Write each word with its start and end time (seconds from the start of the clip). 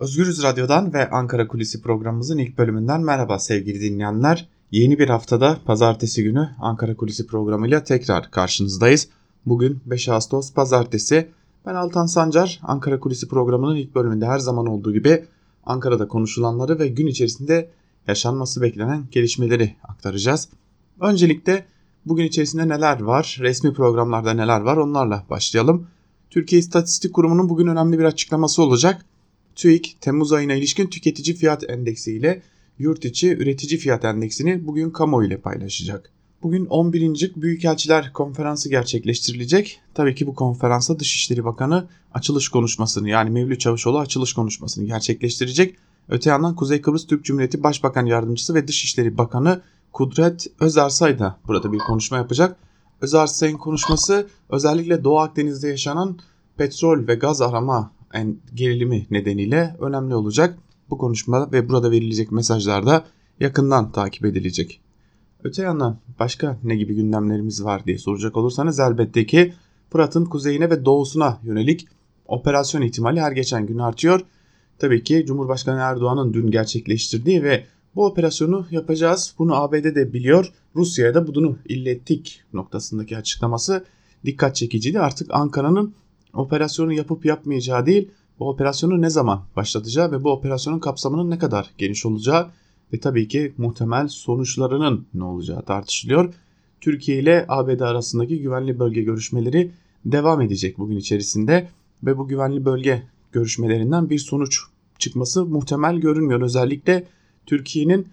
Özgürüz 0.00 0.42
Radyo'dan 0.42 0.92
ve 0.92 1.10
Ankara 1.10 1.48
Kulisi 1.48 1.82
programımızın 1.82 2.38
ilk 2.38 2.58
bölümünden 2.58 3.00
merhaba 3.00 3.38
sevgili 3.38 3.80
dinleyenler. 3.80 4.48
Yeni 4.70 4.98
bir 4.98 5.08
haftada 5.08 5.58
pazartesi 5.64 6.22
günü 6.22 6.50
Ankara 6.60 6.96
Kulisi 6.96 7.26
programıyla 7.26 7.84
tekrar 7.84 8.30
karşınızdayız. 8.30 9.08
Bugün 9.46 9.80
5 9.86 10.08
Ağustos 10.08 10.52
pazartesi. 10.52 11.28
Ben 11.66 11.74
Altan 11.74 12.06
Sancar, 12.06 12.60
Ankara 12.62 13.00
Kulisi 13.00 13.28
programının 13.28 13.76
ilk 13.76 13.94
bölümünde 13.94 14.26
her 14.26 14.38
zaman 14.38 14.66
olduğu 14.66 14.92
gibi 14.92 15.24
Ankara'da 15.66 16.08
konuşulanları 16.08 16.78
ve 16.78 16.88
gün 16.88 17.06
içerisinde 17.06 17.70
yaşanması 18.06 18.62
beklenen 18.62 19.04
gelişmeleri 19.10 19.76
aktaracağız. 19.82 20.48
Öncelikle 21.00 21.66
bugün 22.06 22.24
içerisinde 22.24 22.68
neler 22.68 23.00
var, 23.00 23.38
resmi 23.40 23.72
programlarda 23.72 24.34
neler 24.34 24.60
var 24.60 24.76
onlarla 24.76 25.24
başlayalım. 25.30 25.86
Türkiye 26.30 26.58
İstatistik 26.58 27.14
Kurumu'nun 27.14 27.48
bugün 27.48 27.66
önemli 27.66 27.98
bir 27.98 28.04
açıklaması 28.04 28.62
olacak. 28.62 29.04
TÜİK 29.58 29.96
Temmuz 30.00 30.32
ayına 30.32 30.54
ilişkin 30.54 30.86
tüketici 30.86 31.36
fiyat 31.36 31.70
endeksi 31.70 32.12
ile 32.12 32.42
yurt 32.78 33.04
içi 33.04 33.32
üretici 33.36 33.80
fiyat 33.80 34.04
endeksini 34.04 34.66
bugün 34.66 34.90
kamuoyu 34.90 35.28
ile 35.28 35.40
paylaşacak. 35.40 36.10
Bugün 36.42 36.66
11. 36.66 37.32
Büyükelçiler 37.36 38.12
Konferansı 38.12 38.68
gerçekleştirilecek. 38.68 39.80
Tabii 39.94 40.14
ki 40.14 40.26
bu 40.26 40.34
konferansa 40.34 40.98
Dışişleri 40.98 41.44
Bakanı 41.44 41.88
açılış 42.14 42.48
konuşmasını 42.48 43.08
yani 43.08 43.30
Mevlüt 43.30 43.60
Çavuşoğlu 43.60 43.98
açılış 43.98 44.32
konuşmasını 44.32 44.86
gerçekleştirecek. 44.86 45.76
Öte 46.08 46.30
yandan 46.30 46.56
Kuzey 46.56 46.80
Kıbrıs 46.80 47.06
Türk 47.06 47.24
Cumhuriyeti 47.24 47.62
Başbakan 47.62 48.06
Yardımcısı 48.06 48.54
ve 48.54 48.68
Dışişleri 48.68 49.18
Bakanı 49.18 49.62
Kudret 49.92 50.46
Özarsay 50.60 51.18
da 51.18 51.38
burada 51.46 51.72
bir 51.72 51.78
konuşma 51.78 52.16
yapacak. 52.16 52.56
Özarsay'ın 53.00 53.56
konuşması 53.56 54.28
özellikle 54.50 55.04
Doğu 55.04 55.18
Akdeniz'de 55.18 55.68
yaşanan 55.68 56.18
petrol 56.56 57.06
ve 57.06 57.14
gaz 57.14 57.40
arama 57.40 57.97
gerilimi 58.54 59.06
nedeniyle 59.10 59.76
önemli 59.80 60.14
olacak. 60.14 60.58
Bu 60.90 60.98
konuşma 60.98 61.52
ve 61.52 61.68
burada 61.68 61.90
verilecek 61.90 62.32
mesajlar 62.32 62.86
da 62.86 63.04
yakından 63.40 63.92
takip 63.92 64.24
edilecek. 64.24 64.80
Öte 65.44 65.62
yandan 65.62 65.98
başka 66.18 66.58
ne 66.64 66.76
gibi 66.76 66.94
gündemlerimiz 66.94 67.64
var 67.64 67.84
diye 67.86 67.98
soracak 67.98 68.36
olursanız 68.36 68.80
elbette 68.80 69.26
ki 69.26 69.54
Fırat'ın 69.90 70.24
kuzeyine 70.24 70.70
ve 70.70 70.84
doğusuna 70.84 71.38
yönelik 71.42 71.88
operasyon 72.26 72.82
ihtimali 72.82 73.20
her 73.20 73.32
geçen 73.32 73.66
gün 73.66 73.78
artıyor. 73.78 74.20
Tabii 74.78 75.04
ki 75.04 75.24
Cumhurbaşkanı 75.26 75.80
Erdoğan'ın 75.80 76.34
dün 76.34 76.50
gerçekleştirdiği 76.50 77.42
ve 77.42 77.64
bu 77.94 78.06
operasyonu 78.06 78.66
yapacağız. 78.70 79.34
Bunu 79.38 79.54
ABD 79.54 79.84
de 79.84 80.12
biliyor. 80.12 80.52
Rusya'ya 80.76 81.14
da 81.14 81.34
bunu 81.34 81.58
illettik 81.68 82.42
noktasındaki 82.52 83.16
açıklaması 83.16 83.84
dikkat 84.24 84.56
çekiciydi. 84.56 85.00
Artık 85.00 85.28
Ankara'nın 85.30 85.94
operasyonu 86.38 86.92
yapıp 86.92 87.24
yapmayacağı 87.24 87.86
değil, 87.86 88.10
bu 88.38 88.48
operasyonu 88.48 89.02
ne 89.02 89.10
zaman 89.10 89.44
başlatacağı 89.56 90.12
ve 90.12 90.24
bu 90.24 90.30
operasyonun 90.30 90.78
kapsamının 90.78 91.30
ne 91.30 91.38
kadar 91.38 91.70
geniş 91.78 92.06
olacağı 92.06 92.50
ve 92.92 93.00
tabii 93.00 93.28
ki 93.28 93.52
muhtemel 93.58 94.08
sonuçlarının 94.08 95.06
ne 95.14 95.24
olacağı 95.24 95.62
tartışılıyor. 95.62 96.34
Türkiye 96.80 97.18
ile 97.18 97.44
ABD 97.48 97.80
arasındaki 97.80 98.40
güvenli 98.40 98.78
bölge 98.78 99.02
görüşmeleri 99.02 99.70
devam 100.04 100.40
edecek 100.40 100.78
bugün 100.78 100.96
içerisinde 100.96 101.68
ve 102.02 102.18
bu 102.18 102.28
güvenli 102.28 102.64
bölge 102.64 103.02
görüşmelerinden 103.32 104.10
bir 104.10 104.18
sonuç 104.18 104.60
çıkması 104.98 105.46
muhtemel 105.46 105.96
görünmüyor. 105.96 106.40
Özellikle 106.40 107.04
Türkiye'nin 107.46 108.08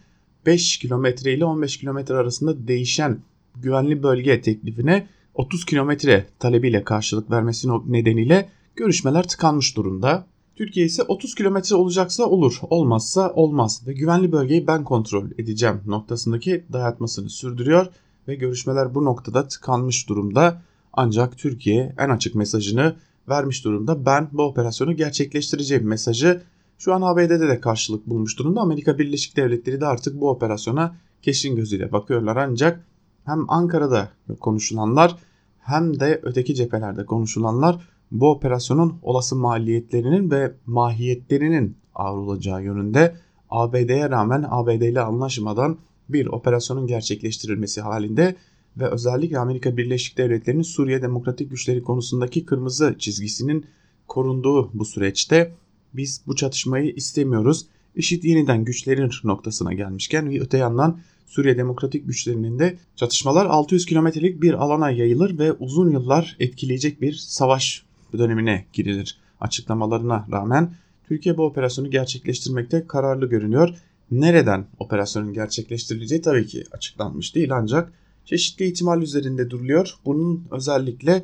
5 0.46 0.78
kilometre 0.78 1.34
ile 1.34 1.46
15 1.46 1.78
kilometre 1.78 2.16
arasında 2.16 2.68
değişen 2.68 3.20
güvenli 3.56 4.04
bölge 4.04 4.42
teklifine 4.42 5.08
30 5.36 5.66
kilometre 5.66 6.26
talebiyle 6.40 6.84
karşılık 6.84 7.32
vermesi 7.32 7.68
nedeniyle 7.88 8.50
görüşmeler 8.76 9.28
tıkanmış 9.28 9.78
durumda. 9.78 10.28
Türkiye 10.56 10.86
ise 10.86 11.04
30 11.04 11.36
kilometre 11.36 11.76
olacaksa 11.76 12.26
olur, 12.26 12.60
olmazsa 12.70 13.32
olmaz 13.34 13.84
ve 13.88 13.94
güvenli 13.94 14.32
bölgeyi 14.32 14.68
ben 14.68 14.84
kontrol 14.84 15.26
edeceğim 15.38 15.82
noktasındaki 15.86 16.66
dayatmasını 16.74 17.30
sürdürüyor 17.30 17.88
ve 18.28 18.36
görüşmeler 18.36 18.96
bu 18.96 19.06
noktada 19.06 19.48
tıkanmış 19.48 20.10
durumda. 20.10 20.62
Ancak 20.94 21.38
Türkiye 21.38 21.96
en 21.98 22.10
açık 22.10 22.36
mesajını 22.36 22.96
vermiş 23.30 23.66
durumda. 23.66 24.06
Ben 24.06 24.30
bu 24.32 24.44
operasyonu 24.44 24.96
gerçekleştireceğim 24.96 25.88
mesajı 25.88 26.42
şu 26.78 26.94
an 26.94 27.02
ABD'de 27.02 27.48
de 27.48 27.60
karşılık 27.60 28.08
bulmuş 28.08 28.40
durumda. 28.40 28.62
Amerika 28.62 29.00
Birleşik 29.00 29.38
Devletleri 29.38 29.82
de 29.82 29.86
artık 29.86 30.22
bu 30.22 30.30
operasyona 30.30 30.96
kesin 31.22 31.56
gözüyle 31.56 31.92
bakıyorlar 31.92 32.36
ancak 32.36 32.86
hem 33.26 33.50
Ankara'da 33.50 34.10
konuşulanlar 34.40 35.16
hem 35.60 36.00
de 36.00 36.20
öteki 36.24 36.56
cephelerde 36.56 37.06
konuşulanlar 37.06 37.88
bu 38.12 38.32
operasyonun 38.32 39.00
olası 39.02 39.36
maliyetlerinin 39.36 40.32
ve 40.32 40.54
mahiyetlerinin 40.66 41.78
ağır 41.96 42.18
olacağı 42.18 42.64
yönünde 42.64 43.16
ABD'ye 43.50 44.10
rağmen 44.10 44.46
ABD 44.50 44.82
ile 44.82 45.02
anlaşmadan 45.02 45.78
bir 46.10 46.28
operasyonun 46.28 46.88
gerçekleştirilmesi 46.88 47.82
halinde 47.82 48.36
ve 48.78 48.90
özellikle 48.90 49.40
Amerika 49.40 49.78
Birleşik 49.78 50.18
Devletleri'nin 50.18 50.62
Suriye 50.62 51.02
Demokratik 51.02 51.50
Güçleri 51.50 51.84
konusundaki 51.84 52.46
kırmızı 52.46 52.96
çizgisinin 53.00 53.66
korunduğu 54.08 54.70
bu 54.74 54.86
süreçte 54.86 55.52
biz 55.94 56.22
bu 56.28 56.36
çatışmayı 56.36 56.94
istemiyoruz. 56.94 57.66
IŞİD 57.96 58.24
yeniden 58.24 58.64
güçlerin 58.64 59.12
noktasına 59.24 59.74
gelmişken 59.74 60.30
ve 60.30 60.42
öte 60.42 60.58
yandan 60.58 61.00
Suriye 61.26 61.58
Demokratik 61.58 62.08
Güçlerinin 62.08 62.60
de 62.60 62.78
çatışmalar 62.96 63.46
600 63.46 63.86
kilometrelik 63.86 64.42
bir 64.42 64.54
alana 64.54 64.92
yayılır 64.92 65.40
ve 65.40 65.54
uzun 65.54 65.90
yıllar 65.90 66.36
etkileyecek 66.40 67.02
bir 67.02 67.14
savaş 67.14 67.86
dönemine 68.18 68.66
girilir. 68.74 69.18
Açıklamalarına 69.40 70.28
rağmen 70.32 70.74
Türkiye 71.08 71.38
bu 71.38 71.46
operasyonu 71.46 71.92
gerçekleştirmekte 71.92 72.88
kararlı 72.88 73.26
görünüyor. 73.26 73.70
Nereden 74.12 74.68
operasyonun 74.80 75.34
gerçekleştirileceği 75.34 76.22
tabii 76.22 76.48
ki 76.48 76.64
açıklanmış 76.72 77.36
değil 77.36 77.56
ancak 77.56 77.94
çeşitli 78.26 78.66
ihtimal 78.66 79.02
üzerinde 79.02 79.50
duruluyor. 79.50 79.94
Bunun 80.06 80.48
özellikle 80.52 81.24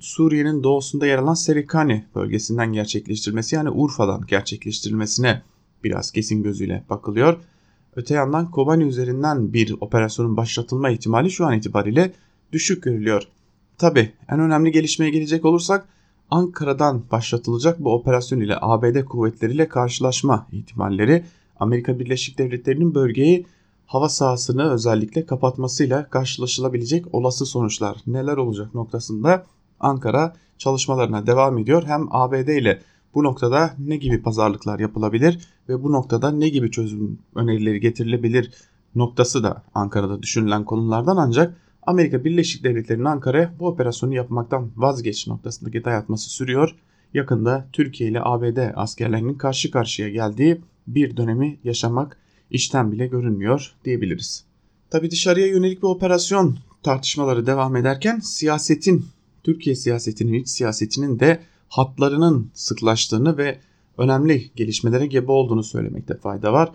Suriye'nin 0.00 0.62
doğusunda 0.62 1.06
yer 1.06 1.18
alan 1.18 1.34
Serikani 1.34 2.04
bölgesinden 2.14 2.72
gerçekleştirilmesi 2.72 3.56
yani 3.56 3.70
Urfa'dan 3.70 4.26
gerçekleştirilmesine 4.26 5.42
biraz 5.84 6.10
kesin 6.10 6.42
gözüyle 6.42 6.84
bakılıyor. 6.90 7.40
Öte 7.96 8.14
yandan 8.14 8.50
Kobani 8.50 8.84
üzerinden 8.84 9.52
bir 9.52 9.74
operasyonun 9.80 10.36
başlatılma 10.36 10.90
ihtimali 10.90 11.30
şu 11.30 11.46
an 11.46 11.54
itibariyle 11.54 12.12
düşük 12.52 12.82
görülüyor. 12.82 13.22
Tabi 13.78 14.12
en 14.28 14.40
önemli 14.40 14.72
gelişmeye 14.72 15.10
gelecek 15.10 15.44
olursak 15.44 15.88
Ankara'dan 16.30 17.02
başlatılacak 17.12 17.80
bu 17.80 17.94
operasyon 17.94 18.40
ile 18.40 18.56
ABD 18.60 19.04
kuvvetleriyle 19.04 19.68
karşılaşma 19.68 20.46
ihtimalleri 20.52 21.24
Amerika 21.60 21.98
Birleşik 21.98 22.38
Devletleri'nin 22.38 22.94
bölgeyi 22.94 23.46
hava 23.86 24.08
sahasını 24.08 24.70
özellikle 24.72 25.26
kapatmasıyla 25.26 26.08
karşılaşılabilecek 26.10 27.14
olası 27.14 27.46
sonuçlar 27.46 27.96
neler 28.06 28.36
olacak 28.36 28.74
noktasında 28.74 29.46
Ankara 29.80 30.34
çalışmalarına 30.58 31.26
devam 31.26 31.58
ediyor. 31.58 31.82
Hem 31.86 32.06
ABD 32.10 32.48
ile 32.48 32.80
bu 33.14 33.24
noktada 33.24 33.74
ne 33.78 33.96
gibi 33.96 34.22
pazarlıklar 34.22 34.78
yapılabilir 34.78 35.38
ve 35.68 35.82
bu 35.82 35.92
noktada 35.92 36.30
ne 36.30 36.48
gibi 36.48 36.70
çözüm 36.70 37.18
önerileri 37.34 37.80
getirilebilir 37.80 38.50
noktası 38.94 39.42
da 39.42 39.62
Ankara'da 39.74 40.22
düşünülen 40.22 40.64
konulardan 40.64 41.16
ancak 41.16 41.56
Amerika 41.82 42.24
Birleşik 42.24 42.64
Devletleri'nin 42.64 43.04
Ankara'ya 43.04 43.54
bu 43.58 43.66
operasyonu 43.66 44.14
yapmaktan 44.14 44.70
vazgeç 44.76 45.26
noktasındaki 45.26 45.84
dayatması 45.84 46.30
sürüyor. 46.30 46.76
Yakında 47.14 47.68
Türkiye 47.72 48.10
ile 48.10 48.20
ABD 48.22 48.58
askerlerinin 48.74 49.34
karşı 49.34 49.70
karşıya 49.70 50.08
geldiği 50.08 50.60
bir 50.86 51.16
dönemi 51.16 51.58
yaşamak 51.64 52.16
işten 52.50 52.92
bile 52.92 53.06
görünmüyor 53.06 53.74
diyebiliriz. 53.84 54.44
Tabi 54.90 55.10
dışarıya 55.10 55.46
yönelik 55.46 55.82
bir 55.82 55.88
operasyon 55.88 56.58
tartışmaları 56.82 57.46
devam 57.46 57.76
ederken 57.76 58.18
siyasetin, 58.18 59.06
Türkiye 59.42 59.76
siyasetinin, 59.76 60.34
iç 60.34 60.48
siyasetinin 60.48 61.20
de 61.20 61.40
hatlarının 61.70 62.50
sıklaştığını 62.54 63.38
ve 63.38 63.58
önemli 63.98 64.50
gelişmelere 64.56 65.06
gebe 65.06 65.32
olduğunu 65.32 65.62
söylemekte 65.62 66.16
fayda 66.16 66.52
var. 66.52 66.72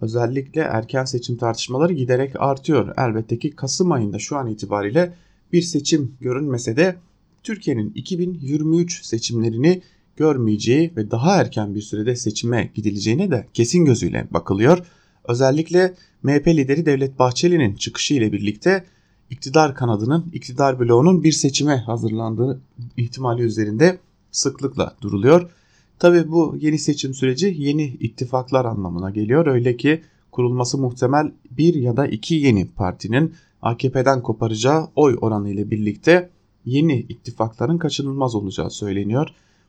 Özellikle 0.00 0.60
erken 0.60 1.04
seçim 1.04 1.36
tartışmaları 1.36 1.92
giderek 1.92 2.40
artıyor. 2.40 2.94
Elbette 2.98 3.38
ki 3.38 3.50
Kasım 3.50 3.92
ayında 3.92 4.18
şu 4.18 4.36
an 4.36 4.46
itibariyle 4.46 5.14
bir 5.52 5.62
seçim 5.62 6.14
görünmese 6.20 6.76
de 6.76 6.96
Türkiye'nin 7.42 7.92
2023 7.94 9.04
seçimlerini 9.04 9.82
görmeyeceği 10.16 10.92
ve 10.96 11.10
daha 11.10 11.36
erken 11.36 11.74
bir 11.74 11.80
sürede 11.80 12.16
seçime 12.16 12.70
gidileceğine 12.74 13.30
de 13.30 13.46
kesin 13.54 13.84
gözüyle 13.84 14.26
bakılıyor. 14.30 14.86
Özellikle 15.24 15.94
MHP 16.22 16.46
lideri 16.46 16.86
Devlet 16.86 17.18
Bahçeli'nin 17.18 17.74
çıkışı 17.74 18.14
ile 18.14 18.32
birlikte 18.32 18.84
iktidar 19.30 19.74
kanadının, 19.74 20.30
iktidar 20.32 20.80
bloğunun 20.80 21.24
bir 21.24 21.32
seçime 21.32 21.76
hazırlandığı 21.76 22.60
ihtimali 22.96 23.42
üzerinde 23.42 23.98
sıklıkla 24.38 24.94
duruluyor. 25.00 25.50
Tabi 25.98 26.30
bu 26.30 26.56
yeni 26.60 26.78
seçim 26.78 27.14
süreci 27.14 27.54
yeni 27.58 27.84
ittifaklar 27.84 28.64
anlamına 28.64 29.10
geliyor. 29.10 29.46
Öyle 29.46 29.76
ki 29.76 30.02
kurulması 30.32 30.78
muhtemel 30.78 31.32
bir 31.50 31.74
ya 31.74 31.96
da 31.96 32.06
iki 32.06 32.34
yeni 32.34 32.66
partinin 32.66 33.34
AKP'den 33.62 34.22
koparacağı 34.22 34.88
oy 34.96 35.18
oranı 35.20 35.50
ile 35.50 35.70
birlikte 35.70 36.30
yeni 36.64 37.00
ittifakların 37.00 37.78
kaçınılmaz 37.78 38.34
olacağı 38.34 38.70
söyleniyor. 38.70 39.28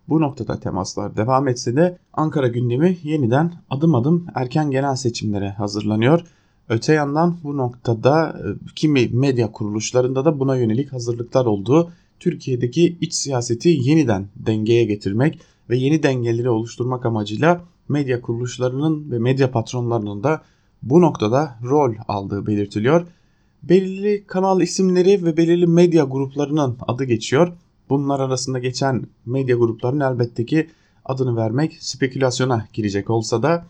Bu 0.10 0.22
noktada 0.22 0.60
temaslar 0.60 1.18
devam 1.18 1.48
etse 1.48 1.76
de 1.76 1.98
Ankara 2.14 2.48
gündemi 2.48 2.98
yeniden 3.04 3.54
adım 3.70 3.96
adım 3.96 4.26
erken 4.36 4.72
genel 4.72 4.96
seçimlere 4.96 5.50
hazırlanıyor. 5.50 6.22
Öte 6.70 6.94
yandan 6.94 7.38
bu 7.44 7.58
noktada 7.58 8.40
e, 8.40 8.74
kimi 8.76 9.10
medya 9.14 9.52
kuruluşlarında 9.52 10.26
da 10.26 10.40
buna 10.40 10.56
yönelik 10.56 10.94
hazırlıklar 10.94 11.46
olduğu 11.46 11.92
Türkiye'deki 12.20 12.98
iç 13.02 13.14
siyaseti 13.14 13.70
yeniden 13.70 14.28
dengeye 14.36 14.84
getirmek 14.84 15.40
ve 15.70 15.78
yeni 15.78 16.04
dengeleri 16.04 16.50
oluşturmak 16.50 17.06
amacıyla 17.06 17.64
medya 17.90 18.22
kuruluşlarının 18.22 19.12
ve 19.12 19.20
medya 19.20 19.52
patronlarının 19.52 20.24
da 20.24 20.42
bu 20.84 21.02
noktada 21.02 21.60
rol 21.64 21.94
aldığı 22.08 22.48
belirtiliyor. 22.48 23.08
Belirli 23.64 24.24
kanal 24.28 24.62
isimleri 24.62 25.26
ve 25.26 25.38
belirli 25.38 25.68
medya 25.68 26.04
gruplarının 26.04 26.78
adı 26.88 27.04
geçiyor. 27.04 27.54
Bunlar 27.90 28.20
arasında 28.20 28.60
geçen 28.60 29.08
medya 29.26 29.56
gruplarının 29.56 30.14
elbette 30.14 30.46
ki 30.46 30.70
adını 31.06 31.36
vermek 31.36 31.78
spekülasyona 31.80 32.68
girecek 32.74 33.10
olsa 33.10 33.44
da 33.44 33.66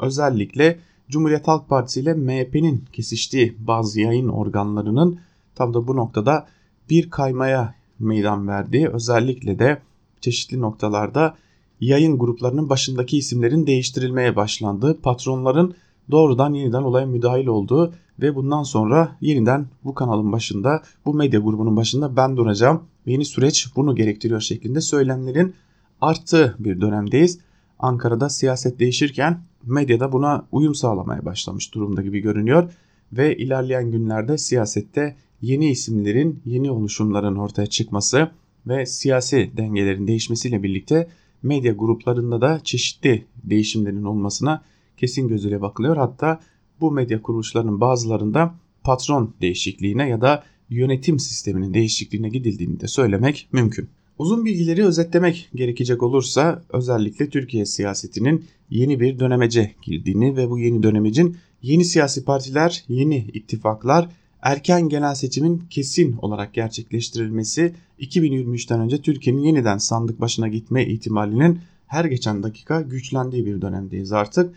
özellikle 0.00 0.78
Cumhuriyet 1.08 1.48
Halk 1.48 1.68
Partisi 1.68 2.00
ile 2.00 2.14
MHP'nin 2.14 2.84
kesiştiği 2.92 3.56
bazı 3.58 4.00
yayın 4.00 4.28
organlarının 4.28 5.18
tam 5.54 5.74
da 5.74 5.86
bu 5.86 5.96
noktada 5.96 6.46
bir 6.90 7.10
kaymaya 7.10 7.74
meydan 8.04 8.48
verdiği 8.48 8.88
özellikle 8.88 9.58
de 9.58 9.82
çeşitli 10.20 10.60
noktalarda 10.60 11.34
yayın 11.80 12.18
gruplarının 12.18 12.68
başındaki 12.68 13.18
isimlerin 13.18 13.66
değiştirilmeye 13.66 14.36
başlandığı, 14.36 15.00
patronların 15.00 15.74
doğrudan 16.10 16.54
yeniden 16.54 16.82
olaya 16.82 17.06
müdahil 17.06 17.46
olduğu 17.46 17.92
ve 18.20 18.34
bundan 18.34 18.62
sonra 18.62 19.16
yeniden 19.20 19.66
bu 19.84 19.94
kanalın 19.94 20.32
başında, 20.32 20.82
bu 21.06 21.14
medya 21.14 21.40
grubunun 21.40 21.76
başında 21.76 22.16
ben 22.16 22.36
duracağım. 22.36 22.82
Yeni 23.06 23.24
süreç 23.24 23.66
bunu 23.76 23.94
gerektiriyor 23.94 24.40
şeklinde 24.40 24.80
söylemlerin 24.80 25.54
arttığı 26.00 26.54
bir 26.58 26.80
dönemdeyiz. 26.80 27.38
Ankara'da 27.78 28.28
siyaset 28.28 28.78
değişirken 28.78 29.40
medyada 29.66 30.12
buna 30.12 30.46
uyum 30.52 30.74
sağlamaya 30.74 31.24
başlamış 31.24 31.74
durumda 31.74 32.02
gibi 32.02 32.20
görünüyor 32.20 32.72
ve 33.12 33.36
ilerleyen 33.36 33.90
günlerde 33.90 34.38
siyasette 34.38 35.16
yeni 35.44 35.70
isimlerin, 35.70 36.40
yeni 36.44 36.70
oluşumların 36.70 37.36
ortaya 37.36 37.66
çıkması 37.66 38.30
ve 38.66 38.86
siyasi 38.86 39.50
dengelerin 39.56 40.06
değişmesiyle 40.06 40.62
birlikte 40.62 41.08
medya 41.42 41.72
gruplarında 41.72 42.40
da 42.40 42.60
çeşitli 42.64 43.24
değişimlerin 43.44 44.04
olmasına 44.04 44.62
kesin 44.96 45.28
gözüyle 45.28 45.60
bakılıyor. 45.60 45.96
Hatta 45.96 46.40
bu 46.80 46.92
medya 46.92 47.22
kuruluşlarının 47.22 47.80
bazılarında 47.80 48.54
patron 48.84 49.34
değişikliğine 49.40 50.08
ya 50.08 50.20
da 50.20 50.44
yönetim 50.70 51.18
sisteminin 51.18 51.74
değişikliğine 51.74 52.28
gidildiğini 52.28 52.80
de 52.80 52.88
söylemek 52.88 53.48
mümkün. 53.52 53.88
Uzun 54.18 54.44
bilgileri 54.44 54.84
özetlemek 54.84 55.48
gerekecek 55.54 56.02
olursa 56.02 56.62
özellikle 56.72 57.28
Türkiye 57.28 57.66
siyasetinin 57.66 58.44
yeni 58.70 59.00
bir 59.00 59.18
dönemece 59.18 59.72
girdiğini 59.82 60.36
ve 60.36 60.50
bu 60.50 60.58
yeni 60.58 60.82
dönemecin 60.82 61.36
yeni 61.62 61.84
siyasi 61.84 62.24
partiler, 62.24 62.84
yeni 62.88 63.16
ittifaklar, 63.16 64.08
erken 64.44 64.88
genel 64.88 65.14
seçimin 65.14 65.62
kesin 65.70 66.16
olarak 66.22 66.54
gerçekleştirilmesi 66.54 67.74
2023'ten 68.00 68.80
önce 68.80 69.02
Türkiye'nin 69.02 69.42
yeniden 69.42 69.78
sandık 69.78 70.20
başına 70.20 70.48
gitme 70.48 70.86
ihtimalinin 70.86 71.60
her 71.86 72.04
geçen 72.04 72.42
dakika 72.42 72.80
güçlendiği 72.80 73.46
bir 73.46 73.62
dönemdeyiz 73.62 74.12
artık. 74.12 74.54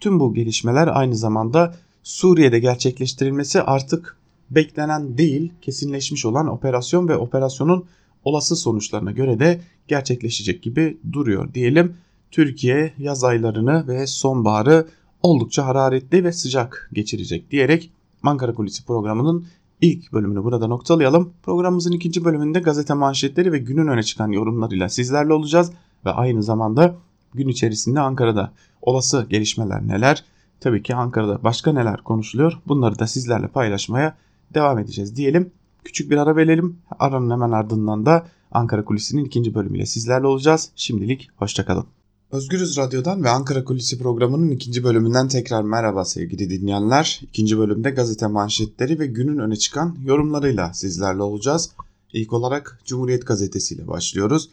Tüm 0.00 0.20
bu 0.20 0.34
gelişmeler 0.34 0.88
aynı 0.98 1.16
zamanda 1.16 1.74
Suriye'de 2.02 2.58
gerçekleştirilmesi 2.58 3.62
artık 3.62 4.16
beklenen 4.50 5.18
değil, 5.18 5.52
kesinleşmiş 5.62 6.26
olan 6.26 6.46
operasyon 6.46 7.08
ve 7.08 7.16
operasyonun 7.16 7.84
olası 8.24 8.56
sonuçlarına 8.56 9.12
göre 9.12 9.40
de 9.40 9.60
gerçekleşecek 9.88 10.62
gibi 10.62 10.98
duruyor 11.12 11.54
diyelim. 11.54 11.96
Türkiye 12.30 12.92
yaz 12.98 13.24
aylarını 13.24 13.88
ve 13.88 14.06
sonbaharı 14.06 14.86
oldukça 15.22 15.66
hararetli 15.66 16.24
ve 16.24 16.32
sıcak 16.32 16.90
geçirecek 16.92 17.50
diyerek 17.50 17.90
Ankara 18.22 18.54
Kulisi 18.54 18.84
programının 18.84 19.46
ilk 19.80 20.12
bölümünü 20.12 20.44
burada 20.44 20.66
noktalayalım. 20.66 21.32
Programımızın 21.42 21.92
ikinci 21.92 22.24
bölümünde 22.24 22.60
gazete 22.60 22.94
manşetleri 22.94 23.52
ve 23.52 23.58
günün 23.58 23.86
öne 23.86 24.02
çıkan 24.02 24.28
yorumlarıyla 24.28 24.88
sizlerle 24.88 25.32
olacağız 25.32 25.72
ve 26.04 26.10
aynı 26.10 26.42
zamanda 26.42 26.94
gün 27.34 27.48
içerisinde 27.48 28.00
Ankara'da 28.00 28.52
olası 28.82 29.26
gelişmeler 29.30 29.88
neler? 29.88 30.24
Tabii 30.60 30.82
ki 30.82 30.94
Ankara'da 30.94 31.44
başka 31.44 31.72
neler 31.72 32.02
konuşuluyor? 32.02 32.58
Bunları 32.66 32.98
da 32.98 33.06
sizlerle 33.06 33.48
paylaşmaya 33.48 34.16
devam 34.54 34.78
edeceğiz 34.78 35.16
diyelim. 35.16 35.50
Küçük 35.84 36.10
bir 36.10 36.16
ara 36.16 36.36
verelim. 36.36 36.78
Aranın 36.98 37.30
hemen 37.30 37.50
ardından 37.50 38.06
da 38.06 38.26
Ankara 38.52 38.84
Kulisi'nin 38.84 39.24
ikinci 39.24 39.54
bölümüyle 39.54 39.86
sizlerle 39.86 40.26
olacağız. 40.26 40.70
Şimdilik 40.76 41.30
hoşçakalın. 41.36 41.86
Özgürüz 42.32 42.76
Radyo'dan 42.76 43.24
ve 43.24 43.30
Ankara 43.30 43.64
Kulisi 43.64 43.98
programının 43.98 44.50
ikinci 44.50 44.84
bölümünden 44.84 45.28
tekrar 45.28 45.62
merhaba 45.62 46.04
sevgili 46.04 46.50
dinleyenler. 46.50 47.20
İkinci 47.22 47.58
bölümde 47.58 47.90
gazete 47.90 48.26
manşetleri 48.26 48.98
ve 48.98 49.06
günün 49.06 49.38
öne 49.38 49.56
çıkan 49.56 49.96
yorumlarıyla 50.04 50.74
sizlerle 50.74 51.22
olacağız. 51.22 51.70
İlk 52.12 52.32
olarak 52.32 52.80
Cumhuriyet 52.84 53.26
Gazetesi 53.26 53.74
ile 53.74 53.88
başlıyoruz. 53.88 54.50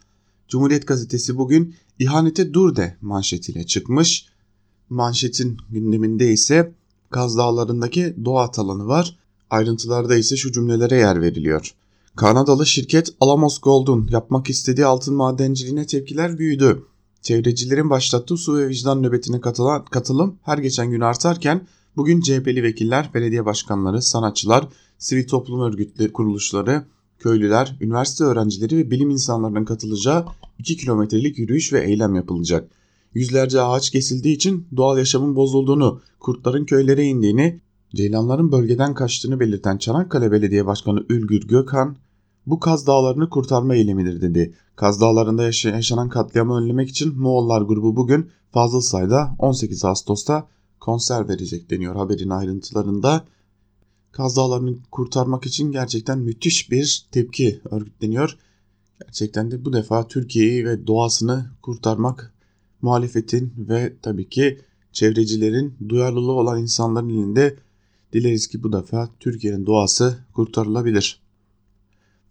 Cumhuriyet 0.47 0.87
Gazetesi 0.87 1.37
bugün 1.37 1.75
ihanete 1.99 2.53
dur 2.53 2.75
de 2.75 2.95
manşetiyle 3.01 3.65
çıkmış. 3.65 4.25
Manşetin 4.89 5.57
gündeminde 5.69 6.31
ise 6.31 6.73
Kaz 7.09 7.37
Dağları'ndaki 7.37 8.15
doğa 8.25 8.51
alanı 8.57 8.87
var. 8.87 9.19
Ayrıntılarda 9.49 10.15
ise 10.15 10.37
şu 10.37 10.51
cümlelere 10.51 10.95
yer 10.95 11.21
veriliyor. 11.21 11.73
Kanadalı 12.15 12.65
şirket 12.65 13.13
Alamos 13.19 13.59
Gold'un 13.59 14.07
yapmak 14.11 14.49
istediği 14.49 14.85
altın 14.85 15.15
madenciliğine 15.15 15.85
tepkiler 15.85 16.37
büyüdü. 16.37 16.88
Çevrecilerin 17.21 17.89
başlattığı 17.89 18.37
su 18.37 18.57
ve 18.57 18.69
vicdan 18.69 19.03
nöbetine 19.03 19.41
katılan, 19.41 19.85
katılım 19.85 20.35
her 20.43 20.57
geçen 20.57 20.91
gün 20.91 21.01
artarken 21.01 21.67
bugün 21.97 22.21
CHP'li 22.21 22.63
vekiller, 22.63 23.09
belediye 23.13 23.45
başkanları, 23.45 24.01
sanatçılar, 24.01 24.67
sivil 24.97 25.27
toplum 25.27 25.61
örgütleri 25.61 26.13
kuruluşları, 26.13 26.83
köylüler, 27.19 27.75
üniversite 27.81 28.23
öğrencileri 28.23 28.77
ve 28.77 28.91
bilim 28.91 29.09
insanlarının 29.09 29.65
katılacağı 29.65 30.25
2 30.59 30.77
kilometrelik 30.77 31.39
yürüyüş 31.39 31.73
ve 31.73 31.83
eylem 31.83 32.15
yapılacak. 32.15 32.69
Yüzlerce 33.13 33.61
ağaç 33.61 33.89
kesildiği 33.89 34.35
için 34.35 34.67
doğal 34.77 34.97
yaşamın 34.97 35.35
bozulduğunu, 35.35 36.01
kurtların 36.19 36.65
köylere 36.65 37.03
indiğini, 37.03 37.59
ceylanların 37.95 38.51
bölgeden 38.51 38.93
kaçtığını 38.93 39.39
belirten 39.39 39.77
Çanakkale 39.77 40.31
Belediye 40.31 40.65
Başkanı 40.65 41.05
Ülgür 41.09 41.47
Gökhan, 41.47 41.95
bu 42.49 42.59
Kaz 42.59 42.87
Dağları'nı 42.87 43.29
kurtarma 43.29 43.75
eylemidir 43.75 44.21
dedi. 44.21 44.53
Kaz 44.75 45.01
Dağları'nda 45.01 45.43
yaşanan 45.43 46.09
katliamı 46.09 46.57
önlemek 46.57 46.89
için 46.89 47.19
Moğollar 47.19 47.61
grubu 47.61 47.95
bugün 47.95 48.29
fazla 48.51 48.81
sayıda 48.81 49.35
18 49.39 49.85
Ağustos'ta 49.85 50.47
konser 50.79 51.29
verecek 51.29 51.69
deniyor 51.69 51.95
haberin 51.95 52.29
ayrıntılarında. 52.29 53.25
Kaz 54.11 54.35
Dağları'nı 54.35 54.77
kurtarmak 54.91 55.45
için 55.45 55.71
gerçekten 55.71 56.19
müthiş 56.19 56.71
bir 56.71 57.07
tepki 57.11 57.61
örgütleniyor. 57.71 58.37
Gerçekten 59.01 59.51
de 59.51 59.65
bu 59.65 59.73
defa 59.73 60.07
Türkiye'yi 60.07 60.65
ve 60.65 60.87
doğasını 60.87 61.45
kurtarmak 61.61 62.33
muhalefetin 62.81 63.53
ve 63.57 63.93
tabii 64.01 64.29
ki 64.29 64.59
çevrecilerin 64.91 65.73
duyarlılığı 65.89 66.31
olan 66.31 66.61
insanların 66.61 67.09
elinde 67.09 67.55
dileriz 68.13 68.47
ki 68.47 68.63
bu 68.63 68.73
defa 68.73 69.09
Türkiye'nin 69.19 69.65
doğası 69.65 70.17
kurtarılabilir. 70.33 71.28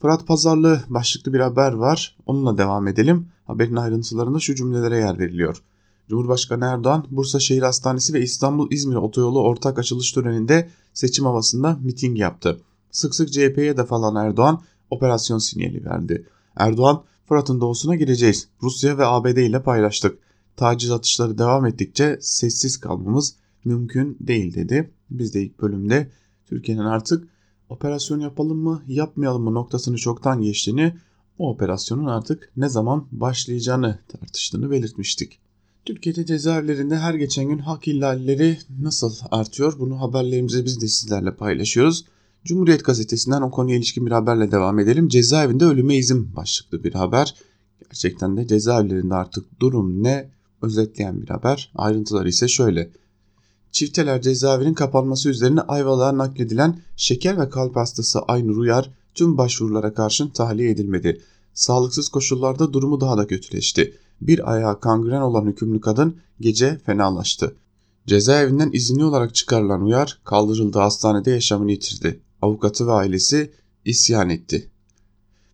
Fırat 0.01 0.27
Pazarlı 0.27 0.83
başlıklı 0.89 1.33
bir 1.33 1.41
haber 1.41 1.73
var. 1.73 2.17
Onunla 2.27 2.59
devam 2.59 2.89
edelim. 2.89 3.29
Haberin 3.47 3.77
ayrıntılarında 3.77 4.39
şu 4.39 4.55
cümlelere 4.55 4.97
yer 4.97 5.19
veriliyor. 5.19 5.63
Cumhurbaşkanı 6.09 6.65
Erdoğan, 6.65 7.07
Bursa 7.11 7.41
Şehir 7.41 7.63
Hastanesi 7.63 8.15
ve 8.15 8.23
İstanbul-İzmir 8.23 8.95
Otoyolu 8.95 9.43
ortak 9.43 9.79
açılış 9.79 10.13
töreninde 10.13 10.69
seçim 10.95 11.25
havasında 11.25 11.79
miting 11.83 12.19
yaptı. 12.19 12.61
Sık 12.91 13.15
sık 13.15 13.33
CHP'ye 13.33 13.77
de 13.77 13.85
falan 13.85 14.27
Erdoğan 14.27 14.63
operasyon 14.91 15.39
sinyali 15.39 15.85
verdi. 15.85 16.27
Erdoğan, 16.57 17.03
Fırat'ın 17.29 17.61
doğusuna 17.61 17.97
gireceğiz. 17.97 18.49
Rusya 18.63 18.99
ve 18.99 19.07
ABD 19.07 19.37
ile 19.37 19.63
paylaştık. 19.63 20.19
Taciz 20.57 20.91
atışları 20.91 21.39
devam 21.39 21.67
ettikçe 21.67 22.19
sessiz 22.21 22.77
kalmamız 22.77 23.35
mümkün 23.65 24.17
değil 24.21 24.55
dedi. 24.55 24.91
Biz 25.11 25.35
de 25.35 25.43
ilk 25.43 25.61
bölümde 25.61 26.11
Türkiye'nin 26.47 26.85
artık 26.85 27.29
operasyon 27.69 28.21
yapalım 28.21 28.59
mı 28.59 28.83
yapmayalım 28.87 29.43
mı 29.43 29.55
noktasını 29.55 29.97
çoktan 29.97 30.43
geçtiğini 30.43 30.95
o 31.39 31.51
operasyonun 31.51 32.07
artık 32.07 32.53
ne 32.57 32.69
zaman 32.69 33.07
başlayacağını 33.13 33.99
tartıştığını 34.09 34.71
belirtmiştik. 34.71 35.39
Türkiye'de 35.85 36.27
cezaevlerinde 36.27 36.97
her 36.97 37.15
geçen 37.15 37.49
gün 37.49 37.59
hak 37.59 37.89
ihlalleri 37.89 38.59
nasıl 38.81 39.15
artıyor 39.31 39.79
bunu 39.79 40.01
haberlerimizi 40.01 40.65
biz 40.65 40.81
de 40.81 40.89
sizlerle 40.89 41.35
paylaşıyoruz. 41.35 42.05
Cumhuriyet 42.45 42.85
gazetesinden 42.85 43.43
o 43.43 43.51
konuya 43.51 43.77
ilişkin 43.77 44.07
bir 44.07 44.11
haberle 44.11 44.53
devam 44.53 44.79
edelim. 44.79 45.09
Cezaevinde 45.09 45.65
ölüme 45.65 45.97
izin 45.97 46.37
başlıklı 46.37 46.85
bir 46.85 46.95
haber. 46.95 47.35
Gerçekten 47.85 48.37
de 48.37 48.47
cezaevlerinde 48.47 49.15
artık 49.15 49.61
durum 49.61 50.03
ne 50.03 50.31
özetleyen 50.63 51.23
bir 51.23 51.29
haber. 51.29 51.73
Ayrıntıları 51.75 52.29
ise 52.29 52.49
şöyle. 52.49 52.91
Çifteler 53.73 54.23
cezaevinin 54.23 54.75
kapanması 54.75 55.29
üzerine 55.29 55.61
Ayvalık'a 55.61 56.19
nakledilen 56.19 56.81
şeker 56.97 57.41
ve 57.41 57.49
kalp 57.49 57.77
hastası 57.77 58.21
Aynur 58.21 58.57
Uyar 58.57 58.91
tüm 59.15 59.39
başvurulara 59.39 59.95
karşın 59.95 60.29
tahliye 60.29 60.71
edilmedi. 60.71 61.21
Sağlıksız 61.55 62.09
koşullarda 62.09 62.73
durumu 62.73 63.01
daha 63.01 63.19
da 63.19 63.27
kötüleşti. 63.27 63.95
Bir 64.21 64.53
ayağı 64.53 64.81
kangren 64.81 65.21
olan 65.21 65.47
hükümlü 65.47 65.81
kadın 65.81 66.17
gece 66.41 66.79
fenalaştı. 66.79 67.57
Cezaevinden 68.07 68.71
izinli 68.73 69.05
olarak 69.05 69.35
çıkarılan 69.35 69.83
Uyar 69.83 70.21
kaldırıldığı 70.25 70.79
hastanede 70.79 71.31
yaşamını 71.31 71.71
yitirdi. 71.71 72.21
Avukatı 72.43 72.87
ve 72.87 72.93
ailesi 72.93 73.51
isyan 73.85 74.31
etti. 74.31 74.71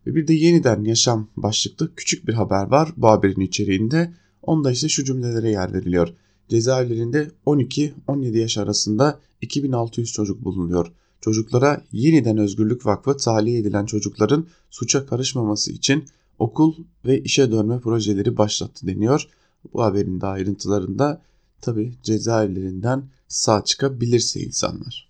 Ve 0.07 0.15
bir 0.15 0.29
de 0.29 0.35
yeniden 0.35 0.85
yaşam 0.85 1.29
başlıklı 1.37 1.95
küçük 1.95 2.29
bir 2.29 2.33
haber 2.33 2.67
var 2.67 2.93
bu 2.97 3.09
haberin 3.09 3.41
içeriğinde. 3.41 4.15
Onda 4.43 4.71
ise 4.71 4.89
şu 4.89 5.05
cümlelere 5.05 5.51
yer 5.51 5.73
veriliyor. 5.73 6.09
Cezaevlerinde 6.49 7.31
12-17 7.47 8.39
yaş 8.39 8.59
arasında 8.59 9.21
2600 9.41 10.13
çocuk 10.13 10.45
bulunuyor. 10.45 10.93
Çocuklara 11.21 11.85
yeniden 11.93 12.39
Özgürlük 12.39 12.87
Vakfı 12.87 13.17
tahliye 13.17 13.59
edilen 13.59 13.87
çocukların 13.87 14.47
suça 14.71 15.07
karışmaması 15.07 15.73
için 15.73 16.05
okul 16.39 16.75
ve 17.05 17.23
işe 17.23 17.53
dönme 17.53 17.81
projeleri 17.81 18.37
başlattı 18.37 18.87
deniyor. 18.87 19.29
Bu 19.73 19.83
haberin 19.83 20.21
de 20.21 20.27
ayrıntılarında 20.27 21.23
tabi 21.61 21.93
cezaevlerinden 22.03 23.05
sağ 23.29 23.65
çıkabilirse 23.65 24.41
insanlar. 24.41 25.09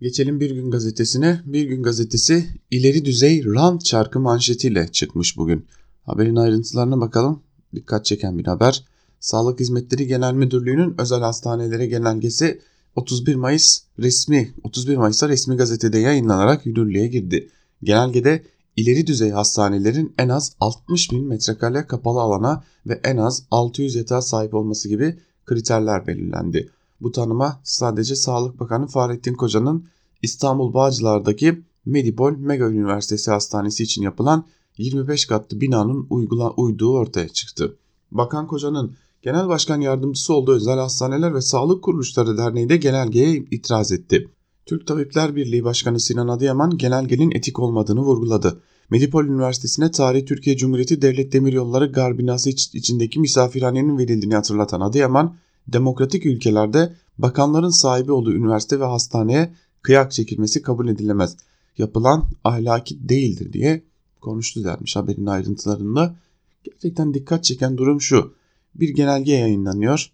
Geçelim 0.00 0.40
Bir 0.40 0.50
Gün 0.50 0.70
Gazetesi'ne. 0.70 1.40
Bir 1.46 1.64
Gün 1.64 1.82
Gazetesi 1.82 2.46
ileri 2.70 3.04
düzey 3.04 3.44
rant 3.44 3.84
çarkı 3.84 4.20
manşetiyle 4.20 4.88
çıkmış 4.92 5.36
bugün. 5.36 5.66
Haberin 6.06 6.36
ayrıntılarına 6.36 7.00
bakalım. 7.00 7.40
Dikkat 7.74 8.04
çeken 8.04 8.38
bir 8.38 8.46
haber. 8.46 8.84
Sağlık 9.20 9.60
Hizmetleri 9.60 10.06
Genel 10.06 10.34
Müdürlüğü'nün 10.34 10.94
özel 10.98 11.20
hastanelere 11.20 11.86
genelgesi 11.86 12.60
31 12.96 13.34
Mayıs 13.34 13.80
resmi 13.98 14.54
31 14.64 14.96
Mayıs'ta 14.96 15.28
resmi 15.28 15.56
gazetede 15.56 15.98
yayınlanarak 15.98 16.66
yürürlüğe 16.66 17.06
girdi. 17.06 17.48
Genelgede 17.82 18.42
ileri 18.76 19.06
düzey 19.06 19.30
hastanelerin 19.30 20.14
en 20.18 20.28
az 20.28 20.52
60 20.60 21.12
bin 21.12 21.24
metrekare 21.24 21.86
kapalı 21.86 22.20
alana 22.20 22.64
ve 22.86 23.00
en 23.04 23.16
az 23.16 23.46
600 23.50 23.94
yatağa 23.94 24.22
sahip 24.22 24.54
olması 24.54 24.88
gibi 24.88 25.18
kriterler 25.46 26.06
belirlendi. 26.06 26.70
Bu 27.00 27.12
tanıma 27.12 27.60
sadece 27.64 28.16
Sağlık 28.16 28.60
Bakanı 28.60 28.86
Fahrettin 28.86 29.34
Koca'nın 29.34 29.84
İstanbul 30.22 30.74
Bağcılar'daki 30.74 31.62
Medipol 31.86 32.36
Mega 32.36 32.64
Üniversitesi 32.64 33.30
Hastanesi 33.30 33.82
için 33.82 34.02
yapılan 34.02 34.44
25 34.78 35.26
katlı 35.26 35.60
binanın 35.60 36.06
uygula, 36.10 36.50
uyduğu 36.50 36.92
ortaya 36.92 37.28
çıktı. 37.28 37.76
Bakan 38.10 38.46
Koca'nın 38.46 38.96
Genel 39.28 39.48
Başkan 39.48 39.80
Yardımcısı 39.80 40.34
olduğu 40.34 40.52
Özel 40.52 40.78
Hastaneler 40.78 41.34
ve 41.34 41.40
Sağlık 41.40 41.84
Kuruluşları 41.84 42.38
Derneği 42.38 42.68
de 42.68 42.76
genelgeye 42.76 43.36
itiraz 43.36 43.92
etti. 43.92 44.28
Türk 44.66 44.86
Tabipler 44.86 45.36
Birliği 45.36 45.64
Başkanı 45.64 46.00
Sinan 46.00 46.28
Adıyaman 46.28 46.78
genelgenin 46.78 47.30
etik 47.30 47.58
olmadığını 47.58 48.00
vurguladı. 48.00 48.60
Medipol 48.90 49.24
Üniversitesi'ne 49.24 49.90
Tarihi 49.90 50.24
Türkiye 50.24 50.56
Cumhuriyeti 50.56 51.02
Devlet 51.02 51.32
Demiryolları 51.32 51.86
gar 51.86 52.18
binası 52.18 52.50
içindeki 52.50 53.20
misafirhanenin 53.20 53.98
verildiğini 53.98 54.34
hatırlatan 54.34 54.80
Adıyaman, 54.80 55.36
demokratik 55.68 56.26
ülkelerde 56.26 56.94
bakanların 57.18 57.70
sahibi 57.70 58.12
olduğu 58.12 58.32
üniversite 58.32 58.80
ve 58.80 58.84
hastaneye 58.84 59.54
kıyak 59.82 60.12
çekilmesi 60.12 60.62
kabul 60.62 60.88
edilemez. 60.88 61.36
Yapılan 61.78 62.24
ahlaki 62.44 63.08
değildir 63.08 63.52
diye 63.52 63.82
konuştu 64.20 64.64
dermiş 64.64 64.96
haberin 64.96 65.26
ayrıntılarında. 65.26 66.16
Gerçekten 66.64 67.14
dikkat 67.14 67.44
çeken 67.44 67.76
durum 67.76 68.00
şu. 68.00 68.37
Bir 68.78 68.88
genelge 68.88 69.32
yayınlanıyor. 69.32 70.10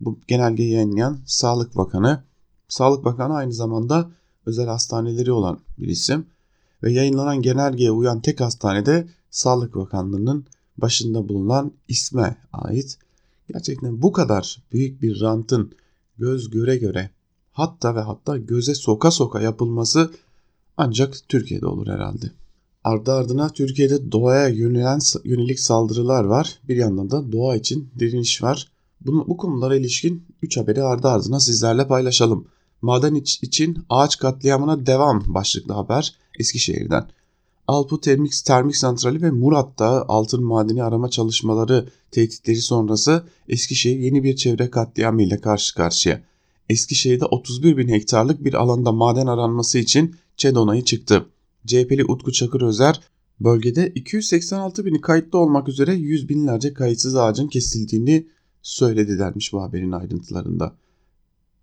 Bu 0.00 0.18
genelgeyi 0.28 0.72
yayınlayan 0.72 1.18
Sağlık 1.26 1.76
Bakanı. 1.76 2.22
Sağlık 2.68 3.04
Bakanı 3.04 3.34
aynı 3.34 3.52
zamanda 3.52 4.10
özel 4.46 4.66
hastaneleri 4.66 5.32
olan 5.32 5.58
bir 5.78 5.88
isim. 5.88 6.26
Ve 6.82 6.92
yayınlanan 6.92 7.42
genelgeye 7.42 7.90
uyan 7.90 8.20
tek 8.20 8.40
hastanede 8.40 9.08
Sağlık 9.30 9.74
Bakanlığı'nın 9.74 10.46
başında 10.78 11.28
bulunan 11.28 11.72
isme 11.88 12.36
ait. 12.52 12.98
Gerçekten 13.52 14.02
bu 14.02 14.12
kadar 14.12 14.62
büyük 14.72 15.02
bir 15.02 15.20
rantın 15.20 15.72
göz 16.18 16.50
göre 16.50 16.76
göre 16.76 17.10
hatta 17.52 17.94
ve 17.94 18.00
hatta 18.00 18.36
göze 18.36 18.74
soka 18.74 19.10
soka 19.10 19.40
yapılması 19.40 20.10
ancak 20.76 21.14
Türkiye'de 21.28 21.66
olur 21.66 21.86
herhalde. 21.86 22.30
Ardı 22.88 23.12
ardına 23.12 23.48
Türkiye'de 23.48 24.12
doğaya 24.12 24.48
yönelen, 24.48 25.00
yönelik 25.24 25.60
saldırılar 25.60 26.24
var. 26.24 26.58
Bir 26.68 26.76
yandan 26.76 27.10
da 27.10 27.32
doğa 27.32 27.56
için 27.56 27.90
direniş 27.98 28.42
var. 28.42 28.68
Bunu, 29.00 29.24
bu 29.28 29.36
konulara 29.36 29.76
ilişkin 29.76 30.24
3 30.42 30.56
haberi 30.56 30.82
ardı 30.82 31.08
ardına 31.08 31.40
sizlerle 31.40 31.86
paylaşalım. 31.86 32.48
Maden 32.82 33.14
iç, 33.14 33.42
için 33.42 33.78
ağaç 33.88 34.18
katliamına 34.18 34.86
devam 34.86 35.22
başlıklı 35.26 35.74
haber 35.74 36.14
Eskişehir'den. 36.38 37.08
Alpu 37.66 38.00
Termik, 38.00 38.32
Termik 38.46 38.76
Santrali 38.76 39.22
ve 39.22 39.30
Murat 39.30 39.78
Dağı 39.78 40.04
altın 40.08 40.44
madeni 40.44 40.82
arama 40.82 41.10
çalışmaları 41.10 41.88
tehditleri 42.10 42.60
sonrası 42.60 43.24
Eskişehir 43.48 43.98
yeni 43.98 44.24
bir 44.24 44.36
çevre 44.36 44.70
katliamı 44.70 45.22
ile 45.22 45.40
karşı 45.40 45.74
karşıya. 45.74 46.22
Eskişehir'de 46.68 47.24
31 47.24 47.76
bin 47.76 47.88
hektarlık 47.88 48.44
bir 48.44 48.54
alanda 48.54 48.92
maden 48.92 49.26
aranması 49.26 49.78
için 49.78 50.16
ÇED 50.36 50.56
onayı 50.56 50.84
çıktı. 50.84 51.26
CHP'li 51.68 52.04
Utku 52.04 52.32
Çakır 52.32 52.62
Özer 52.62 53.00
bölgede 53.40 53.92
286 53.94 54.84
bini 54.84 55.00
kayıtlı 55.00 55.38
olmak 55.38 55.68
üzere 55.68 55.94
yüz 55.94 56.28
binlerce 56.28 56.74
kayıtsız 56.74 57.16
ağacın 57.16 57.48
kesildiğini 57.48 58.26
söyledi 58.62 59.18
dermiş 59.18 59.52
bu 59.52 59.62
haberin 59.62 59.92
ayrıntılarında. 59.92 60.74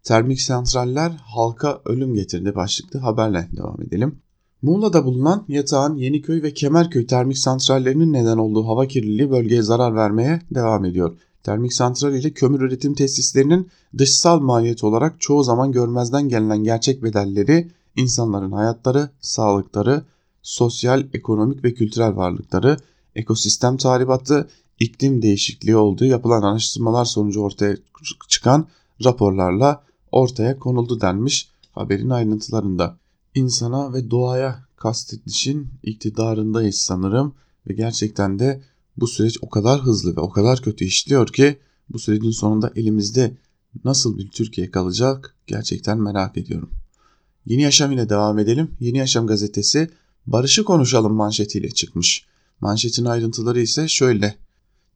Termik 0.03 0.41
santraller 0.41 1.12
halka 1.12 1.81
ölüm 1.85 2.13
getirdi 2.13 2.55
başlıklı 2.55 3.00
haberle 3.00 3.47
devam 3.57 3.81
edelim. 3.81 4.15
Muğla'da 4.62 5.05
bulunan 5.05 5.45
Yatağan, 5.47 5.95
Yeniköy 5.95 6.43
ve 6.43 6.53
Kemerköy 6.53 7.07
termik 7.07 7.38
santrallerinin 7.38 8.13
neden 8.13 8.38
olduğu 8.38 8.67
hava 8.67 8.88
kirliliği 8.88 9.31
bölgeye 9.31 9.62
zarar 9.62 9.95
vermeye 9.95 10.41
devam 10.51 10.85
ediyor. 10.85 11.17
Termik 11.43 11.74
santral 11.74 12.13
ile 12.13 12.31
kömür 12.31 12.62
üretim 12.62 12.93
tesislerinin 12.93 13.67
dışsal 13.97 14.39
maliyet 14.39 14.83
olarak 14.83 15.21
çoğu 15.21 15.43
zaman 15.43 15.71
görmezden 15.71 16.29
gelinen 16.29 16.63
gerçek 16.63 17.03
bedelleri 17.03 17.67
insanların 17.95 18.51
hayatları, 18.51 19.09
sağlıkları, 19.19 20.03
sosyal, 20.41 21.07
ekonomik 21.13 21.63
ve 21.63 21.73
kültürel 21.73 22.15
varlıkları, 22.15 22.77
ekosistem 23.15 23.77
tahribatı, 23.77 24.49
iklim 24.79 25.21
değişikliği 25.21 25.75
olduğu 25.75 26.05
yapılan 26.05 26.41
araştırmalar 26.41 27.05
sonucu 27.05 27.41
ortaya 27.41 27.77
çıkan 28.27 28.67
raporlarla 29.05 29.83
ortaya 30.11 30.59
konuldu 30.59 31.01
denmiş 31.01 31.49
haberin 31.71 32.09
ayrıntılarında. 32.09 32.97
İnsana 33.35 33.93
ve 33.93 34.11
doğaya 34.11 34.65
kastedişin 34.75 35.67
iktidarındayız 35.83 36.75
sanırım 36.75 37.35
ve 37.69 37.73
gerçekten 37.73 38.39
de 38.39 38.61
bu 38.97 39.07
süreç 39.07 39.37
o 39.41 39.49
kadar 39.49 39.81
hızlı 39.81 40.15
ve 40.15 40.19
o 40.19 40.29
kadar 40.29 40.61
kötü 40.61 40.85
işliyor 40.85 41.27
ki 41.27 41.59
bu 41.89 41.99
sürecin 41.99 42.31
sonunda 42.31 42.71
elimizde 42.75 43.37
nasıl 43.83 44.17
bir 44.17 44.29
Türkiye 44.29 44.71
kalacak 44.71 45.35
gerçekten 45.47 45.99
merak 45.99 46.37
ediyorum. 46.37 46.69
Yeni 47.45 47.61
Yaşam 47.61 47.91
ile 47.91 48.09
devam 48.09 48.39
edelim. 48.39 48.71
Yeni 48.79 48.97
Yaşam 48.97 49.27
gazetesi 49.27 49.89
Barışı 50.27 50.63
konuşalım 50.63 51.13
manşetiyle 51.13 51.69
çıkmış. 51.69 52.25
Manşetin 52.61 53.05
ayrıntıları 53.05 53.61
ise 53.61 53.87
şöyle. 53.87 54.35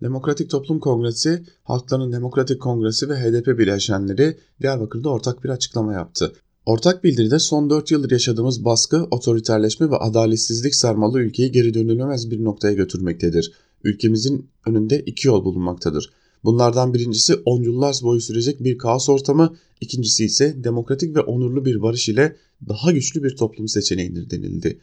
Demokratik 0.01 0.49
Toplum 0.49 0.79
Kongresi, 0.79 1.43
Halkların 1.63 2.11
Demokratik 2.11 2.61
Kongresi 2.61 3.09
ve 3.09 3.15
HDP 3.15 3.47
bileşenleri 3.47 4.37
Diyarbakır'da 4.61 5.09
ortak 5.09 5.43
bir 5.43 5.49
açıklama 5.49 5.93
yaptı. 5.93 6.33
Ortak 6.65 7.03
bildiride 7.03 7.39
son 7.39 7.69
4 7.69 7.91
yıldır 7.91 8.11
yaşadığımız 8.11 8.65
baskı, 8.65 9.07
otoriterleşme 9.11 9.91
ve 9.91 9.95
adaletsizlik 9.95 10.75
sarmalı 10.75 11.19
ülkeyi 11.21 11.51
geri 11.51 11.73
dönülemez 11.73 12.31
bir 12.31 12.43
noktaya 12.43 12.73
götürmektedir. 12.73 13.53
Ülkemizin 13.83 14.49
önünde 14.65 14.99
iki 14.99 15.27
yol 15.27 15.45
bulunmaktadır. 15.45 16.09
Bunlardan 16.43 16.93
birincisi 16.93 17.35
on 17.35 17.63
yıllar 17.63 17.99
boyu 18.03 18.21
sürecek 18.21 18.63
bir 18.63 18.77
kaos 18.77 19.09
ortamı, 19.09 19.55
ikincisi 19.81 20.25
ise 20.25 20.63
demokratik 20.63 21.15
ve 21.15 21.21
onurlu 21.21 21.65
bir 21.65 21.81
barış 21.81 22.09
ile 22.09 22.35
daha 22.69 22.91
güçlü 22.91 23.23
bir 23.23 23.35
toplum 23.35 23.67
seçeneğidir 23.67 24.29
denildi. 24.29 24.79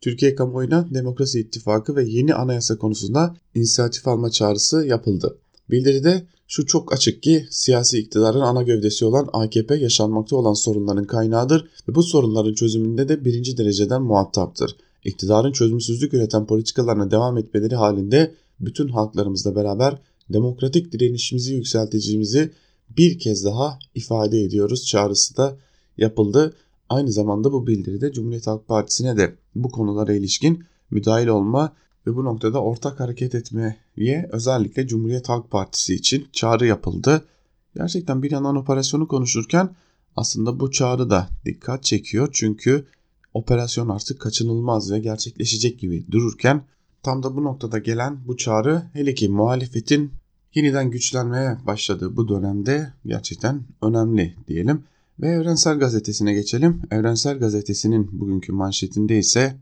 Türkiye 0.00 0.34
kamuoyuna 0.34 0.88
Demokrasi 0.94 1.40
İttifakı 1.40 1.96
ve 1.96 2.04
yeni 2.04 2.34
anayasa 2.34 2.78
konusunda 2.78 3.36
inisiyatif 3.54 4.08
alma 4.08 4.30
çağrısı 4.30 4.86
yapıldı. 4.86 5.38
Bildiride 5.70 6.26
şu 6.48 6.66
çok 6.66 6.92
açık 6.92 7.22
ki 7.22 7.46
siyasi 7.50 7.98
iktidarın 7.98 8.40
ana 8.40 8.62
gövdesi 8.62 9.04
olan 9.04 9.28
AKP 9.32 9.76
yaşanmakta 9.76 10.36
olan 10.36 10.52
sorunların 10.52 11.04
kaynağıdır 11.04 11.68
ve 11.88 11.94
bu 11.94 12.02
sorunların 12.02 12.54
çözümünde 12.54 13.08
de 13.08 13.24
birinci 13.24 13.56
dereceden 13.56 14.02
muhataptır. 14.02 14.76
İktidarın 15.04 15.52
çözümsüzlük 15.52 16.14
üreten 16.14 16.46
politikalarına 16.46 17.10
devam 17.10 17.38
etmeleri 17.38 17.74
halinde 17.74 18.34
bütün 18.60 18.88
halklarımızla 18.88 19.56
beraber 19.56 19.98
demokratik 20.32 20.92
direnişimizi 20.92 21.54
yükselteceğimizi 21.54 22.52
bir 22.96 23.18
kez 23.18 23.44
daha 23.44 23.78
ifade 23.94 24.40
ediyoruz 24.40 24.86
çağrısı 24.86 25.36
da 25.36 25.56
yapıldı. 25.98 26.56
Aynı 26.88 27.12
zamanda 27.12 27.52
bu 27.52 27.66
bildiride 27.66 28.12
Cumhuriyet 28.12 28.46
Halk 28.46 28.68
Partisi'ne 28.68 29.16
de 29.16 29.34
bu 29.54 29.70
konulara 29.70 30.12
ilişkin 30.12 30.64
müdahil 30.90 31.26
olma 31.26 31.72
ve 32.06 32.16
bu 32.16 32.24
noktada 32.24 32.62
ortak 32.62 33.00
hareket 33.00 33.34
etmeye 33.34 33.76
özellikle 34.32 34.86
Cumhuriyet 34.86 35.28
Halk 35.28 35.50
Partisi 35.50 35.94
için 35.94 36.28
çağrı 36.32 36.66
yapıldı. 36.66 37.24
Gerçekten 37.76 38.22
bir 38.22 38.30
yandan 38.30 38.56
operasyonu 38.56 39.08
konuşurken 39.08 39.76
aslında 40.16 40.60
bu 40.60 40.70
çağrı 40.70 41.10
da 41.10 41.28
dikkat 41.44 41.84
çekiyor. 41.84 42.28
Çünkü 42.32 42.86
operasyon 43.34 43.88
artık 43.88 44.20
kaçınılmaz 44.20 44.92
ve 44.92 44.98
gerçekleşecek 44.98 45.80
gibi 45.80 46.06
dururken 46.10 46.64
Tam 47.02 47.22
da 47.22 47.36
bu 47.36 47.44
noktada 47.44 47.78
gelen 47.78 48.18
bu 48.26 48.36
çağrı 48.36 48.82
hele 48.92 49.14
ki 49.14 49.28
muhalefetin 49.28 50.12
yeniden 50.54 50.90
güçlenmeye 50.90 51.58
başladığı 51.66 52.16
bu 52.16 52.28
dönemde 52.28 52.92
gerçekten 53.06 53.62
önemli 53.82 54.36
diyelim. 54.48 54.84
Ve 55.20 55.28
Evrensel 55.28 55.78
Gazetesi'ne 55.78 56.32
geçelim. 56.32 56.82
Evrensel 56.90 57.38
Gazetesi'nin 57.38 58.20
bugünkü 58.20 58.52
manşetinde 58.52 59.18
ise 59.18 59.56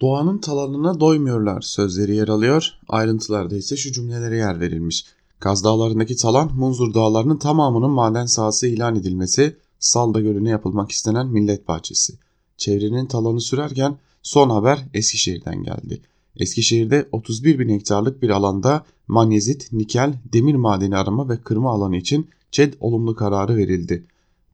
Doğanın 0.00 0.38
talanına 0.38 1.00
doymuyorlar 1.00 1.60
sözleri 1.60 2.16
yer 2.16 2.28
alıyor. 2.28 2.70
Ayrıntılarda 2.88 3.56
ise 3.56 3.76
şu 3.76 3.92
cümlelere 3.92 4.36
yer 4.36 4.60
verilmiş. 4.60 5.04
Kaz 5.40 5.64
Dağları'ndaki 5.64 6.16
talan 6.16 6.50
Munzur 6.54 6.94
Dağları'nın 6.94 7.36
tamamının 7.36 7.90
maden 7.90 8.26
sahası 8.26 8.66
ilan 8.66 8.96
edilmesi, 8.96 9.56
Salda 9.78 10.20
Gölü'ne 10.20 10.48
yapılmak 10.48 10.90
istenen 10.90 11.26
millet 11.26 11.68
bahçesi. 11.68 12.14
Çevrenin 12.56 13.06
talanı 13.06 13.40
sürerken 13.40 13.98
son 14.22 14.50
haber 14.50 14.84
Eskişehir'den 14.94 15.62
geldi. 15.62 16.00
Eskişehir'de 16.36 17.08
31 17.12 17.58
bin 17.58 17.68
hektarlık 17.68 18.22
bir 18.22 18.30
alanda 18.30 18.84
manyezit, 19.08 19.72
nikel, 19.72 20.14
demir 20.32 20.54
madeni 20.54 20.96
arama 20.96 21.28
ve 21.28 21.36
kırma 21.36 21.70
alanı 21.70 21.96
için 21.96 22.28
ÇED 22.50 22.74
olumlu 22.80 23.14
kararı 23.14 23.56
verildi. 23.56 24.04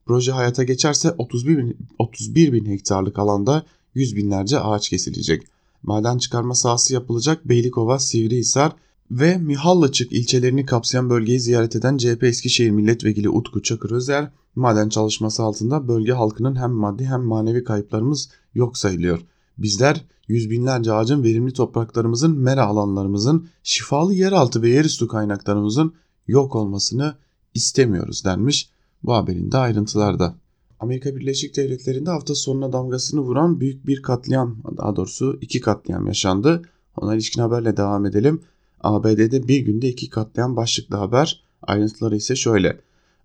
Proje 0.05 0.31
hayata 0.31 0.63
geçerse 0.63 1.11
31 1.17 1.57
bin, 1.57 1.77
31 1.99 2.53
bin 2.53 2.65
hektarlık 2.65 3.19
alanda 3.19 3.65
yüz 3.95 4.15
binlerce 4.15 4.59
ağaç 4.59 4.89
kesilecek. 4.89 5.43
Maden 5.83 6.17
çıkarma 6.17 6.55
sahası 6.55 6.93
yapılacak 6.93 7.49
Beylikova, 7.49 7.99
Sivrihisar 7.99 8.71
ve 9.11 9.37
Mihallıçık 9.37 10.11
ilçelerini 10.11 10.65
kapsayan 10.65 11.09
bölgeyi 11.09 11.39
ziyaret 11.39 11.75
eden 11.75 11.97
CHP 11.97 12.23
Eskişehir 12.23 12.71
Milletvekili 12.71 13.29
Utku 13.29 13.61
Çakır 13.61 13.91
Özer, 13.91 14.31
maden 14.55 14.89
çalışması 14.89 15.43
altında 15.43 15.87
bölge 15.87 16.11
halkının 16.11 16.55
hem 16.55 16.71
maddi 16.71 17.05
hem 17.05 17.21
manevi 17.21 17.63
kayıplarımız 17.63 18.29
yok 18.53 18.77
sayılıyor. 18.77 19.21
Bizler 19.57 20.05
yüz 20.27 20.49
binlerce 20.49 20.93
ağacın 20.93 21.23
verimli 21.23 21.53
topraklarımızın, 21.53 22.37
mera 22.37 22.65
alanlarımızın, 22.65 23.47
şifalı 23.63 24.13
yeraltı 24.13 24.61
ve 24.61 24.69
yerüstü 24.69 25.07
kaynaklarımızın 25.07 25.93
yok 26.27 26.55
olmasını 26.55 27.15
istemiyoruz 27.53 28.25
denmiş. 28.25 28.69
Bu 29.03 29.13
haberin 29.13 29.51
de 29.51 29.57
ayrıntılarda. 29.57 30.35
Amerika 30.79 31.15
Birleşik 31.15 31.55
Devletleri'nde 31.55 32.09
hafta 32.09 32.35
sonuna 32.35 32.73
damgasını 32.73 33.21
vuran 33.21 33.59
büyük 33.59 33.87
bir 33.87 34.01
katliam, 34.01 34.57
daha 34.77 34.95
doğrusu 34.95 35.37
iki 35.41 35.61
katliam 35.61 36.07
yaşandı. 36.07 36.61
Ona 36.97 37.15
ilişkin 37.15 37.41
haberle 37.41 37.77
devam 37.77 38.05
edelim. 38.05 38.41
ABD'de 38.81 39.47
bir 39.47 39.59
günde 39.59 39.89
iki 39.89 40.09
katliam 40.09 40.55
başlıklı 40.55 40.97
haber. 40.97 41.43
Ayrıntıları 41.61 42.15
ise 42.15 42.35
şöyle. 42.35 42.79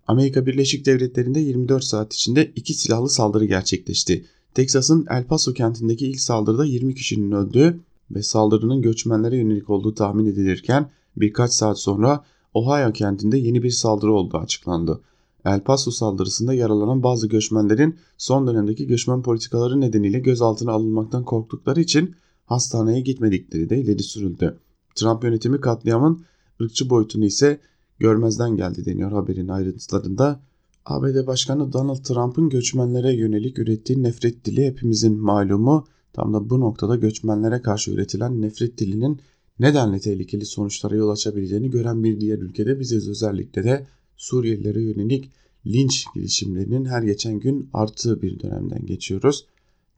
Amerika 0.07 0.45
Birleşik 0.45 0.85
Devletleri'nde 0.85 1.39
24 1.39 1.83
saat 1.83 2.13
içinde 2.13 2.51
iki 2.55 2.73
silahlı 2.73 3.09
saldırı 3.09 3.45
gerçekleşti. 3.45 4.25
Teksas'ın 4.53 5.05
El 5.09 5.23
Paso 5.23 5.53
kentindeki 5.53 6.07
ilk 6.07 6.19
saldırıda 6.19 6.65
20 6.65 6.95
kişinin 6.95 7.31
öldüğü 7.31 7.79
ve 8.11 8.23
saldırının 8.23 8.81
göçmenlere 8.81 9.37
yönelik 9.37 9.69
olduğu 9.69 9.93
tahmin 9.93 10.25
edilirken 10.25 10.89
birkaç 11.17 11.51
saat 11.51 11.79
sonra 11.79 12.23
Ohio 12.53 12.91
kentinde 12.91 13.37
yeni 13.37 13.63
bir 13.63 13.69
saldırı 13.69 14.13
olduğu 14.13 14.37
açıklandı. 14.37 15.01
El 15.45 15.59
Paso 15.59 15.91
saldırısında 15.91 16.53
yaralanan 16.53 17.03
bazı 17.03 17.27
göçmenlerin 17.27 17.95
son 18.17 18.47
dönemdeki 18.47 18.87
göçmen 18.87 19.21
politikaları 19.21 19.81
nedeniyle 19.81 20.19
gözaltına 20.19 20.71
alınmaktan 20.71 21.25
korktukları 21.25 21.81
için 21.81 22.15
hastaneye 22.45 23.01
gitmedikleri 23.01 23.69
de 23.69 23.77
ileri 23.81 24.03
sürüldü. 24.03 24.59
Trump 24.95 25.23
yönetimi 25.23 25.61
katliamın 25.61 26.25
ırkçı 26.61 26.89
boyutunu 26.89 27.25
ise 27.25 27.59
görmezden 27.99 28.57
geldi 28.57 28.85
deniyor 28.85 29.11
haberin 29.11 29.47
ayrıntılarında. 29.47 30.39
ABD 30.85 31.27
Başkanı 31.27 31.73
Donald 31.73 32.03
Trump'ın 32.03 32.49
göçmenlere 32.49 33.13
yönelik 33.13 33.59
ürettiği 33.59 34.03
nefret 34.03 34.45
dili 34.45 34.65
hepimizin 34.65 35.17
malumu. 35.17 35.87
Tam 36.13 36.33
da 36.33 36.49
bu 36.49 36.59
noktada 36.59 36.95
göçmenlere 36.95 37.61
karşı 37.61 37.91
üretilen 37.91 38.41
nefret 38.41 38.77
dilinin 38.77 39.21
nedenle 39.59 39.99
tehlikeli 39.99 40.45
sonuçlara 40.45 40.95
yol 40.95 41.09
açabileceğini 41.09 41.69
gören 41.69 42.03
bir 42.03 42.19
diğer 42.19 42.39
ülkede 42.39 42.79
biziz 42.79 43.09
özellikle 43.09 43.63
de 43.63 43.87
Suriyelilere 44.17 44.81
yönelik 44.81 45.31
linç 45.65 46.05
girişimlerinin 46.15 46.85
her 46.85 47.03
geçen 47.03 47.39
gün 47.39 47.69
arttığı 47.73 48.21
bir 48.21 48.39
dönemden 48.39 48.85
geçiyoruz. 48.85 49.45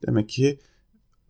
Demek 0.06 0.28
ki 0.28 0.58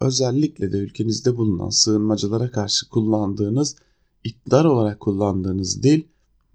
özellikle 0.01 0.73
de 0.73 0.79
ülkenizde 0.79 1.37
bulunan 1.37 1.69
sığınmacılara 1.69 2.51
karşı 2.51 2.89
kullandığınız, 2.89 3.77
iktidar 4.25 4.65
olarak 4.65 5.01
kullandığınız 5.01 5.83
dil 5.83 6.03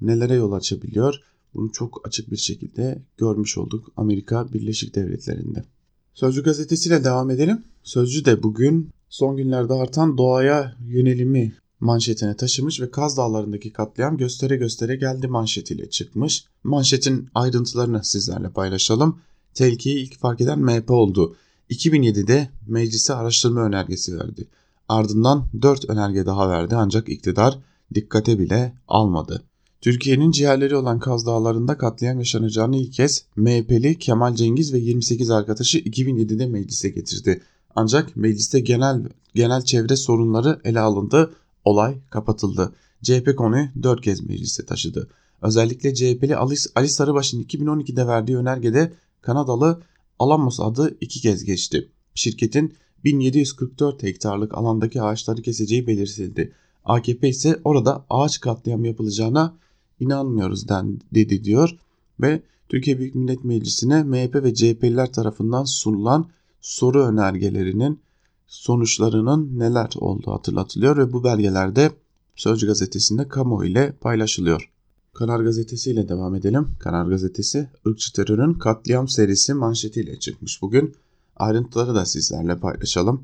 nelere 0.02 0.34
yol 0.34 0.52
açabiliyor? 0.52 1.29
Bunu 1.54 1.72
çok 1.72 2.08
açık 2.08 2.32
bir 2.32 2.38
şekilde 2.38 3.02
görmüş 3.18 3.58
olduk 3.58 3.92
Amerika 3.98 4.54
Birleşik 4.54 4.96
Devletleri'nde. 4.96 5.66
Sözcü 6.14 6.44
gazetesiyle 6.44 7.04
devam 7.04 7.30
edelim. 7.30 7.64
Sözcü 7.84 8.26
de 8.26 8.44
bugün 8.44 8.90
son 9.10 9.38
günlerde 9.38 9.74
artan 9.74 10.18
doğaya 10.18 10.76
yönelimi 10.88 11.56
manşetine 11.80 12.36
taşımış 12.36 12.82
ve 12.82 12.92
Kaz 12.92 13.18
Dağları'ndaki 13.18 13.74
katliam 13.74 14.18
göstere 14.18 14.56
göstere 14.56 14.96
geldi 14.96 15.28
manşetiyle 15.28 15.90
çıkmış. 15.90 16.46
Manşetin 16.64 17.30
ayrıntılarını 17.36 18.04
sizlerle 18.04 18.50
paylaşalım. 18.50 19.20
Tehlikeyi 19.54 19.98
ilk 19.98 20.20
fark 20.20 20.42
eden 20.42 20.60
MHP 20.60 20.92
oldu. 20.92 21.36
2007'de 21.70 22.50
meclise 22.68 23.14
araştırma 23.14 23.62
önergesi 23.62 24.20
verdi. 24.20 24.48
Ardından 24.90 25.48
4 25.62 25.90
önerge 25.90 26.26
daha 26.26 26.50
verdi 26.50 26.76
ancak 26.76 27.10
iktidar 27.10 27.60
dikkate 27.94 28.40
bile 28.40 28.74
almadı. 28.88 29.44
Türkiye'nin 29.82 30.32
ciğerleri 30.32 30.76
olan 30.76 31.00
Kaz 31.00 31.26
Dağları'nda 31.26 31.78
katliam 31.78 32.20
yaşanacağını 32.20 32.78
ilk 32.78 32.94
kez 32.94 33.26
MHP'li 33.36 34.00
Kemal 34.00 34.36
Cengiz 34.36 34.74
ve 34.74 34.78
28 34.78 35.32
arkadaşı 35.32 35.80
2007'de 35.80 36.46
meclise 36.46 36.90
getirdi. 36.90 37.42
Ancak 37.76 38.16
mecliste 38.16 38.60
genel 38.60 39.02
genel 39.36 39.62
çevre 39.62 39.96
sorunları 39.96 40.60
ele 40.64 40.80
alındı 40.80 41.34
olay 41.66 41.98
kapatıldı. 42.10 42.74
CHP 43.04 43.38
konuyu 43.38 43.68
4 43.84 44.02
kez 44.02 44.22
meclise 44.22 44.66
taşıdı. 44.66 45.10
Özellikle 45.42 45.94
CHP'li 45.94 46.36
Ali, 46.36 46.56
Ali 46.76 46.90
Sarıbaş'ın 46.90 47.44
2012'de 47.44 48.08
verdiği 48.08 48.38
önergede 48.38 48.94
Kanadalı 49.22 49.82
Alamos 50.20 50.60
adı 50.60 50.98
iki 51.02 51.22
kez 51.22 51.44
geçti. 51.44 51.90
Şirketin 52.16 52.74
1744 53.04 54.04
hektarlık 54.04 54.58
alandaki 54.58 55.02
ağaçları 55.02 55.42
keseceği 55.42 55.88
belirtildi. 55.88 56.54
AKP 56.86 57.30
ise 57.30 57.60
orada 57.64 58.06
ağaç 58.10 58.40
katliam 58.40 58.86
yapılacağına 58.86 59.54
inanmıyoruz 60.00 60.70
den, 60.70 61.00
dedi 61.14 61.44
diyor 61.44 61.78
ve 62.22 62.42
Türkiye 62.70 63.00
Büyük 63.00 63.16
Millet 63.16 63.44
Meclisi'ne 63.44 64.04
MHP 64.04 64.36
ve 64.36 64.54
CHP'liler 64.54 65.14
tarafından 65.14 65.64
sunulan 65.64 66.30
soru 66.62 67.04
önergelerinin 67.06 68.00
sonuçlarının 68.48 69.60
neler 69.60 69.94
olduğu 70.00 70.32
hatırlatılıyor 70.32 70.98
ve 70.98 71.14
bu 71.14 71.24
belgelerde 71.24 71.92
Sözcü 72.40 72.68
gazetesinde 72.68 73.28
kamu 73.28 73.66
ile 73.66 73.92
paylaşılıyor. 74.02 74.72
Karar 75.14 75.40
Gazetesi 75.40 75.92
ile 75.92 76.10
devam 76.10 76.36
edelim. 76.36 76.68
Karar 76.80 77.06
Gazetesi 77.06 77.70
ırkçı 77.88 78.14
terörün 78.14 78.54
katliam 78.54 79.08
serisi 79.08 79.54
manşetiyle 79.54 80.20
çıkmış 80.20 80.62
bugün. 80.62 80.96
Ayrıntıları 81.36 81.96
da 81.96 82.06
sizlerle 82.06 82.58
paylaşalım. 82.58 83.24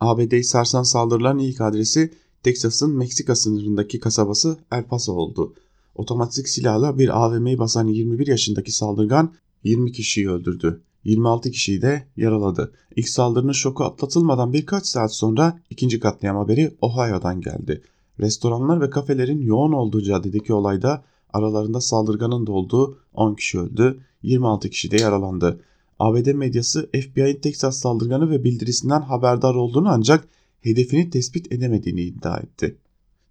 ABD'yi 0.00 0.44
sarsan 0.44 0.82
saldırıların 0.82 1.38
ilk 1.38 1.60
adresi 1.60 2.10
Teksas'ın 2.42 2.96
Meksika 2.96 3.36
sınırındaki 3.36 4.00
kasabası 4.00 4.56
El 4.72 4.84
Paso 4.84 5.12
oldu. 5.12 5.54
Otomatik 5.94 6.48
silahla 6.48 6.98
bir 6.98 7.24
AVM'yi 7.24 7.58
basan 7.58 7.86
21 7.86 8.26
yaşındaki 8.26 8.72
saldırgan 8.72 9.34
20 9.64 9.92
kişiyi 9.92 10.30
öldürdü. 10.30 10.80
26 11.04 11.50
kişiyi 11.50 11.82
de 11.82 12.06
yaraladı. 12.16 12.72
İlk 12.96 13.08
saldırının 13.08 13.52
şoku 13.52 13.84
atlatılmadan 13.84 14.52
birkaç 14.52 14.86
saat 14.86 15.14
sonra 15.14 15.58
ikinci 15.70 16.00
katliam 16.00 16.36
haberi 16.36 16.74
Ohio'dan 16.80 17.40
geldi. 17.40 17.82
Restoranlar 18.20 18.80
ve 18.80 18.90
kafelerin 18.90 19.40
yoğun 19.40 19.72
olduğu 19.72 20.02
caddedeki 20.02 20.52
olayda 20.52 21.04
aralarında 21.32 21.80
saldırganın 21.80 22.46
da 22.46 22.52
olduğu 22.52 22.98
10 23.14 23.34
kişi 23.34 23.60
öldü, 23.60 24.00
26 24.22 24.70
kişi 24.70 24.90
de 24.90 24.96
yaralandı. 24.96 25.60
ABD 25.98 26.32
medyası 26.32 26.90
FBI'nin 26.92 27.40
Texas 27.40 27.78
saldırganı 27.78 28.30
ve 28.30 28.44
bildirisinden 28.44 29.00
haberdar 29.00 29.54
olduğunu 29.54 29.88
ancak 29.88 30.28
hedefini 30.60 31.10
tespit 31.10 31.52
edemediğini 31.52 32.00
iddia 32.00 32.38
etti. 32.38 32.76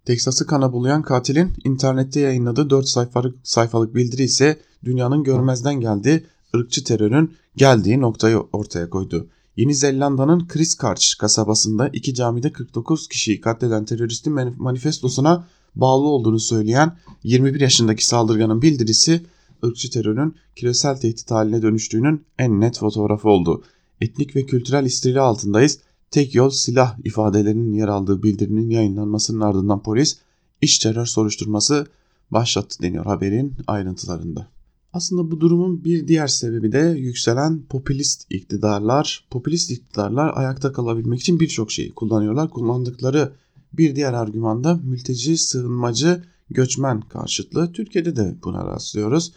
Teksas'ı 0.04 0.46
kana 0.46 0.72
bulayan 0.72 1.02
katilin 1.02 1.52
internette 1.64 2.20
yayınladığı 2.20 2.70
4 2.70 2.88
sayfalık, 2.88 3.36
sayfalık 3.42 3.94
bildiri 3.94 4.22
ise 4.22 4.60
dünyanın 4.84 5.22
görmezden 5.22 5.80
geldiği 5.80 6.26
ırkçı 6.56 6.84
terörün 6.84 7.34
geldiği 7.56 8.00
noktayı 8.00 8.38
ortaya 8.38 8.90
koydu. 8.90 9.26
Yeni 9.56 9.74
Zelanda'nın 9.74 10.48
Christchurch 10.48 11.18
kasabasında 11.18 11.88
iki 11.88 12.14
camide 12.14 12.52
49 12.52 13.08
kişiyi 13.08 13.40
katleden 13.40 13.84
teröristin 13.84 14.32
manifestosuna 14.58 15.46
bağlı 15.74 16.06
olduğunu 16.06 16.40
söyleyen 16.40 16.96
21 17.22 17.60
yaşındaki 17.60 18.06
saldırganın 18.06 18.62
bildirisi 18.62 19.20
ırkçı 19.64 19.90
terörün 19.90 20.34
küresel 20.56 20.96
tehdit 20.96 21.30
haline 21.30 21.62
dönüştüğünün 21.62 22.24
en 22.38 22.60
net 22.60 22.78
fotoğrafı 22.78 23.28
oldu. 23.28 23.62
Etnik 24.00 24.36
ve 24.36 24.46
kültürel 24.46 24.84
istila 24.84 25.22
altındayız. 25.22 25.78
Tek 26.14 26.34
yol 26.34 26.50
silah 26.50 26.98
ifadelerinin 27.04 27.72
yer 27.72 27.88
aldığı 27.88 28.22
bildirinin 28.22 28.70
yayınlanmasının 28.70 29.40
ardından 29.40 29.82
polis 29.82 30.18
iş 30.60 30.78
terör 30.78 31.06
soruşturması 31.06 31.86
başlattı 32.30 32.82
deniyor 32.82 33.04
haberin 33.04 33.54
ayrıntılarında. 33.66 34.48
Aslında 34.92 35.30
bu 35.30 35.40
durumun 35.40 35.84
bir 35.84 36.08
diğer 36.08 36.26
sebebi 36.26 36.72
de 36.72 36.78
yükselen 36.98 37.62
popülist 37.62 38.26
iktidarlar. 38.30 39.24
Popülist 39.30 39.70
iktidarlar 39.70 40.32
ayakta 40.34 40.72
kalabilmek 40.72 41.20
için 41.20 41.40
birçok 41.40 41.72
şeyi 41.72 41.92
kullanıyorlar. 41.92 42.50
Kullandıkları 42.50 43.32
Bir 43.72 43.96
diğer 43.96 44.12
argüman 44.12 44.64
da 44.64 44.80
mülteci, 44.84 45.38
sığınmacı, 45.38 46.24
göçmen 46.50 47.00
karşıtlığı. 47.00 47.72
Türkiye'de 47.72 48.16
de 48.16 48.36
buna 48.44 48.66
rastlıyoruz. 48.66 49.32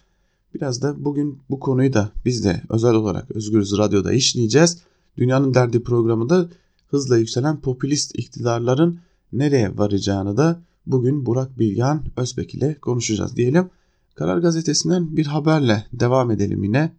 Biraz 0.53 0.81
da 0.81 1.05
bugün 1.05 1.39
bu 1.49 1.59
konuyu 1.59 1.93
da 1.93 2.11
biz 2.25 2.43
de 2.43 2.61
özel 2.69 2.93
olarak 2.93 3.31
Özgürüz 3.31 3.77
Radyo'da 3.77 4.13
işleyeceğiz. 4.13 4.77
Dünyanın 5.17 5.53
Derdi 5.53 5.83
programında 5.83 6.49
hızla 6.87 7.17
yükselen 7.17 7.61
popülist 7.61 8.19
iktidarların 8.19 8.99
nereye 9.33 9.77
varacağını 9.77 10.37
da 10.37 10.61
bugün 10.85 11.25
Burak 11.25 11.59
Bilgehan 11.59 12.03
Özbek 12.17 12.55
ile 12.55 12.75
konuşacağız 12.75 13.35
diyelim. 13.35 13.69
Karar 14.15 14.37
Gazetesi'nden 14.37 15.17
bir 15.17 15.25
haberle 15.25 15.85
devam 15.93 16.31
edelim 16.31 16.63
yine. 16.63 16.91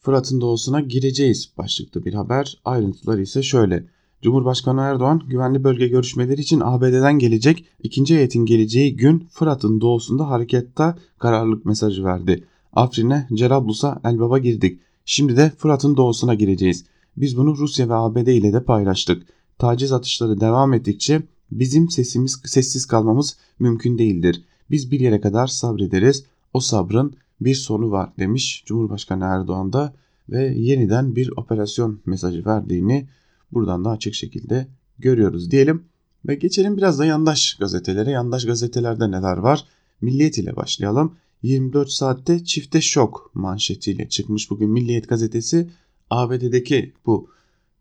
Fırat'ın 0.00 0.40
doğusuna 0.40 0.80
gireceğiz 0.80 1.50
başlıklı 1.58 2.04
bir 2.04 2.14
haber. 2.14 2.58
Ayrıntıları 2.64 3.22
ise 3.22 3.42
şöyle. 3.42 3.84
Cumhurbaşkanı 4.22 4.80
Erdoğan 4.80 5.22
güvenli 5.28 5.64
bölge 5.64 5.88
görüşmeleri 5.88 6.40
için 6.40 6.60
ABD'den 6.64 7.18
gelecek 7.18 7.64
ikinci 7.82 8.16
heyetin 8.16 8.46
geleceği 8.46 8.96
gün 8.96 9.28
Fırat'ın 9.30 9.80
doğusunda 9.80 10.28
harekette 10.28 10.94
kararlılık 11.18 11.64
mesajı 11.64 12.04
verdi. 12.04 12.44
Afrin'e, 12.72 13.28
Cerablus'a, 13.34 14.00
Elbab'a 14.04 14.38
girdik. 14.38 14.80
Şimdi 15.04 15.36
de 15.36 15.52
Fırat'ın 15.58 15.96
doğusuna 15.96 16.34
gireceğiz. 16.34 16.84
Biz 17.16 17.36
bunu 17.36 17.56
Rusya 17.56 17.88
ve 17.88 17.94
ABD 17.94 18.26
ile 18.26 18.52
de 18.52 18.64
paylaştık. 18.64 19.35
Taciz 19.58 19.92
atışları 19.92 20.40
devam 20.40 20.74
ettikçe 20.74 21.22
bizim 21.50 21.90
sesimiz 21.90 22.40
sessiz 22.44 22.86
kalmamız 22.86 23.36
mümkün 23.58 23.98
değildir. 23.98 24.44
Biz 24.70 24.90
bir 24.90 25.00
yere 25.00 25.20
kadar 25.20 25.46
sabrederiz. 25.46 26.24
O 26.52 26.60
sabrın 26.60 27.16
bir 27.40 27.54
sonu 27.54 27.90
var 27.90 28.12
demiş 28.18 28.62
Cumhurbaşkanı 28.66 29.24
Erdoğan 29.24 29.72
da 29.72 29.94
ve 30.28 30.54
yeniden 30.56 31.16
bir 31.16 31.30
operasyon 31.36 32.00
mesajı 32.06 32.46
verdiğini 32.46 33.08
buradan 33.52 33.84
da 33.84 33.90
açık 33.90 34.14
şekilde 34.14 34.68
görüyoruz 34.98 35.50
diyelim. 35.50 35.84
Ve 36.28 36.34
geçelim 36.34 36.76
biraz 36.76 36.98
da 36.98 37.04
yandaş 37.04 37.54
gazetelere. 37.54 38.10
Yandaş 38.10 38.46
gazetelerde 38.46 39.10
neler 39.10 39.36
var? 39.36 39.64
Milliyet 40.00 40.38
ile 40.38 40.56
başlayalım. 40.56 41.16
24 41.42 41.90
saatte 41.90 42.44
çifte 42.44 42.80
şok 42.80 43.30
manşetiyle 43.34 44.08
çıkmış 44.08 44.50
bugün 44.50 44.70
Milliyet 44.70 45.08
gazetesi 45.08 45.70
ABD'deki 46.10 46.92
bu 47.06 47.30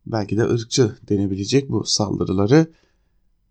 belki 0.07 0.37
de 0.37 0.43
ırkçı 0.43 0.95
denebilecek 1.09 1.69
bu 1.69 1.83
saldırıları 1.85 2.67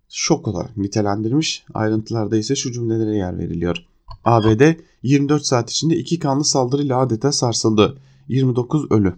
şok 0.09 0.49
olarak 0.49 0.77
nitelendirmiş. 0.77 1.65
Ayrıntılarda 1.75 2.37
ise 2.37 2.57
şu 2.57 2.73
cümlelere 2.73 3.17
yer 3.17 3.39
veriliyor. 3.39 3.77
ABD 4.25 4.63
24 5.03 5.47
saat 5.47 5.71
içinde 5.71 5.97
iki 5.97 6.19
kanlı 6.19 6.45
saldırıyla 6.45 6.99
adeta 6.99 7.33
sarsıldı. 7.33 7.99
29 8.29 8.91
ölü. 8.91 9.15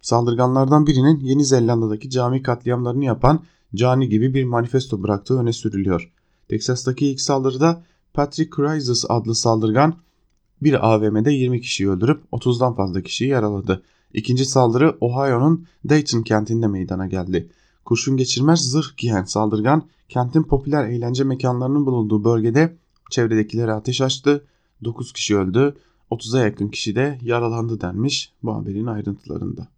Saldırganlardan 0.00 0.86
birinin 0.86 1.20
Yeni 1.20 1.44
Zelanda'daki 1.44 2.10
cami 2.10 2.42
katliamlarını 2.42 3.04
yapan 3.04 3.40
cani 3.74 4.08
gibi 4.08 4.34
bir 4.34 4.44
manifesto 4.44 5.02
bıraktığı 5.02 5.38
öne 5.38 5.52
sürülüyor. 5.52 6.12
Teksas'taki 6.48 7.06
ilk 7.06 7.20
saldırıda 7.20 7.82
Patrick 8.14 8.56
Crisis 8.56 9.04
adlı 9.08 9.34
saldırgan 9.34 9.94
bir 10.62 10.92
AVM'de 10.92 11.32
20 11.32 11.60
kişiyi 11.60 11.90
öldürüp 11.90 12.22
30'dan 12.32 12.74
fazla 12.74 13.02
kişiyi 13.02 13.28
yaraladı. 13.28 13.82
İkinci 14.14 14.44
saldırı 14.44 14.96
Ohio'nun 15.00 15.66
Dayton 15.88 16.22
kentinde 16.22 16.66
meydana 16.66 17.06
geldi. 17.06 17.48
Kurşun 17.84 18.16
geçirmez 18.16 18.70
zırh 18.70 18.96
giyen 18.96 19.24
saldırgan 19.24 19.82
kentin 20.08 20.42
popüler 20.42 20.88
eğlence 20.88 21.24
mekanlarının 21.24 21.86
bulunduğu 21.86 22.24
bölgede 22.24 22.76
çevredekilere 23.10 23.72
ateş 23.72 24.00
açtı. 24.00 24.44
9 24.84 25.12
kişi 25.12 25.36
öldü, 25.36 25.76
30'a 26.10 26.44
yakın 26.44 26.68
kişi 26.68 26.96
de 26.96 27.18
yaralandı 27.22 27.80
denmiş 27.80 28.32
bu 28.42 28.54
haberin 28.54 28.86
ayrıntılarında. 28.86 29.68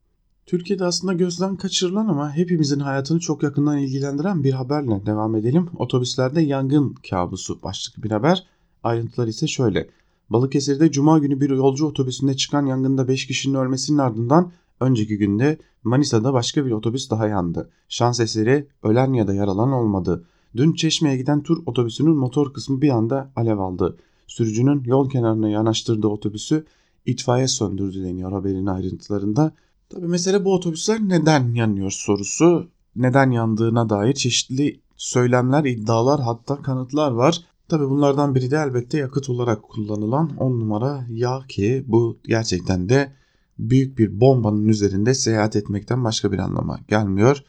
Türkiye'de 0.47 0.85
aslında 0.85 1.13
gözden 1.13 1.57
kaçırılan 1.57 2.09
ama 2.09 2.37
hepimizin 2.37 2.81
hayatını 2.81 3.21
çok 3.21 3.43
yakından 3.43 3.79
ilgilendiren 3.79 4.45
bir 4.45 4.53
haberle 4.53 5.07
devam 5.07 5.37
edelim. 5.37 5.69
Otobüslerde 5.77 6.41
yangın 6.41 6.95
kabusu 7.11 7.63
başlıklı 7.63 8.03
bir 8.03 8.11
haber. 8.11 8.47
Ayrıntılar 8.83 9.27
ise 9.27 9.47
şöyle. 9.47 9.89
Balıkesir'de 10.31 10.91
cuma 10.91 11.19
günü 11.19 11.41
bir 11.41 11.51
yolcu 11.51 11.87
otobüsünde 11.87 12.37
çıkan 12.37 12.67
yangında 12.67 13.09
5 13.09 13.27
kişinin 13.27 13.55
ölmesinin 13.55 13.99
ardından 13.99 14.53
önceki 14.81 15.19
günde 15.19 15.59
Manisa'da 15.85 16.33
başka 16.33 16.67
bir 16.67 16.71
otobüs 16.71 17.11
daha 17.11 17.27
yandı. 17.27 17.71
Şans 17.89 18.21
eseri 18.21 18.69
ölen 18.83 19.13
ya 19.13 19.29
da 19.29 19.35
yaralan 19.35 19.73
olmadı. 19.73 20.25
Dün 20.57 20.73
Çeşme'ye 20.73 21.17
giden 21.17 21.43
tur 21.43 21.63
otobüsünün 21.67 22.17
motor 22.17 22.53
kısmı 22.53 22.81
bir 22.81 22.89
anda 22.89 23.33
alev 23.37 23.59
aldı. 23.59 23.97
Sürücünün 24.27 24.85
yol 24.85 25.11
kenarına 25.11 25.49
yanaştırdığı 25.49 26.09
otobüsü 26.09 26.65
itfaiye 27.07 27.49
söndürdü 27.49 28.05
deniyor 28.05 28.33
haberin 28.33 28.67
ayrıntılarında. 28.67 29.53
Tabi 29.91 30.07
mesele 30.07 30.45
bu 30.45 30.55
otobüsler 30.55 31.01
neden 31.01 31.55
yanıyor 31.55 31.91
sorusu. 31.91 32.69
Neden 32.97 33.31
yandığına 33.31 33.91
dair 33.91 34.15
çeşitli 34.15 34.81
söylemler, 34.97 35.65
iddialar 35.65 36.21
hatta 36.21 36.63
kanıtlar 36.63 37.11
var. 37.11 37.45
Tabi 37.69 37.91
bunlardan 37.91 38.35
biri 38.35 38.51
de 38.51 38.57
elbette 38.57 38.99
yakıt 38.99 39.31
olarak 39.31 39.63
kullanılan 39.63 40.37
10 40.37 40.61
numara 40.61 41.07
yağ 41.11 41.41
ki 41.49 41.85
bu 41.87 42.19
gerçekten 42.25 42.89
de 42.89 43.13
büyük 43.59 43.99
bir 43.99 44.21
bombanın 44.21 44.69
üzerinde 44.69 45.15
seyahat 45.15 45.57
etmekten 45.57 46.05
başka 46.05 46.33
bir 46.33 46.39
anlama 46.39 46.81
gelmiyor. 46.89 47.45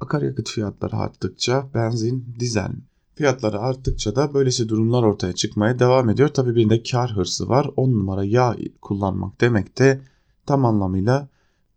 Akaryakıt 0.00 0.48
fiyatları 0.48 0.96
arttıkça 0.96 1.70
benzin, 1.74 2.34
dizel 2.40 2.72
fiyatları 3.14 3.58
arttıkça 3.58 4.16
da 4.16 4.34
böylesi 4.34 4.68
durumlar 4.68 5.02
ortaya 5.02 5.32
çıkmaya 5.32 5.78
devam 5.78 6.08
ediyor. 6.10 6.28
Tabi 6.28 6.54
bir 6.54 6.70
de 6.70 6.82
kar 6.82 7.16
hırsı 7.16 7.48
var. 7.48 7.70
10 7.76 7.92
numara 7.92 8.24
yağ 8.24 8.56
kullanmak 8.80 9.40
demek 9.40 9.78
de 9.78 10.00
tam 10.46 10.64
anlamıyla 10.64 11.28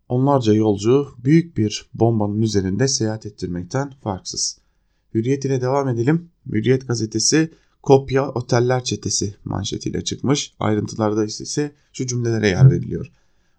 onlarca 0.10 0.54
yolcu 0.54 1.08
büyük 1.24 1.58
bir 1.58 1.89
bombanın 1.94 2.41
üzerinde 2.41 2.88
seyahat 2.88 3.26
ettirmekten 3.26 3.91
farksız. 4.04 4.58
Hürriyet 5.13 5.46
ile 5.46 5.62
devam 5.62 5.88
edelim. 5.89 6.30
Hürriyet 6.51 6.88
gazetesi 6.88 7.51
kopya 7.81 8.29
oteller 8.29 8.84
çetesi 8.84 9.36
manşetiyle 9.45 10.03
çıkmış. 10.03 10.53
Ayrıntılarda 10.60 11.25
ise 11.25 11.71
şu 11.93 12.08
cümlelere 12.08 12.47
yer 12.47 12.71
veriliyor. 12.71 13.12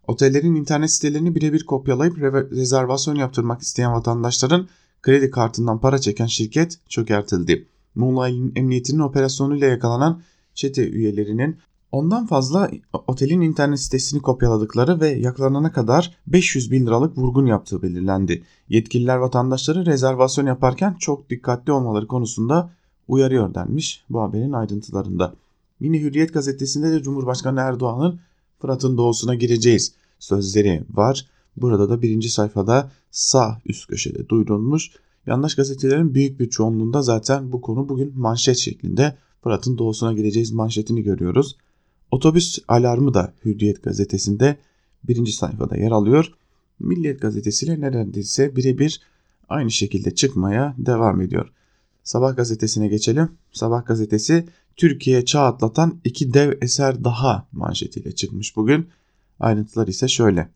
Otellerin 0.09 0.55
internet 0.55 0.90
sitelerini 0.90 1.35
birebir 1.35 1.64
kopyalayıp 1.64 2.18
rezervasyon 2.53 3.14
yaptırmak 3.14 3.62
isteyen 3.62 3.92
vatandaşların 3.92 4.68
kredi 5.03 5.31
kartından 5.31 5.81
para 5.81 5.99
çeken 5.99 6.27
şirket 6.27 6.79
çökertildi. 6.88 7.66
Muğla 7.94 8.29
Emniyeti'nin 8.29 8.99
operasyonuyla 8.99 9.66
yakalanan 9.66 10.22
çete 10.55 10.88
üyelerinin 10.88 11.59
ondan 11.92 12.27
fazla 12.27 12.70
otelin 13.07 13.40
internet 13.40 13.81
sitesini 13.81 14.22
kopyaladıkları 14.22 15.01
ve 15.01 15.09
yakalanana 15.09 15.72
kadar 15.72 16.16
500 16.27 16.70
bin 16.70 16.87
liralık 16.87 17.18
vurgun 17.18 17.46
yaptığı 17.46 17.83
belirlendi. 17.83 18.44
Yetkililer 18.68 19.16
vatandaşları 19.16 19.87
rezervasyon 19.87 20.46
yaparken 20.46 20.96
çok 20.99 21.31
dikkatli 21.31 21.72
olmaları 21.72 22.07
konusunda 22.07 22.70
uyarıyor 23.09 23.55
denmiş 23.55 24.05
bu 24.11 24.23
haberin 24.23 24.53
ayrıntılarında. 24.53 25.35
Yine 25.81 26.01
Hürriyet 26.01 26.35
gazetesinde 26.35 26.92
de 26.92 27.03
Cumhurbaşkanı 27.03 27.61
Erdoğan'ın 27.61 28.21
Fırat'ın 28.59 28.97
doğusuna 28.97 29.35
gireceğiz 29.35 29.95
sözleri 30.19 30.83
var. 30.90 31.27
Burada 31.57 31.90
da 31.90 32.03
birinci 32.03 32.31
sayfada 32.31 32.90
sağ 33.11 33.61
üst 33.66 33.88
köşede 33.88 34.29
duyurulmuş. 34.29 34.90
Yandaş 35.27 35.55
gazetelerin 35.55 36.14
büyük 36.14 36.40
bir 36.40 36.51
çoğunluğunda 36.51 37.03
zaten 37.03 37.53
bu 37.53 37.61
konu 37.61 37.88
bugün 37.88 38.12
manşet 38.19 38.57
şeklinde 38.57 39.16
Fırat'ın 39.42 39.79
doğusuna 39.79 40.12
gireceğiz 40.12 40.53
manşetini 40.53 41.03
görüyoruz. 41.03 41.57
Otobüs 42.11 42.59
alarmı 42.69 43.14
da 43.14 43.33
Hürriyet 43.45 43.83
gazetesinde 43.83 44.57
birinci 45.05 45.33
sayfada 45.33 45.77
yer 45.77 45.90
alıyor. 45.90 46.33
Milliyet 46.81 47.21
gazetesiyle 47.21 47.81
neredeyse 47.81 48.57
birebir 48.57 49.01
aynı 49.49 49.71
şekilde 49.71 50.14
çıkmaya 50.14 50.75
devam 50.79 51.21
ediyor. 51.21 51.53
Sabah 52.07 52.37
gazetesine 52.37 52.88
geçelim. 52.88 53.29
Sabah 53.53 53.87
gazetesi 53.87 54.47
Türkiye 54.77 55.25
çağ 55.25 55.40
atlatan 55.40 56.01
iki 56.05 56.35
dev 56.35 56.53
eser 56.62 57.05
daha 57.05 57.49
manşetiyle 57.53 58.12
çıkmış 58.12 58.57
bugün. 58.57 58.88
Ayrıntılar 59.40 59.88
ise 59.88 60.09
şöyle. 60.09 60.49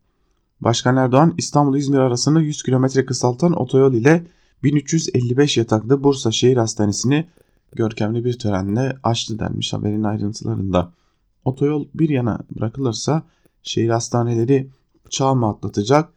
Başkan 0.61 0.97
Erdoğan 0.97 1.33
İstanbul-İzmir 1.37 1.97
arasını 1.97 2.41
100 2.41 2.63
kilometre 2.63 3.05
kısaltan 3.05 3.53
otoyol 3.53 3.93
ile 3.93 4.27
1355 4.63 5.57
yataklı 5.57 6.03
Bursa 6.03 6.31
Şehir 6.31 6.57
Hastanesi'ni 6.57 7.27
görkemli 7.75 8.25
bir 8.25 8.39
törenle 8.39 8.97
açtı 9.03 9.39
denmiş 9.39 9.73
haberin 9.73 10.03
ayrıntılarında. 10.03 10.93
Otoyol 11.45 11.87
bir 11.93 12.09
yana 12.09 12.39
bırakılırsa 12.55 13.23
şehir 13.63 13.89
hastaneleri 13.89 14.69
çağ 15.09 15.33
mı 15.33 15.49
atlatacak, 15.49 16.09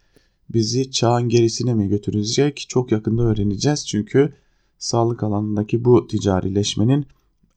bizi 0.51 0.91
çağın 0.91 1.29
gerisine 1.29 1.75
mi 1.75 1.89
götürecek 1.89 2.67
çok 2.69 2.93
yakında 2.93 3.23
öğreneceğiz. 3.23 3.87
Çünkü 3.87 4.35
sağlık 4.85 5.23
alanındaki 5.23 5.85
bu 5.85 6.07
ticarileşmenin 6.07 7.07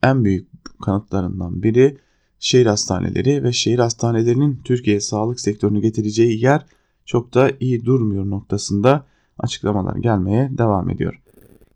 en 0.04 0.26
büyük 0.26 0.48
kanıtlarından 0.82 1.64
biri 1.64 1.98
şehir 2.40 2.66
hastaneleri 2.66 3.44
ve 3.44 3.52
şehir 3.52 3.80
hastanelerinin 3.80 4.62
Türkiye 4.64 5.00
sağlık 5.00 5.40
sektörünü 5.40 5.82
getireceği 5.82 6.44
yer 6.44 6.66
çok 7.06 7.34
da 7.34 7.52
iyi 7.60 7.86
durmuyor 7.86 8.30
noktasında 8.30 9.06
açıklamalar 9.40 9.96
gelmeye 9.96 10.58
devam 10.58 10.90
ediyor. 10.90 11.22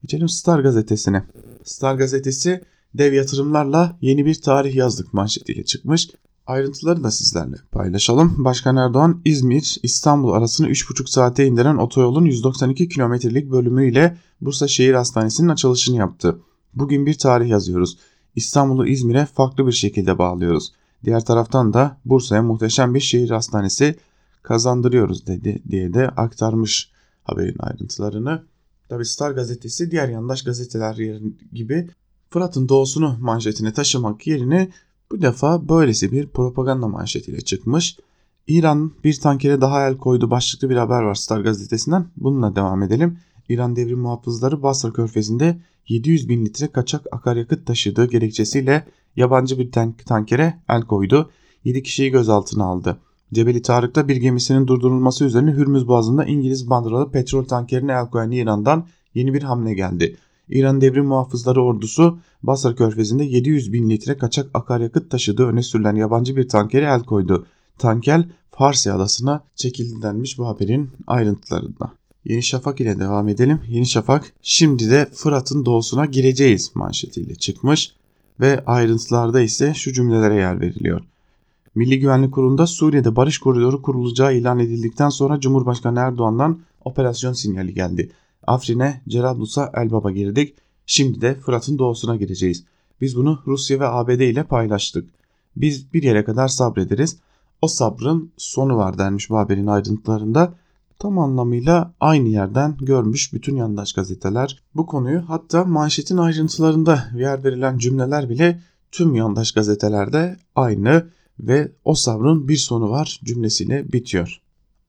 Geçelim 0.01 0.29
Star 0.29 0.59
gazetesine. 0.59 1.23
Star 1.63 1.95
gazetesi 1.95 2.61
dev 2.93 3.13
yatırımlarla 3.13 3.97
yeni 4.01 4.25
bir 4.25 4.41
tarih 4.41 4.75
yazdık 4.75 5.13
manşetiyle 5.13 5.65
çıkmış. 5.65 6.09
Ayrıntıları 6.51 7.03
da 7.03 7.11
sizlerle 7.11 7.55
paylaşalım. 7.71 8.35
Başkan 8.37 8.75
Erdoğan 8.75 9.21
İzmir 9.25 9.79
İstanbul 9.83 10.31
arasını 10.31 10.67
3,5 10.67 11.09
saate 11.09 11.45
indiren 11.45 11.77
otoyolun 11.77 12.25
192 12.25 12.89
kilometrelik 12.89 13.51
bölümüyle 13.51 14.17
Bursa 14.41 14.67
Şehir 14.67 14.93
Hastanesi'nin 14.93 15.49
açılışını 15.49 15.97
yaptı. 15.97 16.39
Bugün 16.73 17.05
bir 17.05 17.17
tarih 17.17 17.49
yazıyoruz. 17.49 17.97
İstanbul'u 18.35 18.87
İzmir'e 18.87 19.25
farklı 19.25 19.67
bir 19.67 19.71
şekilde 19.71 20.17
bağlıyoruz. 20.17 20.73
Diğer 21.03 21.25
taraftan 21.25 21.73
da 21.73 21.97
Bursa'ya 22.05 22.43
muhteşem 22.43 22.93
bir 22.93 22.99
şehir 22.99 23.29
hastanesi 23.29 23.95
kazandırıyoruz 24.43 25.27
dedi 25.27 25.61
diye 25.69 25.93
de 25.93 26.09
aktarmış 26.09 26.91
haberin 27.23 27.59
ayrıntılarını. 27.59 28.43
Tabi 28.89 29.05
Star 29.05 29.31
gazetesi 29.31 29.91
diğer 29.91 30.09
yandaş 30.09 30.43
gazeteler 30.43 31.21
gibi 31.53 31.89
Fırat'ın 32.29 32.69
doğusunu 32.69 33.17
manşetine 33.19 33.73
taşımak 33.73 34.27
yerine 34.27 34.71
bu 35.11 35.21
defa 35.21 35.69
böylesi 35.69 36.11
bir 36.11 36.27
propaganda 36.27 36.87
manşetiyle 36.87 37.41
çıkmış. 37.41 37.97
İran 38.47 38.91
bir 39.03 39.19
tankere 39.19 39.61
daha 39.61 39.87
el 39.87 39.97
koydu 39.97 40.31
başlıklı 40.31 40.69
bir 40.69 40.75
haber 40.75 41.01
var 41.01 41.15
Star 41.15 41.41
gazetesinden. 41.41 42.05
Bununla 42.17 42.55
devam 42.55 42.83
edelim. 42.83 43.17
İran 43.49 43.75
devrim 43.75 43.99
muhafızları 43.99 44.63
Basra 44.63 44.93
körfezinde 44.93 45.57
700 45.87 46.29
bin 46.29 46.45
litre 46.45 46.67
kaçak 46.67 47.05
akaryakıt 47.11 47.67
taşıdığı 47.67 48.05
gerekçesiyle 48.05 48.85
yabancı 49.15 49.59
bir 49.59 49.71
tank 49.71 50.05
tankere 50.05 50.59
el 50.69 50.81
koydu. 50.81 51.29
7 51.63 51.83
kişiyi 51.83 52.11
gözaltına 52.11 52.65
aldı. 52.65 52.97
Cebeli 53.33 53.61
Tarık'ta 53.61 54.07
bir 54.07 54.15
gemisinin 54.15 54.67
durdurulması 54.67 55.25
üzerine 55.25 55.51
Hürmüz 55.51 55.87
Boğazı'nda 55.87 56.25
İngiliz 56.25 56.69
bandıralı 56.69 57.11
petrol 57.11 57.43
tankerine 57.43 57.91
el 57.91 58.09
koyan 58.09 58.31
İran'dan 58.31 58.87
yeni 59.13 59.33
bir 59.33 59.43
hamle 59.43 59.73
geldi. 59.73 60.17
İran 60.51 60.81
Devrim 60.81 61.05
Muhafızları 61.05 61.63
Ordusu 61.63 62.19
Basra 62.43 62.75
Körfezi'nde 62.75 63.23
700 63.23 63.73
bin 63.73 63.89
litre 63.89 64.17
kaçak 64.17 64.49
akaryakıt 64.53 65.11
taşıdığı 65.11 65.45
öne 65.45 65.63
sürülen 65.63 65.95
yabancı 65.95 66.35
bir 66.35 66.47
tankere 66.47 66.85
el 66.85 67.03
koydu. 67.03 67.45
Tanker 67.77 68.25
Farsi 68.51 68.91
adasına 68.91 69.43
çekildi 69.55 70.01
denmiş 70.01 70.37
bu 70.37 70.47
haberin 70.47 70.89
ayrıntılarında. 71.07 71.91
Yeni 72.25 72.43
Şafak 72.43 72.81
ile 72.81 72.99
devam 72.99 73.27
edelim. 73.27 73.59
Yeni 73.67 73.85
Şafak 73.85 74.33
şimdi 74.41 74.89
de 74.89 75.09
Fırat'ın 75.13 75.65
doğusuna 75.65 76.05
gireceğiz 76.05 76.71
manşetiyle 76.75 77.35
çıkmış 77.35 77.95
ve 78.39 78.63
ayrıntılarda 78.65 79.41
ise 79.41 79.73
şu 79.73 79.93
cümlelere 79.93 80.35
yer 80.35 80.61
veriliyor. 80.61 81.01
Milli 81.75 81.99
Güvenlik 81.99 82.33
Kurulu'nda 82.33 82.67
Suriye'de 82.67 83.15
barış 83.15 83.37
koridoru 83.37 83.81
kurulacağı 83.81 84.35
ilan 84.35 84.59
edildikten 84.59 85.09
sonra 85.09 85.39
Cumhurbaşkanı 85.39 85.99
Erdoğan'dan 85.99 86.59
operasyon 86.85 87.33
sinyali 87.33 87.73
geldi. 87.73 88.11
Afrin'e, 88.47 89.01
Cerablus'a, 89.07 89.71
Elbap'a 89.73 90.11
girdik. 90.11 90.55
Şimdi 90.85 91.21
de 91.21 91.35
Fırat'ın 91.35 91.77
doğusuna 91.77 92.15
gireceğiz. 92.15 92.63
Biz 93.01 93.15
bunu 93.15 93.39
Rusya 93.47 93.79
ve 93.79 93.87
ABD 93.87 94.19
ile 94.19 94.43
paylaştık. 94.43 95.09
Biz 95.55 95.93
bir 95.93 96.03
yere 96.03 96.23
kadar 96.23 96.47
sabrederiz. 96.47 97.17
O 97.61 97.67
sabrın 97.67 98.31
sonu 98.37 98.77
var 98.77 98.97
denmiş 98.97 99.29
bu 99.29 99.37
haberin 99.37 99.67
ayrıntılarında. 99.67 100.53
Tam 100.99 101.19
anlamıyla 101.19 101.93
aynı 101.99 102.29
yerden 102.29 102.77
görmüş 102.81 103.33
bütün 103.33 103.55
yandaş 103.55 103.93
gazeteler 103.93 104.63
bu 104.75 104.85
konuyu 104.85 105.23
hatta 105.27 105.65
manşetin 105.65 106.17
ayrıntılarında 106.17 107.03
yer 107.15 107.43
verilen 107.43 107.77
cümleler 107.77 108.29
bile 108.29 108.61
tüm 108.91 109.15
yandaş 109.15 109.51
gazetelerde 109.51 110.37
aynı 110.55 111.07
ve 111.39 111.71
o 111.85 111.95
sabrın 111.95 112.47
bir 112.47 112.57
sonu 112.57 112.89
var 112.89 113.19
cümlesiyle 113.23 113.93
bitiyor. 113.93 114.41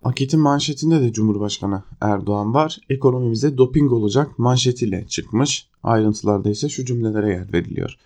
Akit'in 0.03 0.41
manşetinde 0.41 1.01
de 1.01 1.13
Cumhurbaşkanı 1.13 1.83
Erdoğan 2.01 2.55
var. 2.55 2.79
Ekonomimize 2.89 3.59
doping 3.59 3.93
olacak 3.93 4.39
manşetiyle 4.39 5.07
çıkmış. 5.09 5.69
Ayrıntılarda 5.83 6.51
ise 6.51 6.69
şu 6.69 6.85
cümlelere 6.85 7.31
yer 7.31 7.53
veriliyor. 7.53 7.97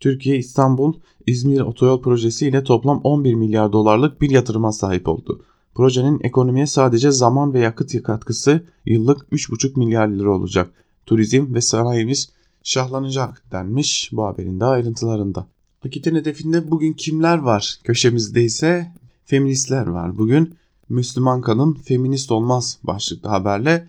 Türkiye 0.00 0.36
İstanbul 0.36 0.94
İzmir 1.26 1.60
otoyol 1.60 2.02
projesi 2.02 2.46
ile 2.46 2.64
toplam 2.64 3.00
11 3.04 3.34
milyar 3.34 3.72
dolarlık 3.72 4.20
bir 4.20 4.30
yatırıma 4.30 4.72
sahip 4.72 5.08
oldu. 5.08 5.44
Projenin 5.74 6.20
ekonomiye 6.22 6.66
sadece 6.66 7.10
zaman 7.10 7.54
ve 7.54 7.60
yakıt 7.60 8.02
katkısı 8.02 8.64
yıllık 8.86 9.20
3,5 9.32 9.78
milyar 9.78 10.08
lira 10.08 10.30
olacak. 10.30 10.70
Turizm 11.06 11.54
ve 11.54 11.60
sanayimiz 11.60 12.32
şahlanacak 12.62 13.42
denmiş 13.52 14.10
bu 14.12 14.24
haberin 14.24 14.60
de 14.60 14.64
ayrıntılarında. 14.64 15.46
Akit'in 15.86 16.14
hedefinde 16.14 16.70
bugün 16.70 16.92
kimler 16.92 17.38
var? 17.38 17.78
Köşemizde 17.84 18.42
ise 18.42 18.92
feministler 19.24 19.86
var. 19.86 20.18
Bugün 20.18 20.54
Müslüman 20.90 21.40
kadın 21.40 21.74
feminist 21.74 22.32
olmaz 22.32 22.78
başlıklı 22.82 23.28
haberle 23.28 23.86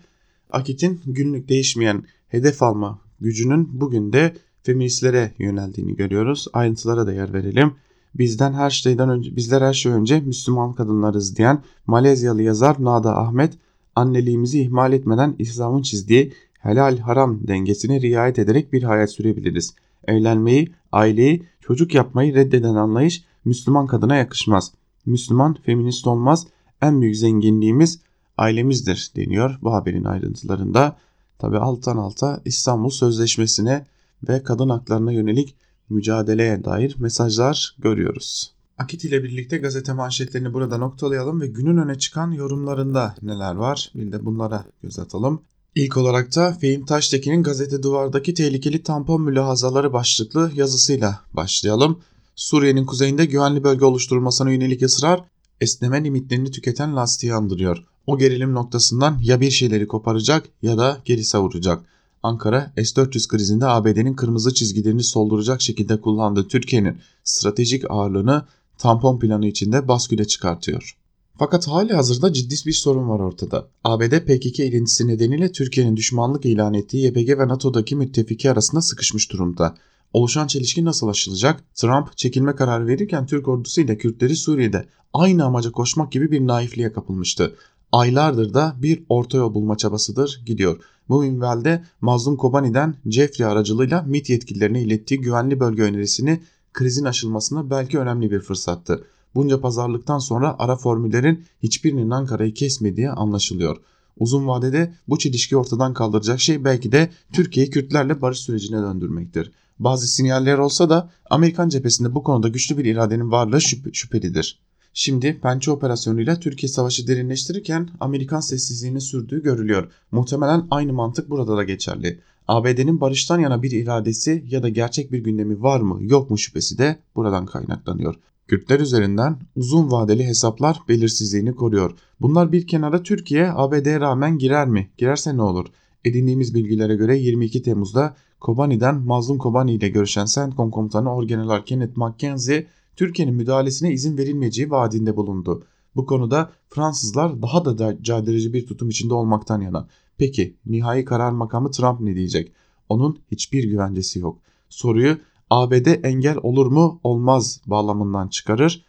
Akit'in 0.50 1.00
günlük 1.06 1.48
değişmeyen 1.48 2.02
hedef 2.28 2.62
alma 2.62 2.98
gücünün 3.20 3.80
bugün 3.80 4.12
de 4.12 4.36
feministlere 4.62 5.32
yöneldiğini 5.38 5.96
görüyoruz. 5.96 6.46
Ayrıntılara 6.52 7.06
da 7.06 7.12
yer 7.12 7.32
verelim. 7.32 7.74
Bizden 8.14 8.52
her 8.52 8.70
şeyden 8.70 9.08
önce 9.08 9.36
bizler 9.36 9.62
her 9.62 9.72
şey 9.72 9.92
önce 9.92 10.20
Müslüman 10.20 10.72
kadınlarız 10.72 11.36
diyen 11.36 11.62
Malezyalı 11.86 12.42
yazar 12.42 12.76
Nada 12.78 13.18
Ahmet 13.18 13.58
anneliğimizi 13.96 14.60
ihmal 14.60 14.92
etmeden 14.92 15.34
İslam'ın 15.38 15.82
çizdiği 15.82 16.32
helal 16.58 16.98
haram 16.98 17.46
dengesine 17.46 18.00
riayet 18.00 18.38
ederek 18.38 18.72
bir 18.72 18.82
hayat 18.82 19.10
sürebiliriz. 19.10 19.74
Evlenmeyi, 20.04 20.72
aileyi, 20.92 21.46
çocuk 21.60 21.94
yapmayı 21.94 22.34
reddeden 22.34 22.74
anlayış 22.74 23.24
Müslüman 23.44 23.86
kadına 23.86 24.16
yakışmaz. 24.16 24.72
Müslüman 25.06 25.54
feminist 25.54 26.06
olmaz, 26.06 26.46
en 26.82 27.02
büyük 27.02 27.16
zenginliğimiz 27.16 27.98
ailemizdir 28.38 29.12
deniyor 29.16 29.58
bu 29.62 29.74
haberin 29.74 30.04
ayrıntılarında. 30.04 30.96
Tabi 31.38 31.58
alttan 31.58 31.96
alta 31.96 32.40
İstanbul 32.44 32.90
Sözleşmesi'ne 32.90 33.86
ve 34.28 34.42
kadın 34.42 34.68
haklarına 34.68 35.12
yönelik 35.12 35.54
mücadeleye 35.88 36.64
dair 36.64 36.96
mesajlar 36.98 37.76
görüyoruz. 37.78 38.52
Akit 38.78 39.04
ile 39.04 39.22
birlikte 39.22 39.58
gazete 39.58 39.92
manşetlerini 39.92 40.54
burada 40.54 40.78
noktalayalım 40.78 41.40
ve 41.40 41.46
günün 41.46 41.76
öne 41.76 41.98
çıkan 41.98 42.30
yorumlarında 42.30 43.14
neler 43.22 43.54
var 43.54 43.92
bir 43.94 44.12
de 44.12 44.24
bunlara 44.24 44.64
göz 44.82 44.98
atalım. 44.98 45.42
İlk 45.74 45.96
olarak 45.96 46.36
da 46.36 46.52
Fehim 46.52 46.86
Taştekin'in 46.86 47.42
gazete 47.42 47.82
duvardaki 47.82 48.34
tehlikeli 48.34 48.82
tampon 48.82 49.22
mülahazaları 49.22 49.92
başlıklı 49.92 50.50
yazısıyla 50.54 51.20
başlayalım. 51.32 51.98
Suriye'nin 52.36 52.86
kuzeyinde 52.86 53.24
güvenli 53.24 53.64
bölge 53.64 53.84
oluşturulmasına 53.84 54.50
yönelik 54.50 54.82
ısrar 54.82 55.24
esneme 55.62 56.04
limitlerini 56.04 56.50
tüketen 56.50 56.96
lastiği 56.96 57.34
andırıyor. 57.34 57.84
O 58.06 58.18
gerilim 58.18 58.54
noktasından 58.54 59.18
ya 59.22 59.40
bir 59.40 59.50
şeyleri 59.50 59.88
koparacak 59.88 60.48
ya 60.62 60.78
da 60.78 60.98
geri 61.04 61.24
savuracak. 61.24 61.84
Ankara 62.22 62.72
S-400 62.76 63.28
krizinde 63.28 63.66
ABD'nin 63.66 64.14
kırmızı 64.14 64.54
çizgilerini 64.54 65.02
solduracak 65.02 65.62
şekilde 65.62 66.00
kullandığı 66.00 66.48
Türkiye'nin 66.48 66.98
stratejik 67.24 67.90
ağırlığını 67.90 68.44
tampon 68.78 69.18
planı 69.18 69.46
içinde 69.46 69.88
basküle 69.88 70.24
çıkartıyor. 70.24 70.96
Fakat 71.38 71.68
hali 71.68 71.92
hazırda 71.92 72.32
ciddi 72.32 72.54
bir 72.66 72.72
sorun 72.72 73.08
var 73.08 73.20
ortada. 73.20 73.68
ABD 73.84 74.18
PKK 74.18 74.60
ilintisi 74.60 75.06
nedeniyle 75.06 75.52
Türkiye'nin 75.52 75.96
düşmanlık 75.96 76.46
ilan 76.46 76.74
ettiği 76.74 77.06
YPG 77.06 77.28
ve 77.38 77.48
NATO'daki 77.48 77.96
müttefiki 77.96 78.50
arasında 78.50 78.80
sıkışmış 78.80 79.32
durumda. 79.32 79.74
Oluşan 80.12 80.46
çelişki 80.46 80.84
nasıl 80.84 81.08
aşılacak? 81.08 81.74
Trump 81.74 82.16
çekilme 82.16 82.54
kararı 82.54 82.86
verirken 82.86 83.26
Türk 83.26 83.48
ordusu 83.48 83.80
ile 83.80 83.98
Kürtleri 83.98 84.36
Suriye'de 84.36 84.86
aynı 85.12 85.44
amaca 85.44 85.70
koşmak 85.72 86.12
gibi 86.12 86.30
bir 86.30 86.46
naifliğe 86.46 86.92
kapılmıştı. 86.92 87.56
Aylardır 87.92 88.54
da 88.54 88.76
bir 88.82 89.02
orta 89.08 89.38
yol 89.38 89.54
bulma 89.54 89.76
çabasıdır 89.76 90.42
gidiyor. 90.46 90.80
Bu 91.08 91.22
minvalde 91.22 91.84
Mazlum 92.00 92.36
Kobani'den 92.36 92.94
Jeffrey 93.06 93.46
aracılığıyla 93.46 94.02
MIT 94.02 94.30
yetkililerine 94.30 94.82
ilettiği 94.82 95.20
güvenli 95.20 95.60
bölge 95.60 95.82
önerisini 95.82 96.40
krizin 96.72 97.04
aşılmasına 97.04 97.70
belki 97.70 97.98
önemli 97.98 98.30
bir 98.30 98.40
fırsattı. 98.40 99.04
Bunca 99.34 99.60
pazarlıktan 99.60 100.18
sonra 100.18 100.56
ara 100.58 100.76
formüllerin 100.76 101.44
hiçbirinin 101.62 102.10
Ankara'yı 102.10 102.54
kesmediği 102.54 103.10
anlaşılıyor. 103.10 103.76
Uzun 104.18 104.48
vadede 104.48 104.94
bu 105.08 105.18
çelişki 105.18 105.56
ortadan 105.56 105.94
kaldıracak 105.94 106.40
şey 106.40 106.64
belki 106.64 106.92
de 106.92 107.10
Türkiye'yi 107.32 107.70
Kürtlerle 107.70 108.22
barış 108.22 108.38
sürecine 108.38 108.82
döndürmektir. 108.82 109.52
Bazı 109.78 110.06
sinyaller 110.06 110.58
olsa 110.58 110.90
da 110.90 111.10
Amerikan 111.30 111.68
cephesinde 111.68 112.14
bu 112.14 112.22
konuda 112.22 112.48
güçlü 112.48 112.78
bir 112.78 112.84
iradenin 112.84 113.30
varlığı 113.30 113.60
şüphe, 113.60 113.92
şüphelidir. 113.92 114.60
Şimdi 114.94 115.40
Pençe 115.40 115.70
operasyonuyla 115.70 116.40
Türkiye 116.40 116.72
savaşı 116.72 117.06
derinleştirirken 117.06 117.88
Amerikan 118.00 118.40
sessizliğini 118.40 119.00
sürdüğü 119.00 119.42
görülüyor. 119.42 119.90
Muhtemelen 120.10 120.66
aynı 120.70 120.92
mantık 120.92 121.30
burada 121.30 121.56
da 121.56 121.64
geçerli. 121.64 122.20
ABD'nin 122.48 123.00
barıştan 123.00 123.38
yana 123.38 123.62
bir 123.62 123.70
iradesi 123.70 124.44
ya 124.50 124.62
da 124.62 124.68
gerçek 124.68 125.12
bir 125.12 125.18
gündemi 125.18 125.62
var 125.62 125.80
mı 125.80 125.98
yok 126.00 126.30
mu 126.30 126.38
şüphesi 126.38 126.78
de 126.78 126.98
buradan 127.16 127.46
kaynaklanıyor. 127.46 128.14
Kürtler 128.48 128.80
üzerinden 128.80 129.36
uzun 129.56 129.90
vadeli 129.90 130.24
hesaplar 130.24 130.78
belirsizliğini 130.88 131.54
koruyor. 131.54 131.98
Bunlar 132.20 132.52
bir 132.52 132.66
kenara 132.66 133.02
Türkiye 133.02 133.52
ABD'ye 133.52 134.00
rağmen 134.00 134.38
girer 134.38 134.68
mi? 134.68 134.90
Girerse 134.98 135.36
ne 135.36 135.42
olur? 135.42 135.66
Edindiğimiz 136.04 136.54
bilgilere 136.54 136.96
göre 136.96 137.18
22 137.18 137.62
Temmuz'da 137.62 138.16
Kobani'den 138.42 138.94
Mazlum 138.94 139.38
Kobani 139.38 139.72
ile 139.72 139.88
görüşen 139.88 140.26
CENTCOM 140.26 140.70
komutanı 140.70 141.14
Orgeneral 141.14 141.64
Kenneth 141.64 141.96
Mackenzie 141.96 142.66
Türkiye'nin 142.96 143.34
müdahalesine 143.34 143.92
izin 143.92 144.18
verilmeyeceği 144.18 144.70
vaadinde 144.70 145.16
bulundu. 145.16 145.64
Bu 145.96 146.06
konuda 146.06 146.52
Fransızlar 146.68 147.42
daha 147.42 147.64
da 147.64 148.02
caydırıcı 148.02 148.52
bir 148.52 148.66
tutum 148.66 148.88
içinde 148.88 149.14
olmaktan 149.14 149.60
yana. 149.60 149.88
Peki 150.18 150.56
nihai 150.66 151.04
karar 151.04 151.32
makamı 151.32 151.70
Trump 151.70 152.00
ne 152.00 152.14
diyecek? 152.14 152.52
Onun 152.88 153.18
hiçbir 153.30 153.64
güvencesi 153.64 154.18
yok. 154.18 154.38
Soruyu 154.68 155.18
ABD 155.50 156.04
engel 156.04 156.36
olur 156.42 156.66
mu 156.66 157.00
olmaz 157.04 157.60
bağlamından 157.66 158.28
çıkarır. 158.28 158.84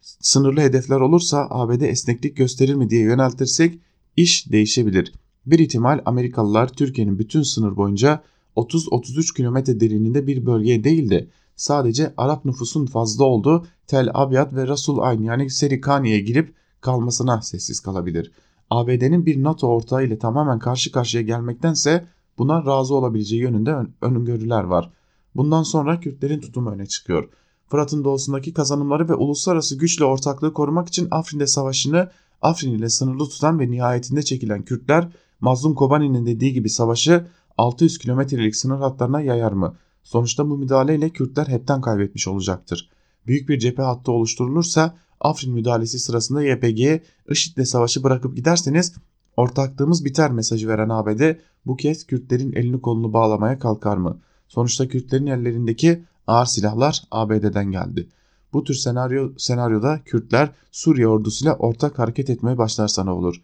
sınırlı 0.00 0.60
hedefler 0.60 1.00
olursa 1.00 1.46
ABD 1.50 1.80
esneklik 1.80 2.36
gösterir 2.36 2.74
mi 2.74 2.90
diye 2.90 3.02
yöneltirsek 3.02 3.78
iş 4.16 4.52
değişebilir. 4.52 5.12
Bir 5.46 5.58
ihtimal 5.58 6.00
Amerikalılar 6.04 6.68
Türkiye'nin 6.68 7.18
bütün 7.18 7.42
sınır 7.42 7.76
boyunca 7.76 8.22
30-33 8.56 9.36
kilometre 9.36 9.80
derinliğinde 9.80 10.26
bir 10.26 10.46
bölgeye 10.46 10.84
değil 10.84 11.10
de 11.10 11.28
sadece 11.56 12.14
Arap 12.16 12.44
nüfusun 12.44 12.86
fazla 12.86 13.24
olduğu 13.24 13.66
Tel 13.86 14.10
Abyad 14.14 14.56
ve 14.56 14.68
Rasul 14.68 14.98
Ayn 14.98 15.22
yani 15.22 15.50
Serikani'ye 15.50 16.20
girip 16.20 16.54
kalmasına 16.80 17.42
sessiz 17.42 17.80
kalabilir. 17.80 18.32
ABD'nin 18.70 19.26
bir 19.26 19.42
NATO 19.42 19.66
ortağı 19.68 20.04
ile 20.04 20.18
tamamen 20.18 20.58
karşı 20.58 20.92
karşıya 20.92 21.22
gelmektense 21.22 22.06
buna 22.38 22.66
razı 22.66 22.94
olabileceği 22.94 23.42
yönünde 23.42 23.76
öngörüler 24.02 24.64
var. 24.64 24.90
Bundan 25.36 25.62
sonra 25.62 26.00
Kürtlerin 26.00 26.40
tutumu 26.40 26.70
öne 26.70 26.86
çıkıyor. 26.86 27.28
Fırat'ın 27.68 28.04
doğusundaki 28.04 28.52
kazanımları 28.52 29.08
ve 29.08 29.14
uluslararası 29.14 29.78
güçle 29.78 30.04
ortaklığı 30.04 30.52
korumak 30.52 30.88
için 30.88 31.08
Afrin'de 31.10 31.46
savaşını 31.46 32.10
Afrin 32.42 32.72
ile 32.72 32.88
sınırlı 32.88 33.28
tutan 33.28 33.58
ve 33.58 33.70
nihayetinde 33.70 34.22
çekilen 34.22 34.62
Kürtler 34.62 35.08
Mazlum 35.40 35.74
Kobani'nin 35.74 36.26
dediği 36.26 36.52
gibi 36.52 36.70
savaşı 36.70 37.26
600 37.58 37.98
kilometrelik 37.98 38.56
sınır 38.56 38.78
hatlarına 38.78 39.20
yayar 39.20 39.52
mı? 39.52 39.76
Sonuçta 40.02 40.50
bu 40.50 40.58
müdahaleyle 40.58 41.10
Kürtler 41.10 41.46
hepten 41.46 41.80
kaybetmiş 41.80 42.28
olacaktır. 42.28 42.90
Büyük 43.26 43.48
bir 43.48 43.58
cephe 43.58 43.82
hattı 43.82 44.12
oluşturulursa 44.12 44.94
Afrin 45.20 45.52
müdahalesi 45.52 45.98
sırasında 45.98 46.42
YPG'ye 46.42 47.02
IŞİD'le 47.28 47.64
savaşı 47.64 48.02
bırakıp 48.02 48.36
giderseniz 48.36 48.94
ortaklığımız 49.36 50.04
biter 50.04 50.30
mesajı 50.30 50.68
veren 50.68 50.88
ABD 50.88 51.36
bu 51.66 51.76
kez 51.76 52.06
Kürtlerin 52.06 52.52
elini 52.52 52.80
kolunu 52.80 53.12
bağlamaya 53.12 53.58
kalkar 53.58 53.96
mı? 53.96 54.18
Sonuçta 54.48 54.88
Kürtlerin 54.88 55.26
ellerindeki 55.26 56.04
ağır 56.26 56.46
silahlar 56.46 57.02
ABD'den 57.10 57.70
geldi. 57.70 58.08
Bu 58.52 58.64
tür 58.64 58.74
senaryo 58.74 59.32
senaryoda 59.36 60.00
Kürtler 60.04 60.50
Suriye 60.72 61.08
ordusuyla 61.08 61.54
ortak 61.54 61.98
hareket 61.98 62.30
etmeye 62.30 62.58
başlarsa 62.58 63.04
ne 63.04 63.10
olur? 63.10 63.42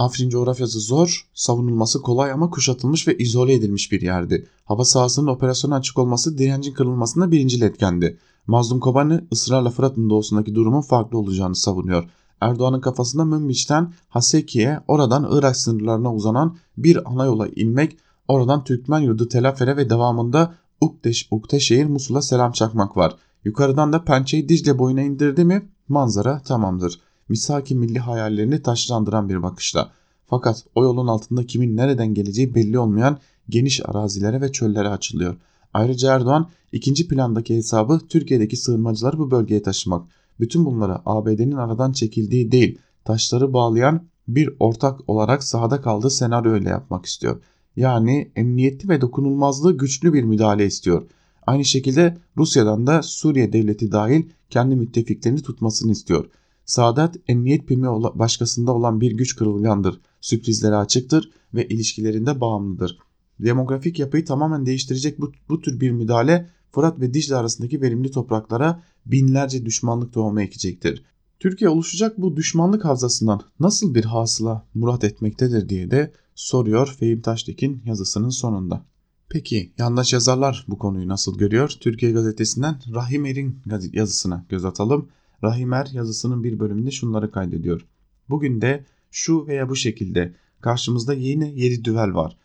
Afrin 0.00 0.28
coğrafyası 0.28 0.80
zor, 0.80 1.26
savunulması 1.34 2.02
kolay 2.02 2.32
ama 2.32 2.50
kuşatılmış 2.50 3.08
ve 3.08 3.18
izole 3.18 3.54
edilmiş 3.54 3.92
bir 3.92 4.00
yerdi. 4.00 4.46
Hava 4.64 4.84
sahasının 4.84 5.26
operasyona 5.26 5.76
açık 5.76 5.98
olması 5.98 6.38
direncin 6.38 6.74
kırılmasında 6.74 7.30
birinci 7.30 7.64
etkendi. 7.64 8.18
Mazlum 8.46 8.80
Kobani 8.80 9.20
ısrarla 9.32 9.70
Fırat'ın 9.70 10.10
doğusundaki 10.10 10.54
durumun 10.54 10.80
farklı 10.80 11.18
olacağını 11.18 11.56
savunuyor. 11.56 12.10
Erdoğan'ın 12.40 12.80
kafasında 12.80 13.24
Münbiç'ten 13.24 13.92
Haseki'ye 14.08 14.80
oradan 14.88 15.28
Irak 15.30 15.56
sınırlarına 15.56 16.14
uzanan 16.14 16.56
bir 16.76 17.10
ana 17.12 17.24
yola 17.24 17.48
inmek, 17.48 17.96
oradan 18.28 18.64
Türkmen 18.64 19.00
yurdu 19.00 19.28
Telafer'e 19.28 19.76
ve 19.76 19.90
devamında 19.90 20.54
Ukteş, 20.80 21.28
Ukteşehir 21.30 21.86
Musul'a 21.86 22.22
selam 22.22 22.52
çakmak 22.52 22.96
var. 22.96 23.16
Yukarıdan 23.44 23.92
da 23.92 24.04
pençeyi 24.04 24.48
Dicle 24.48 24.78
boyuna 24.78 25.02
indirdi 25.02 25.44
mi 25.44 25.68
manzara 25.88 26.42
tamamdır. 26.42 27.00
Misaki 27.30 27.74
milli 27.74 27.98
hayallerini 27.98 28.62
taşlandıran 28.62 29.28
bir 29.28 29.42
bakışla. 29.42 29.92
Fakat 30.26 30.64
o 30.74 30.84
yolun 30.84 31.06
altında 31.06 31.46
kimin 31.46 31.76
nereden 31.76 32.14
geleceği 32.14 32.54
belli 32.54 32.78
olmayan 32.78 33.18
geniş 33.48 33.80
arazilere 33.88 34.40
ve 34.40 34.52
çöllere 34.52 34.88
açılıyor. 34.88 35.36
Ayrıca 35.74 36.14
Erdoğan 36.14 36.48
ikinci 36.72 37.08
plandaki 37.08 37.56
hesabı 37.56 38.00
Türkiye'deki 38.08 38.56
sığınmacıları 38.56 39.18
bu 39.18 39.30
bölgeye 39.30 39.62
taşımak. 39.62 40.08
Bütün 40.40 40.64
bunları 40.64 40.98
ABD'nin 41.06 41.56
aradan 41.56 41.92
çekildiği 41.92 42.52
değil, 42.52 42.78
taşları 43.04 43.52
bağlayan 43.52 44.02
bir 44.28 44.50
ortak 44.60 45.10
olarak 45.10 45.44
sahada 45.44 45.80
kaldığı 45.80 46.10
senaryo 46.10 46.56
ile 46.56 46.68
yapmak 46.68 47.06
istiyor. 47.06 47.42
Yani 47.76 48.30
emniyetli 48.36 48.88
ve 48.88 49.00
dokunulmazlığı 49.00 49.78
güçlü 49.78 50.12
bir 50.12 50.22
müdahale 50.22 50.66
istiyor. 50.66 51.02
Aynı 51.46 51.64
şekilde 51.64 52.18
Rusya'dan 52.36 52.86
da 52.86 53.02
Suriye 53.02 53.52
devleti 53.52 53.92
dahil 53.92 54.22
kendi 54.50 54.76
müttefiklerini 54.76 55.42
tutmasını 55.42 55.92
istiyor. 55.92 56.30
Saadet 56.70 57.14
emniyet 57.28 57.68
pimi 57.68 57.86
başkasında 58.14 58.72
olan 58.72 59.00
bir 59.00 59.12
güç 59.12 59.36
kırılgandır. 59.36 60.00
Sürprizlere 60.20 60.76
açıktır 60.76 61.30
ve 61.54 61.68
ilişkilerinde 61.68 62.40
bağımlıdır. 62.40 62.98
Demografik 63.40 63.98
yapıyı 63.98 64.24
tamamen 64.24 64.66
değiştirecek 64.66 65.20
bu, 65.20 65.32
bu 65.48 65.60
tür 65.60 65.80
bir 65.80 65.90
müdahale 65.90 66.50
Fırat 66.72 67.00
ve 67.00 67.14
Dicle 67.14 67.36
arasındaki 67.36 67.80
verimli 67.80 68.10
topraklara 68.10 68.82
binlerce 69.06 69.66
düşmanlık 69.66 70.12
tohumu 70.12 70.40
ekecektir. 70.40 71.04
Türkiye 71.40 71.70
oluşacak 71.70 72.18
bu 72.18 72.36
düşmanlık 72.36 72.84
havzasından 72.84 73.40
nasıl 73.60 73.94
bir 73.94 74.04
hasıla 74.04 74.66
murat 74.74 75.04
etmektedir 75.04 75.68
diye 75.68 75.90
de 75.90 76.12
soruyor 76.34 76.96
Fehim 77.00 77.20
Taştekin 77.20 77.82
yazısının 77.84 78.30
sonunda. 78.30 78.84
Peki 79.28 79.72
yandaş 79.78 80.12
yazarlar 80.12 80.66
bu 80.68 80.78
konuyu 80.78 81.08
nasıl 81.08 81.38
görüyor? 81.38 81.72
Türkiye 81.80 82.12
gazetesinden 82.12 82.80
Rahim 82.94 83.26
Er'in 83.26 83.62
yazısına 83.92 84.44
göz 84.48 84.64
atalım. 84.64 85.08
Rahim 85.44 85.72
Er 85.72 85.88
yazısının 85.92 86.44
bir 86.44 86.58
bölümünde 86.58 86.90
şunları 86.90 87.30
kaydediyor. 87.30 87.86
Bugün 88.30 88.60
de 88.60 88.84
şu 89.10 89.46
veya 89.46 89.68
bu 89.68 89.76
şekilde 89.76 90.34
karşımızda 90.60 91.14
yine 91.14 91.50
7 91.50 91.84
düvel 91.84 92.14
var. 92.14 92.36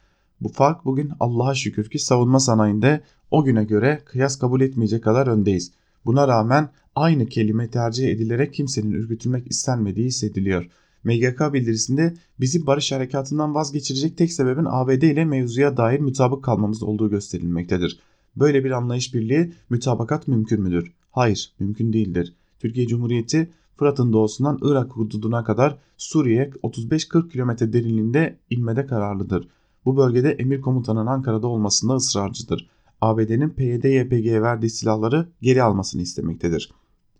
Bu 0.41 0.49
fark 0.49 0.85
bugün 0.85 1.11
Allah'a 1.19 1.55
şükür 1.55 1.89
ki 1.89 1.99
savunma 1.99 2.39
sanayinde 2.39 3.01
o 3.31 3.43
güne 3.43 3.63
göre 3.63 4.01
kıyas 4.05 4.39
kabul 4.39 4.61
etmeyecek 4.61 5.03
kadar 5.03 5.27
öndeyiz. 5.27 5.71
Buna 6.05 6.27
rağmen 6.27 6.69
aynı 6.95 7.25
kelime 7.25 7.69
tercih 7.69 8.07
edilerek 8.07 8.53
kimsenin 8.53 8.91
ürkütülmek 8.91 9.51
istenmediği 9.51 10.07
hissediliyor. 10.07 10.69
MGK 11.03 11.53
bildirisinde 11.53 12.13
bizi 12.39 12.65
barış 12.65 12.91
harekatından 12.91 13.55
vazgeçirecek 13.55 14.17
tek 14.17 14.33
sebebin 14.33 14.65
ABD 14.67 15.01
ile 15.01 15.25
mevzuya 15.25 15.77
dair 15.77 15.99
mutabık 15.99 16.43
kalmamız 16.43 16.83
olduğu 16.83 17.09
gösterilmektedir. 17.09 17.99
Böyle 18.35 18.63
bir 18.63 18.71
anlayış 18.71 19.13
birliği 19.13 19.53
mütabakat 19.69 20.27
mümkün 20.27 20.61
müdür? 20.61 20.91
Hayır, 21.11 21.53
mümkün 21.59 21.93
değildir. 21.93 22.33
Türkiye 22.65 22.87
Cumhuriyeti 22.87 23.49
Fırat'ın 23.77 24.13
doğusundan 24.13 24.59
Irak 24.61 24.91
hududuna 24.91 25.43
kadar 25.43 25.77
Suriye 25.97 26.49
35-40 26.63 27.29
kilometre 27.29 27.73
derinliğinde 27.73 28.39
inmede 28.49 28.85
kararlıdır. 28.85 29.47
Bu 29.85 29.97
bölgede 29.97 30.31
emir 30.31 30.61
komutanın 30.61 31.05
Ankara'da 31.05 31.47
olmasında 31.47 31.95
ısrarcıdır. 31.95 32.69
ABD'nin 33.01 33.49
PYD-YPG'ye 33.49 34.41
verdiği 34.41 34.69
silahları 34.69 35.27
geri 35.41 35.63
almasını 35.63 36.01
istemektedir. 36.01 36.71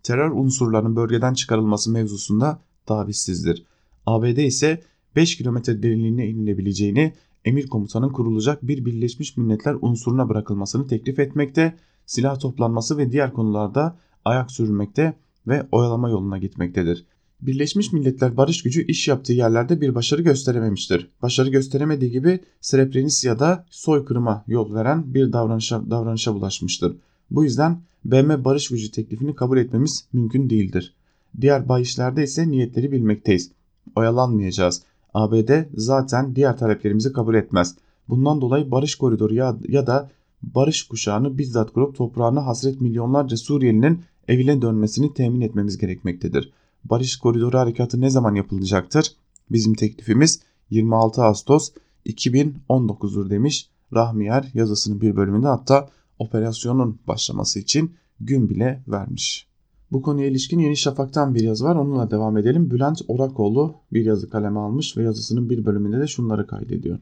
Terör 0.02 0.30
unsurlarının 0.30 0.96
bölgeden 0.96 1.34
çıkarılması 1.34 1.90
mevzusunda 1.90 2.60
tavizsizdir. 2.86 3.64
ABD 4.06 4.38
ise 4.38 4.82
5 5.16 5.36
kilometre 5.36 5.82
derinliğine 5.82 6.26
inilebileceğini, 6.28 7.12
emir 7.44 7.66
komutanın 7.66 8.08
kurulacak 8.08 8.62
bir 8.62 8.84
Birleşmiş 8.84 9.36
Milletler 9.36 9.76
unsuruna 9.80 10.28
bırakılmasını 10.28 10.86
teklif 10.86 11.18
etmekte, 11.18 11.76
silah 12.06 12.40
toplanması 12.40 12.98
ve 12.98 13.12
diğer 13.12 13.32
konularda 13.32 13.96
ayak 14.24 14.50
sürülmekte 14.50 15.14
ve 15.46 15.66
oyalama 15.72 16.10
yoluna 16.10 16.38
gitmektedir. 16.38 17.04
Birleşmiş 17.42 17.92
Milletler 17.92 18.36
barış 18.36 18.62
gücü 18.62 18.86
iş 18.86 19.08
yaptığı 19.08 19.32
yerlerde 19.32 19.80
bir 19.80 19.94
başarı 19.94 20.22
gösterememiştir. 20.22 21.10
Başarı 21.22 21.50
gösteremediği 21.50 22.10
gibi 22.10 22.40
Srebrenicya'da 22.60 23.66
soykırıma 23.70 24.44
yol 24.46 24.74
veren 24.74 25.14
bir 25.14 25.32
davranışa, 25.32 25.90
davranışa 25.90 26.34
bulaşmıştır. 26.34 26.96
Bu 27.30 27.44
yüzden 27.44 27.80
BM 28.04 28.44
barış 28.44 28.68
gücü 28.68 28.90
teklifini 28.90 29.34
kabul 29.34 29.58
etmemiz 29.58 30.08
mümkün 30.12 30.50
değildir. 30.50 30.94
Diğer 31.40 31.68
bayislerde 31.68 32.22
ise 32.22 32.50
niyetleri 32.50 32.92
bilmekteyiz. 32.92 33.50
Oyalanmayacağız. 33.96 34.82
ABD 35.14 35.50
zaten 35.74 36.36
diğer 36.36 36.58
taleplerimizi 36.58 37.12
kabul 37.12 37.34
etmez. 37.34 37.74
Bundan 38.08 38.40
dolayı 38.40 38.70
barış 38.70 38.94
koridoru 38.94 39.34
ya, 39.34 39.56
ya 39.68 39.86
da 39.86 40.10
barış 40.42 40.82
kuşağını 40.82 41.38
bizzat 41.38 41.72
kurup 41.72 41.96
toprağına 41.96 42.46
hasret 42.46 42.80
milyonlarca 42.80 43.36
Suriyelinin 43.36 44.02
evine 44.28 44.62
dönmesini 44.62 45.14
temin 45.14 45.40
etmemiz 45.40 45.78
gerekmektedir. 45.78 46.52
Barış 46.84 47.16
Koridoru 47.16 47.58
Harekatı 47.58 48.00
ne 48.00 48.10
zaman 48.10 48.34
yapılacaktır? 48.34 49.12
Bizim 49.50 49.74
teklifimiz 49.74 50.40
26 50.70 51.22
Ağustos 51.22 51.70
2019'dur 52.06 53.30
demiş 53.30 53.68
Rahmiyer 53.94 54.50
yazısının 54.54 55.00
bir 55.00 55.16
bölümünde 55.16 55.46
hatta 55.46 55.88
operasyonun 56.18 56.98
başlaması 57.08 57.58
için 57.58 57.94
gün 58.20 58.50
bile 58.50 58.82
vermiş. 58.88 59.46
Bu 59.92 60.02
konuya 60.02 60.26
ilişkin 60.26 60.58
Yeni 60.58 60.76
Şafak'tan 60.76 61.34
bir 61.34 61.40
yazı 61.40 61.64
var 61.64 61.76
onunla 61.76 62.10
devam 62.10 62.38
edelim. 62.38 62.70
Bülent 62.70 63.02
Orakoğlu 63.08 63.74
bir 63.92 64.04
yazı 64.04 64.30
kaleme 64.30 64.60
almış 64.60 64.96
ve 64.96 65.02
yazısının 65.02 65.50
bir 65.50 65.64
bölümünde 65.64 66.00
de 66.00 66.06
şunları 66.06 66.46
kaydediyor. 66.46 66.98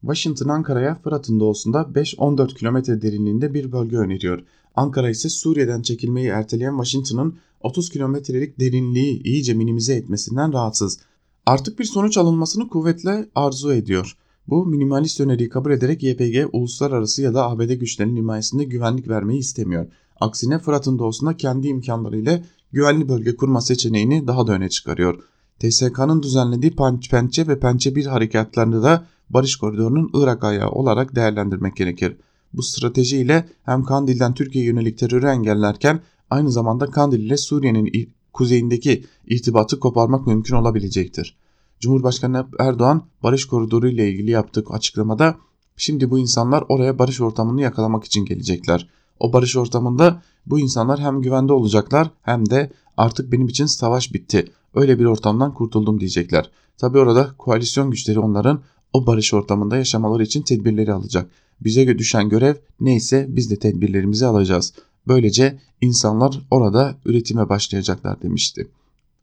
Washington 0.00 0.48
Ankara'ya 0.48 0.94
Fırat'ın 0.94 1.40
doğusunda 1.40 1.80
5-14 1.80 2.54
kilometre 2.54 3.02
derinliğinde 3.02 3.54
bir 3.54 3.72
bölge 3.72 3.96
öneriyor. 3.96 4.42
Ankara 4.74 5.10
ise 5.10 5.28
Suriye'den 5.28 5.82
çekilmeyi 5.82 6.28
erteleyen 6.28 6.76
Washington'ın 6.82 7.38
30 7.60 7.90
kilometrelik 7.90 8.60
derinliği 8.60 9.22
iyice 9.22 9.54
minimize 9.54 9.94
etmesinden 9.94 10.52
rahatsız. 10.52 10.98
Artık 11.46 11.78
bir 11.78 11.84
sonuç 11.84 12.18
alınmasını 12.18 12.68
kuvvetle 12.68 13.28
arzu 13.34 13.72
ediyor. 13.72 14.16
Bu 14.48 14.66
minimalist 14.66 15.20
öneriyi 15.20 15.48
kabul 15.48 15.70
ederek 15.70 16.02
YPG 16.02 16.48
uluslararası 16.52 17.22
ya 17.22 17.34
da 17.34 17.50
ABD 17.50 17.70
güçlerinin 17.72 18.16
himayesinde 18.16 18.64
güvenlik 18.64 19.08
vermeyi 19.08 19.40
istemiyor. 19.40 19.86
Aksine 20.20 20.58
Fırat'ın 20.58 20.98
doğusunda 20.98 21.36
kendi 21.36 21.68
imkanlarıyla 21.68 22.42
güvenli 22.72 23.08
bölge 23.08 23.36
kurma 23.36 23.60
seçeneğini 23.60 24.26
daha 24.26 24.46
da 24.46 24.52
öne 24.52 24.68
çıkarıyor. 24.68 25.22
TSK'nın 25.60 26.22
düzenlediği 26.22 26.76
Pençe 27.10 27.48
ve 27.48 27.60
Pençe 27.60 27.94
1 27.94 28.06
harekatlarını 28.06 28.82
da 28.82 29.06
barış 29.30 29.56
koridorunun 29.56 30.10
Irak 30.14 30.44
ayağı 30.44 30.70
olarak 30.70 31.16
değerlendirmek 31.16 31.76
gerekir. 31.76 32.16
Bu 32.56 32.62
stratejiyle 32.62 33.48
hem 33.62 33.84
Kandil'den 33.84 34.34
Türkiye'ye 34.34 34.70
yönelik 34.70 34.98
terörü 34.98 35.26
engellerken 35.26 36.00
aynı 36.30 36.52
zamanda 36.52 36.86
Kandil 36.86 37.20
ile 37.20 37.36
Suriye'nin 37.36 38.14
kuzeyindeki 38.32 39.04
irtibatı 39.26 39.80
koparmak 39.80 40.26
mümkün 40.26 40.54
olabilecektir. 40.54 41.36
Cumhurbaşkanı 41.80 42.46
Erdoğan 42.58 43.02
barış 43.22 43.44
koridoru 43.44 43.88
ile 43.88 44.10
ilgili 44.10 44.30
yaptığı 44.30 44.64
açıklamada 44.70 45.36
şimdi 45.76 46.10
bu 46.10 46.18
insanlar 46.18 46.64
oraya 46.68 46.98
barış 46.98 47.20
ortamını 47.20 47.60
yakalamak 47.60 48.04
için 48.04 48.24
gelecekler. 48.24 48.88
O 49.20 49.32
barış 49.32 49.56
ortamında 49.56 50.22
bu 50.46 50.60
insanlar 50.60 51.00
hem 51.00 51.22
güvende 51.22 51.52
olacaklar 51.52 52.10
hem 52.22 52.50
de 52.50 52.72
artık 52.96 53.32
benim 53.32 53.48
için 53.48 53.66
savaş 53.66 54.14
bitti. 54.14 54.52
Öyle 54.74 54.98
bir 54.98 55.04
ortamdan 55.04 55.54
kurtuldum 55.54 56.00
diyecekler. 56.00 56.50
Tabi 56.78 56.98
orada 56.98 57.30
koalisyon 57.38 57.90
güçleri 57.90 58.18
onların 58.18 58.62
o 58.92 59.06
barış 59.06 59.34
ortamında 59.34 59.76
yaşamaları 59.76 60.22
için 60.22 60.42
tedbirleri 60.42 60.92
alacak. 60.92 61.30
Bize 61.60 61.98
düşen 61.98 62.28
görev 62.28 62.54
neyse 62.80 63.26
biz 63.28 63.50
de 63.50 63.58
tedbirlerimizi 63.58 64.26
alacağız. 64.26 64.72
Böylece 65.08 65.58
insanlar 65.80 66.40
orada 66.50 66.96
üretime 67.04 67.48
başlayacaklar 67.48 68.22
demişti. 68.22 68.68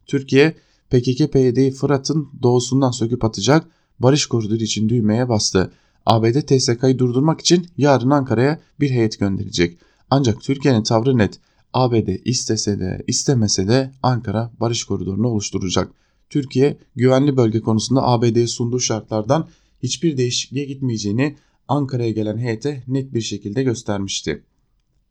Türkiye 0.06 0.54
PKK-PYD'yi 0.90 1.70
Fırat'ın 1.70 2.28
doğusundan 2.42 2.90
söküp 2.90 3.24
atacak 3.24 3.66
barış 3.98 4.26
koridoru 4.26 4.62
için 4.62 4.88
düğmeye 4.88 5.28
bastı. 5.28 5.72
ABD 6.06 6.40
TSK'yı 6.40 6.98
durdurmak 6.98 7.40
için 7.40 7.66
yarın 7.76 8.10
Ankara'ya 8.10 8.60
bir 8.80 8.90
heyet 8.90 9.18
gönderecek. 9.18 9.78
Ancak 10.10 10.40
Türkiye'nin 10.40 10.82
tavrı 10.82 11.18
net. 11.18 11.40
ABD 11.72 12.08
istese 12.24 12.80
de 12.80 13.02
istemese 13.06 13.68
de 13.68 13.90
Ankara 14.02 14.50
barış 14.60 14.84
koridorunu 14.84 15.28
oluşturacak. 15.28 15.92
Türkiye 16.30 16.78
güvenli 16.96 17.36
bölge 17.36 17.60
konusunda 17.60 18.02
ABD'ye 18.02 18.46
sunduğu 18.46 18.80
şartlardan 18.80 19.48
hiçbir 19.82 20.16
değişikliğe 20.16 20.64
gitmeyeceğini 20.64 21.36
Ankara'ya 21.68 22.10
gelen 22.10 22.38
heyete 22.38 22.82
net 22.88 23.14
bir 23.14 23.20
şekilde 23.20 23.62
göstermişti. 23.62 24.42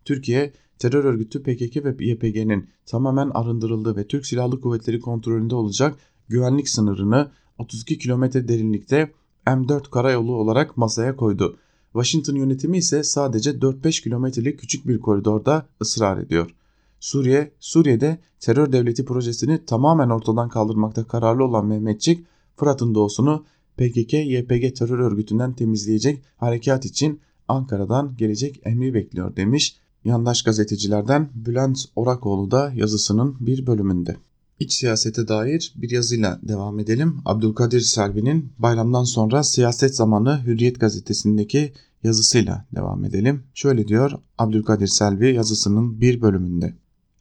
Türkiye 0.05 0.53
terör 0.79 1.03
örgütü 1.03 1.43
PKK 1.43 1.85
ve 1.85 2.05
YPG'nin 2.05 2.69
tamamen 2.85 3.29
arındırıldığı 3.29 3.95
ve 3.95 4.07
Türk 4.07 4.25
Silahlı 4.25 4.61
Kuvvetleri 4.61 4.99
kontrolünde 4.99 5.55
olacak 5.55 5.97
güvenlik 6.27 6.69
sınırını 6.69 7.31
32 7.57 7.97
kilometre 7.97 8.47
derinlikte 8.47 9.11
M4 9.45 9.89
karayolu 9.89 10.35
olarak 10.35 10.77
masaya 10.77 11.15
koydu. 11.15 11.57
Washington 11.93 12.35
yönetimi 12.35 12.77
ise 12.77 13.03
sadece 13.03 13.51
4-5 13.51 14.03
kilometrelik 14.03 14.59
küçük 14.59 14.87
bir 14.87 14.99
koridorda 14.99 15.67
ısrar 15.81 16.17
ediyor. 16.17 16.55
Suriye, 16.99 17.51
Suriye'de 17.59 18.17
terör 18.39 18.71
devleti 18.71 19.05
projesini 19.05 19.65
tamamen 19.65 20.09
ortadan 20.09 20.49
kaldırmakta 20.49 21.03
kararlı 21.03 21.43
olan 21.43 21.65
Mehmetçik, 21.65 22.25
Fırat'ın 22.55 22.95
doğusunu 22.95 23.45
PKK-YPG 23.81 24.73
terör 24.73 24.99
örgütünden 24.99 25.53
temizleyecek 25.53 26.23
harekat 26.37 26.85
için 26.85 27.19
Ankara'dan 27.47 28.15
gelecek 28.17 28.61
emri 28.63 28.93
bekliyor 28.93 29.35
demiş 29.35 29.75
yandaş 30.05 30.43
gazetecilerden 30.43 31.29
Bülent 31.35 31.79
Orakoğlu 31.95 32.51
da 32.51 32.71
yazısının 32.75 33.35
bir 33.39 33.67
bölümünde. 33.67 34.15
İç 34.59 34.73
siyasete 34.73 35.27
dair 35.27 35.73
bir 35.75 35.89
yazıyla 35.89 36.39
devam 36.43 36.79
edelim. 36.79 37.17
Abdülkadir 37.25 37.81
Selvi'nin 37.81 38.53
bayramdan 38.59 39.03
sonra 39.03 39.43
siyaset 39.43 39.95
zamanı 39.95 40.43
Hürriyet 40.45 40.79
gazetesindeki 40.79 41.73
yazısıyla 42.03 42.65
devam 42.75 43.05
edelim. 43.05 43.43
Şöyle 43.53 43.87
diyor 43.87 44.11
Abdülkadir 44.37 44.87
Selvi 44.87 45.33
yazısının 45.35 46.01
bir 46.01 46.21
bölümünde. 46.21 46.73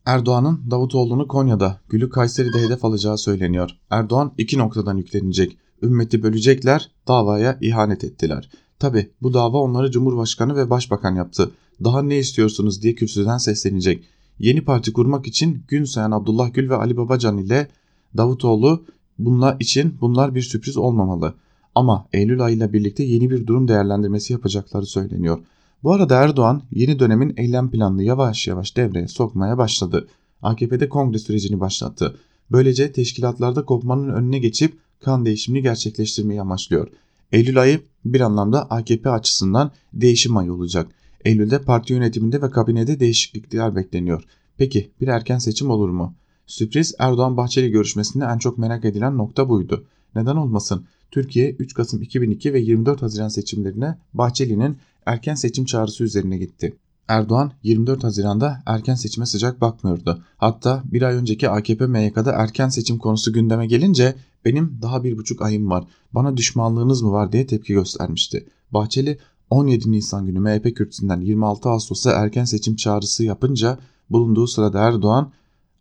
Erdoğan'ın 0.06 0.70
Davutoğlu'nu 0.70 1.28
Konya'da, 1.28 1.80
Gül'ü 1.88 2.11
Kayseri'de 2.11 2.62
hedef 2.62 2.84
alacağı 2.84 3.18
söyleniyor. 3.18 3.70
Erdoğan 3.90 4.32
iki 4.38 4.58
noktadan 4.58 4.96
yüklenecek. 4.96 5.58
Ümmeti 5.83 6.22
bölecekler, 6.22 6.91
davaya 7.09 7.59
ihanet 7.61 8.05
ettiler. 8.05 8.51
Tabi 8.78 9.11
bu 9.22 9.35
dava 9.35 9.59
onları 9.59 9.91
Cumhurbaşkanı 9.91 10.57
ve 10.57 10.70
Başbakan 10.70 11.14
yaptı. 11.14 11.51
Daha 11.85 12.03
ne 12.03 12.18
istiyorsunuz 12.18 12.83
diye 12.83 12.95
kürsüden 12.95 13.39
seslenecek. 13.39 14.05
Yeni 14.39 14.64
parti 14.64 14.93
kurmak 14.93 15.26
için 15.26 15.62
gün 15.68 15.85
sayan 15.85 16.11
Abdullah 16.11 16.55
Gül 16.55 16.70
ve 16.70 16.74
Ali 16.74 16.97
Babacan 16.97 17.39
ile 17.39 17.68
Davutoğlu 18.16 18.85
bunlar 19.18 19.57
için 19.61 19.95
bunlar 20.01 20.35
bir 20.35 20.43
sürpriz 20.43 20.76
olmamalı. 20.76 21.35
Ama 21.74 22.07
Eylül 22.12 22.41
ayıyla 22.41 22.72
birlikte 22.72 23.05
yeni 23.05 23.31
bir 23.31 23.47
durum 23.47 23.68
değerlendirmesi 23.68 24.33
yapacakları 24.33 24.87
söyleniyor. 24.87 25.39
Bu 25.83 25.93
arada 25.93 26.16
Erdoğan 26.16 26.62
yeni 26.70 26.99
dönemin 26.99 27.35
eylem 27.37 27.70
planını 27.70 28.03
yavaş 28.03 28.47
yavaş 28.47 28.76
devreye 28.76 29.09
sokmaya 29.09 29.59
başladı. 29.59 30.09
AKP'de 30.43 30.89
kongre 30.89 31.18
sürecini 31.18 31.61
başlattı. 31.61 32.16
Böylece 32.53 32.93
teşkilatlarda 32.93 33.64
kopmanın 33.64 34.09
önüne 34.09 34.39
geçip 34.39 34.78
kan 35.01 35.24
değişimini 35.24 35.62
gerçekleştirmeyi 35.62 36.40
amaçlıyor. 36.40 36.88
Eylül 37.32 37.61
ayı 37.61 37.80
bir 38.05 38.20
anlamda 38.20 38.70
AKP 38.70 39.11
açısından 39.11 39.70
değişim 39.92 40.36
ayı 40.36 40.53
olacak. 40.53 40.86
Eylül'de 41.24 41.62
parti 41.62 41.92
yönetiminde 41.92 42.42
ve 42.42 42.51
kabinede 42.51 43.01
değişiklikler 43.01 43.76
bekleniyor. 43.76 44.24
Peki 44.57 44.90
bir 45.01 45.09
erken 45.09 45.38
seçim 45.38 45.70
olur 45.70 45.88
mu? 45.88 46.14
Sürpriz 46.46 46.94
Erdoğan-Bahçeli 46.98 47.70
görüşmesinde 47.70 48.24
en 48.24 48.38
çok 48.38 48.59
merak 48.59 48.84
edilen 48.84 49.18
nokta 49.18 49.48
buydu. 49.48 49.84
Neden 50.14 50.36
olmasın? 50.36 50.86
Türkiye 51.11 51.51
3 51.51 51.74
Kasım 51.74 52.03
2002 52.03 52.53
ve 52.53 52.61
24 52.61 53.03
Haziran 53.03 53.28
seçimlerine 53.28 53.98
Bahçeli'nin 54.14 54.76
erken 55.07 55.34
seçim 55.34 55.64
çağrısı 55.64 56.05
üzerine 56.05 56.38
gitti. 56.38 56.76
Erdoğan 57.09 57.53
24 57.62 58.05
Haziran'da 58.05 58.62
erken 58.66 58.94
seçime 58.94 59.26
sıcak 59.26 59.61
bakmıyordu. 59.61 60.22
Hatta 60.36 60.82
bir 60.84 61.03
ay 61.03 61.14
önceki 61.14 61.51
AKP 61.51 61.86
MYK'da 61.86 62.32
erken 62.32 62.68
seçim 62.68 62.98
konusu 62.98 63.32
gündeme 63.32 63.66
gelince 63.66 64.14
benim 64.45 64.78
daha 64.82 65.05
bir 65.05 65.18
buçuk 65.18 65.43
ayım 65.43 65.70
var 65.70 65.84
bana 66.12 66.36
düşmanlığınız 66.36 67.03
mı 67.03 67.12
var 67.12 67.32
diye 67.32 67.47
tepki 67.47 67.72
göstermişti. 67.72 68.49
Bahçeli 68.70 69.18
17 69.51 69.93
Nisan 69.93 70.26
günü 70.26 70.41
MHP 70.41 70.76
kürsüsünden 70.76 71.20
26 71.20 71.68
Ağustos'a 71.68 72.11
erken 72.11 72.45
seçim 72.45 72.76
çağrısı 72.76 73.24
yapınca 73.24 73.78
bulunduğu 74.11 74.47
sırada 74.47 74.80
Erdoğan 74.80 75.32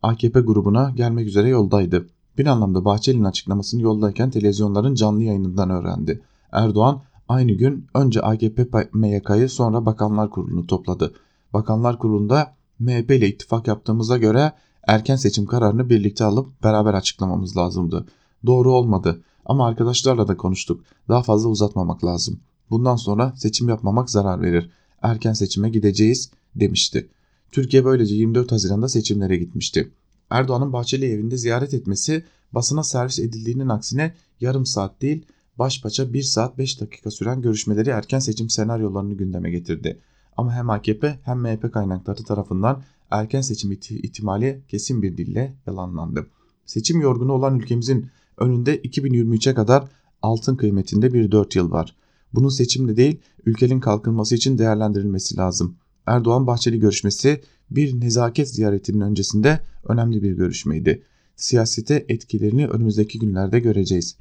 AKP 0.04 0.40
grubuna 0.40 0.94
gelmek 0.96 1.28
üzere 1.28 1.50
yoldaydı. 1.50 2.10
Bir 2.38 2.46
anlamda 2.46 2.86
Bahçeli'nin 2.86 3.24
açıklamasını 3.24 3.82
yoldayken 3.82 4.30
televizyonların 4.30 4.96
canlı 4.96 5.24
yayınından 5.24 5.70
öğrendi. 5.70 6.22
Erdoğan 6.52 7.02
aynı 7.28 7.52
gün 7.52 7.88
önce 7.94 8.22
AKP 8.22 8.90
MYK'yı 8.94 9.50
sonra 9.50 9.86
Bakanlar 9.86 10.30
Kurulu'nu 10.30 10.68
topladı. 10.68 11.14
Bakanlar 11.54 12.00
Kurulu'nda 12.00 12.56
MHP 12.80 13.12
ile 13.12 13.28
ittifak 13.28 13.68
yaptığımıza 13.68 14.18
göre 14.18 14.52
erken 14.88 15.16
seçim 15.16 15.46
kararını 15.46 15.90
birlikte 15.90 16.24
alıp 16.24 16.64
beraber 16.64 16.94
açıklamamız 16.94 17.58
lazımdı. 17.58 18.06
Doğru 18.46 18.72
olmadı 18.72 19.24
ama 19.46 19.68
arkadaşlarla 19.68 20.28
da 20.28 20.38
konuştuk. 20.38 20.84
Daha 21.10 21.24
fazla 21.24 21.50
uzatmamak 21.50 22.06
lazım. 22.06 22.40
Bundan 22.70 22.96
sonra 22.96 23.34
seçim 23.36 23.70
yapmamak 23.70 24.10
zarar 24.10 24.42
verir. 24.42 24.70
Erken 25.02 25.34
seçime 25.34 25.70
gideceğiz 25.70 26.32
demişti. 26.56 27.10
Türkiye 27.52 27.86
böylece 27.86 28.16
24 28.16 28.52
Haziran'da 28.52 28.90
seçimlere 28.90 29.38
gitmişti. 29.38 29.92
Erdoğan'ın 30.30 30.74
Bahçeli 30.74 31.06
evinde 31.06 31.38
ziyaret 31.38 31.74
etmesi 31.74 32.24
basına 32.52 32.84
servis 32.84 33.20
edildiğinin 33.20 33.70
aksine 33.70 34.14
yarım 34.40 34.66
saat 34.66 35.02
değil 35.02 35.26
baş 35.60 35.84
başa 35.84 36.14
1 36.14 36.22
saat 36.22 36.58
5 36.58 36.82
dakika 36.82 37.12
süren 37.12 37.42
görüşmeleri 37.42 37.90
erken 37.90 38.20
seçim 38.20 38.50
senaryolarını 38.50 39.14
gündeme 39.14 39.52
getirdi. 39.52 40.00
Ama 40.38 40.54
hem 40.54 40.70
AKP 40.70 41.20
hem 41.24 41.40
MHP 41.40 41.74
kaynakları 41.74 42.24
tarafından 42.24 42.84
erken 43.12 43.42
seçim 43.42 43.72
ihtimali 43.72 44.62
kesin 44.68 45.02
bir 45.02 45.18
dille 45.18 45.56
yalanlandı. 45.68 46.28
Seçim 46.66 47.02
yorgunu 47.02 47.34
olan 47.34 47.60
ülkemizin 47.60 48.10
önünde 48.40 48.82
2023'e 48.82 49.54
kadar 49.54 49.84
altın 50.22 50.56
kıymetinde 50.56 51.14
bir 51.14 51.32
4 51.32 51.56
yıl 51.56 51.72
var. 51.72 51.96
Bunun 52.34 52.50
seçimde 52.50 52.98
değil 52.98 53.20
ülkenin 53.46 53.80
kalkınması 53.80 54.36
için 54.36 54.58
değerlendirilmesi 54.58 55.38
lazım. 55.38 55.76
Erdoğan 56.06 56.48
Bahçeli 56.48 56.80
görüşmesi 56.80 57.42
bir 57.72 58.02
nezaket 58.02 58.50
ziyaretinin 58.50 59.02
öncesinde 59.02 59.60
önemli 59.88 60.24
bir 60.24 60.32
görüşmeydi. 60.32 61.04
Siyasete 61.36 62.06
etkilerini 62.10 62.68
önümüzdeki 62.68 63.20
günlerde 63.20 63.60
göreceğiz. 63.60 64.18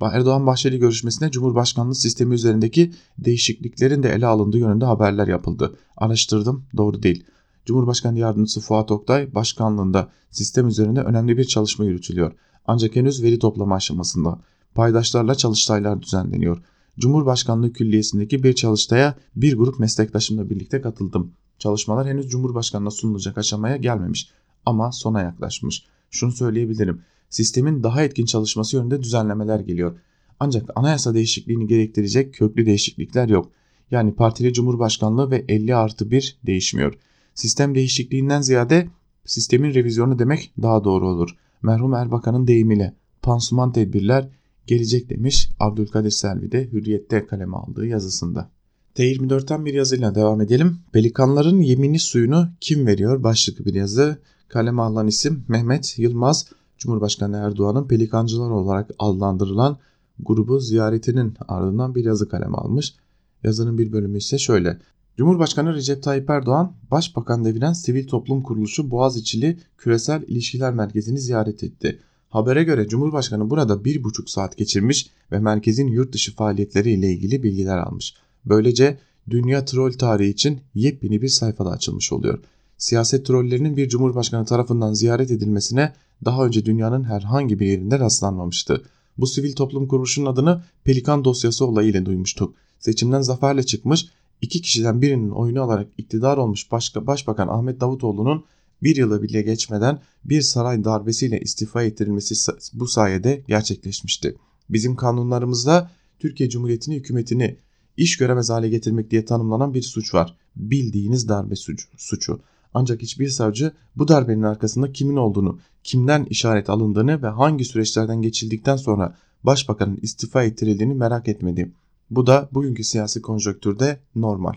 Erdoğan 0.00 0.46
Bahçeli 0.46 0.78
görüşmesinde 0.78 1.30
Cumhurbaşkanlığı 1.30 1.94
sistemi 1.94 2.34
üzerindeki 2.34 2.92
değişikliklerin 3.18 4.02
de 4.02 4.08
ele 4.08 4.26
alındığı 4.26 4.58
yönünde 4.58 4.84
haberler 4.84 5.28
yapıldı. 5.28 5.76
Araştırdım 5.96 6.64
doğru 6.76 7.02
değil. 7.02 7.24
Cumhurbaşkanı 7.66 8.18
Yardımcısı 8.18 8.60
Fuat 8.60 8.90
Oktay 8.90 9.34
başkanlığında 9.34 10.08
sistem 10.30 10.68
üzerinde 10.68 11.00
önemli 11.00 11.36
bir 11.36 11.44
çalışma 11.44 11.84
yürütülüyor. 11.84 12.32
Ancak 12.70 12.96
henüz 12.96 13.22
veri 13.22 13.38
toplama 13.38 13.74
aşamasında. 13.74 14.38
Paydaşlarla 14.74 15.34
çalıştaylar 15.34 16.02
düzenleniyor. 16.02 16.62
Cumhurbaşkanlığı 16.98 17.72
Külliyesi'ndeki 17.72 18.42
bir 18.42 18.52
çalıştaya 18.52 19.14
bir 19.36 19.56
grup 19.56 19.78
meslektaşımla 19.78 20.50
birlikte 20.50 20.80
katıldım. 20.80 21.32
Çalışmalar 21.58 22.08
henüz 22.08 22.28
Cumhurbaşkanı'na 22.28 22.90
sunulacak 22.90 23.38
aşamaya 23.38 23.76
gelmemiş 23.76 24.30
ama 24.66 24.92
sona 24.92 25.22
yaklaşmış. 25.22 25.84
Şunu 26.10 26.32
söyleyebilirim. 26.32 27.02
Sistemin 27.30 27.82
daha 27.82 28.02
etkin 28.02 28.24
çalışması 28.24 28.76
yönünde 28.76 29.02
düzenlemeler 29.02 29.60
geliyor. 29.60 29.98
Ancak 30.40 30.70
anayasa 30.76 31.14
değişikliğini 31.14 31.66
gerektirecek 31.66 32.34
köklü 32.34 32.66
değişiklikler 32.66 33.28
yok. 33.28 33.50
Yani 33.90 34.14
partili 34.14 34.52
cumhurbaşkanlığı 34.52 35.30
ve 35.30 35.44
50 35.48 35.74
artı 35.74 36.10
1 36.10 36.38
değişmiyor. 36.46 36.94
Sistem 37.34 37.74
değişikliğinden 37.74 38.40
ziyade 38.40 38.88
sistemin 39.24 39.74
revizyonu 39.74 40.18
demek 40.18 40.52
daha 40.62 40.84
doğru 40.84 41.08
olur. 41.08 41.36
Merhum 41.62 41.94
Erbakan'ın 41.94 42.46
deyimiyle 42.46 42.94
pansuman 43.22 43.72
tedbirler 43.72 44.28
gelecek 44.66 45.10
demiş 45.10 45.50
Abdülkadir 45.60 46.10
Selvi 46.10 46.52
de 46.52 46.72
Hürriyet'te 46.72 47.26
kaleme 47.26 47.56
aldığı 47.56 47.86
yazısında. 47.86 48.50
T24'ten 48.94 49.64
bir 49.64 49.74
yazıyla 49.74 50.14
devam 50.14 50.40
edelim. 50.40 50.78
Pelikanların 50.92 51.60
yemini 51.60 51.98
suyunu 51.98 52.48
kim 52.60 52.86
veriyor? 52.86 53.22
Başlıklı 53.22 53.64
bir 53.64 53.74
yazı. 53.74 54.18
kaleme 54.48 54.82
alınan 54.82 55.06
isim 55.06 55.44
Mehmet 55.48 55.98
Yılmaz, 55.98 56.46
Cumhurbaşkanı 56.78 57.36
Erdoğan'ın 57.36 57.88
pelikancılar 57.88 58.50
olarak 58.50 58.90
adlandırılan 58.98 59.78
grubu 60.20 60.60
ziyaretinin 60.60 61.34
ardından 61.48 61.94
bir 61.94 62.04
yazı 62.04 62.28
kaleme 62.28 62.56
almış. 62.56 62.94
Yazının 63.42 63.78
bir 63.78 63.92
bölümü 63.92 64.18
ise 64.18 64.38
şöyle. 64.38 64.78
Cumhurbaşkanı 65.18 65.74
Recep 65.74 66.02
Tayyip 66.02 66.30
Erdoğan, 66.30 66.72
Başbakan 66.90 67.44
deviren 67.44 67.72
sivil 67.72 68.06
toplum 68.06 68.42
kuruluşu 68.42 68.90
Boğaziçi'li 68.90 69.58
Küresel 69.78 70.22
İlişkiler 70.28 70.74
Merkezi'ni 70.74 71.18
ziyaret 71.18 71.64
etti. 71.64 71.98
Habere 72.28 72.64
göre 72.64 72.88
Cumhurbaşkanı 72.88 73.50
burada 73.50 73.84
bir 73.84 74.04
buçuk 74.04 74.30
saat 74.30 74.56
geçirmiş 74.56 75.10
ve 75.32 75.38
merkezin 75.38 75.86
yurt 75.86 76.12
dışı 76.12 76.34
faaliyetleri 76.34 76.90
ile 76.90 77.12
ilgili 77.12 77.42
bilgiler 77.42 77.78
almış. 77.78 78.14
Böylece 78.44 78.98
dünya 79.30 79.64
troll 79.64 79.92
tarihi 79.92 80.30
için 80.30 80.60
yepyeni 80.74 81.22
bir 81.22 81.28
sayfada 81.28 81.70
açılmış 81.70 82.12
oluyor. 82.12 82.38
Siyaset 82.76 83.26
trollerinin 83.26 83.76
bir 83.76 83.88
cumhurbaşkanı 83.88 84.44
tarafından 84.44 84.92
ziyaret 84.92 85.30
edilmesine 85.30 85.92
daha 86.24 86.46
önce 86.46 86.64
dünyanın 86.64 87.04
herhangi 87.04 87.60
bir 87.60 87.66
yerinde 87.66 87.98
rastlanmamıştı. 87.98 88.82
Bu 89.18 89.26
sivil 89.26 89.52
toplum 89.52 89.88
kuruluşunun 89.88 90.26
adını 90.26 90.62
Pelikan 90.84 91.24
dosyası 91.24 91.66
olayıyla 91.66 92.06
duymuştuk. 92.06 92.54
Seçimden 92.78 93.20
zaferle 93.20 93.62
çıkmış, 93.62 94.08
iki 94.42 94.62
kişiden 94.62 95.02
birinin 95.02 95.30
oyunu 95.30 95.62
alarak 95.62 95.88
iktidar 95.98 96.36
olmuş 96.36 96.72
başka 96.72 97.06
Başbakan 97.06 97.48
Ahmet 97.48 97.80
Davutoğlu'nun 97.80 98.44
bir 98.82 98.96
yılı 98.96 99.22
bile 99.22 99.42
geçmeden 99.42 100.00
bir 100.24 100.42
saray 100.42 100.84
darbesiyle 100.84 101.40
istifa 101.40 101.82
ettirilmesi 101.82 102.52
bu 102.72 102.86
sayede 102.86 103.42
gerçekleşmişti. 103.48 104.36
Bizim 104.70 104.96
kanunlarımızda 104.96 105.90
Türkiye 106.18 106.48
Cumhuriyeti'nin 106.48 106.96
hükümetini 106.96 107.56
iş 107.96 108.16
göremez 108.16 108.50
hale 108.50 108.68
getirmek 108.68 109.10
diye 109.10 109.24
tanımlanan 109.24 109.74
bir 109.74 109.82
suç 109.82 110.14
var. 110.14 110.36
Bildiğiniz 110.56 111.28
darbe 111.28 111.54
suçu. 111.96 112.40
Ancak 112.74 113.02
hiçbir 113.02 113.28
savcı 113.28 113.72
bu 113.96 114.08
darbenin 114.08 114.42
arkasında 114.42 114.92
kimin 114.92 115.16
olduğunu, 115.16 115.58
kimden 115.84 116.24
işaret 116.24 116.70
alındığını 116.70 117.22
ve 117.22 117.26
hangi 117.26 117.64
süreçlerden 117.64 118.22
geçildikten 118.22 118.76
sonra 118.76 119.16
başbakanın 119.44 119.98
istifa 120.02 120.44
ettirildiğini 120.44 120.94
merak 120.94 121.28
etmedi. 121.28 121.72
Bu 122.10 122.26
da 122.26 122.48
bugünkü 122.52 122.84
siyasi 122.84 123.22
konjonktürde 123.22 124.00
normal. 124.14 124.54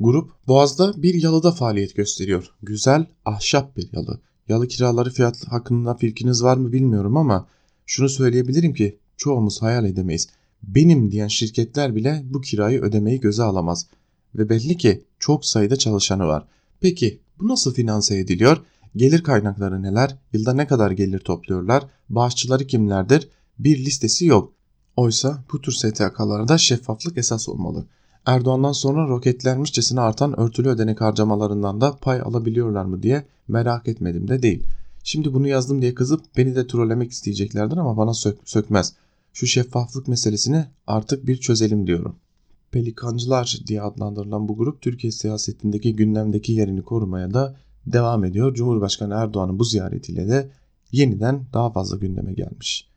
Grup 0.00 0.30
Boğaz'da 0.48 1.02
bir 1.02 1.14
yalıda 1.14 1.52
faaliyet 1.52 1.96
gösteriyor. 1.96 2.50
Güzel, 2.62 3.06
ahşap 3.24 3.76
bir 3.76 3.88
yalı. 3.92 4.20
Yalı 4.48 4.68
kiraları 4.68 5.10
fiyat 5.10 5.48
hakkında 5.48 5.94
fikriniz 5.94 6.42
var 6.42 6.56
mı 6.56 6.72
bilmiyorum 6.72 7.16
ama 7.16 7.46
şunu 7.86 8.08
söyleyebilirim 8.08 8.74
ki 8.74 8.98
çoğumuz 9.16 9.62
hayal 9.62 9.84
edemeyiz. 9.84 10.28
Benim 10.62 11.10
diyen 11.10 11.28
şirketler 11.28 11.96
bile 11.96 12.22
bu 12.24 12.40
kirayı 12.40 12.80
ödemeyi 12.80 13.20
göze 13.20 13.42
alamaz. 13.42 13.86
Ve 14.34 14.48
belli 14.48 14.76
ki 14.76 15.04
çok 15.18 15.46
sayıda 15.46 15.76
çalışanı 15.76 16.26
var. 16.26 16.46
Peki 16.80 17.20
bu 17.38 17.48
nasıl 17.48 17.74
finanse 17.74 18.18
ediliyor? 18.18 18.58
Gelir 18.96 19.22
kaynakları 19.22 19.82
neler? 19.82 20.16
Yılda 20.32 20.52
ne 20.52 20.66
kadar 20.66 20.90
gelir 20.90 21.18
topluyorlar? 21.18 21.84
Bağışçıları 22.08 22.66
kimlerdir? 22.66 23.28
Bir 23.58 23.78
listesi 23.84 24.26
yok. 24.26 24.52
Oysa 24.96 25.44
bu 25.52 25.60
tür 25.60 25.72
STK'larda 25.72 26.58
şeffaflık 26.58 27.18
esas 27.18 27.48
olmalı. 27.48 27.86
Erdoğan'dan 28.26 28.72
sonra 28.72 29.08
roketlenmişçesine 29.08 30.00
artan 30.00 30.40
örtülü 30.40 30.68
ödenek 30.68 31.00
harcamalarından 31.00 31.80
da 31.80 31.96
pay 31.96 32.20
alabiliyorlar 32.20 32.84
mı 32.84 33.02
diye 33.02 33.26
merak 33.48 33.88
etmedim 33.88 34.28
de 34.28 34.42
değil. 34.42 34.66
Şimdi 35.04 35.34
bunu 35.34 35.48
yazdım 35.48 35.82
diye 35.82 35.94
kızıp 35.94 36.20
beni 36.36 36.56
de 36.56 36.66
trollemek 36.66 37.10
isteyeceklerdir 37.10 37.76
ama 37.76 37.96
bana 37.96 38.14
sök 38.14 38.38
sökmez. 38.44 38.94
Şu 39.32 39.46
şeffaflık 39.46 40.08
meselesini 40.08 40.64
artık 40.86 41.26
bir 41.26 41.36
çözelim 41.36 41.86
diyorum. 41.86 42.16
Pelikancılar 42.70 43.60
diye 43.66 43.82
adlandırılan 43.82 44.48
bu 44.48 44.56
grup 44.56 44.82
Türkiye 44.82 45.12
siyasetindeki 45.12 45.96
gündemdeki 45.96 46.52
yerini 46.52 46.82
korumaya 46.82 47.34
da 47.34 47.56
devam 47.86 48.24
ediyor. 48.24 48.54
Cumhurbaşkanı 48.54 49.14
Erdoğan'ın 49.14 49.58
bu 49.58 49.64
ziyaretiyle 49.64 50.28
de 50.28 50.50
yeniden 50.92 51.44
daha 51.52 51.70
fazla 51.70 51.96
gündeme 51.96 52.32
gelmiş. 52.32 52.91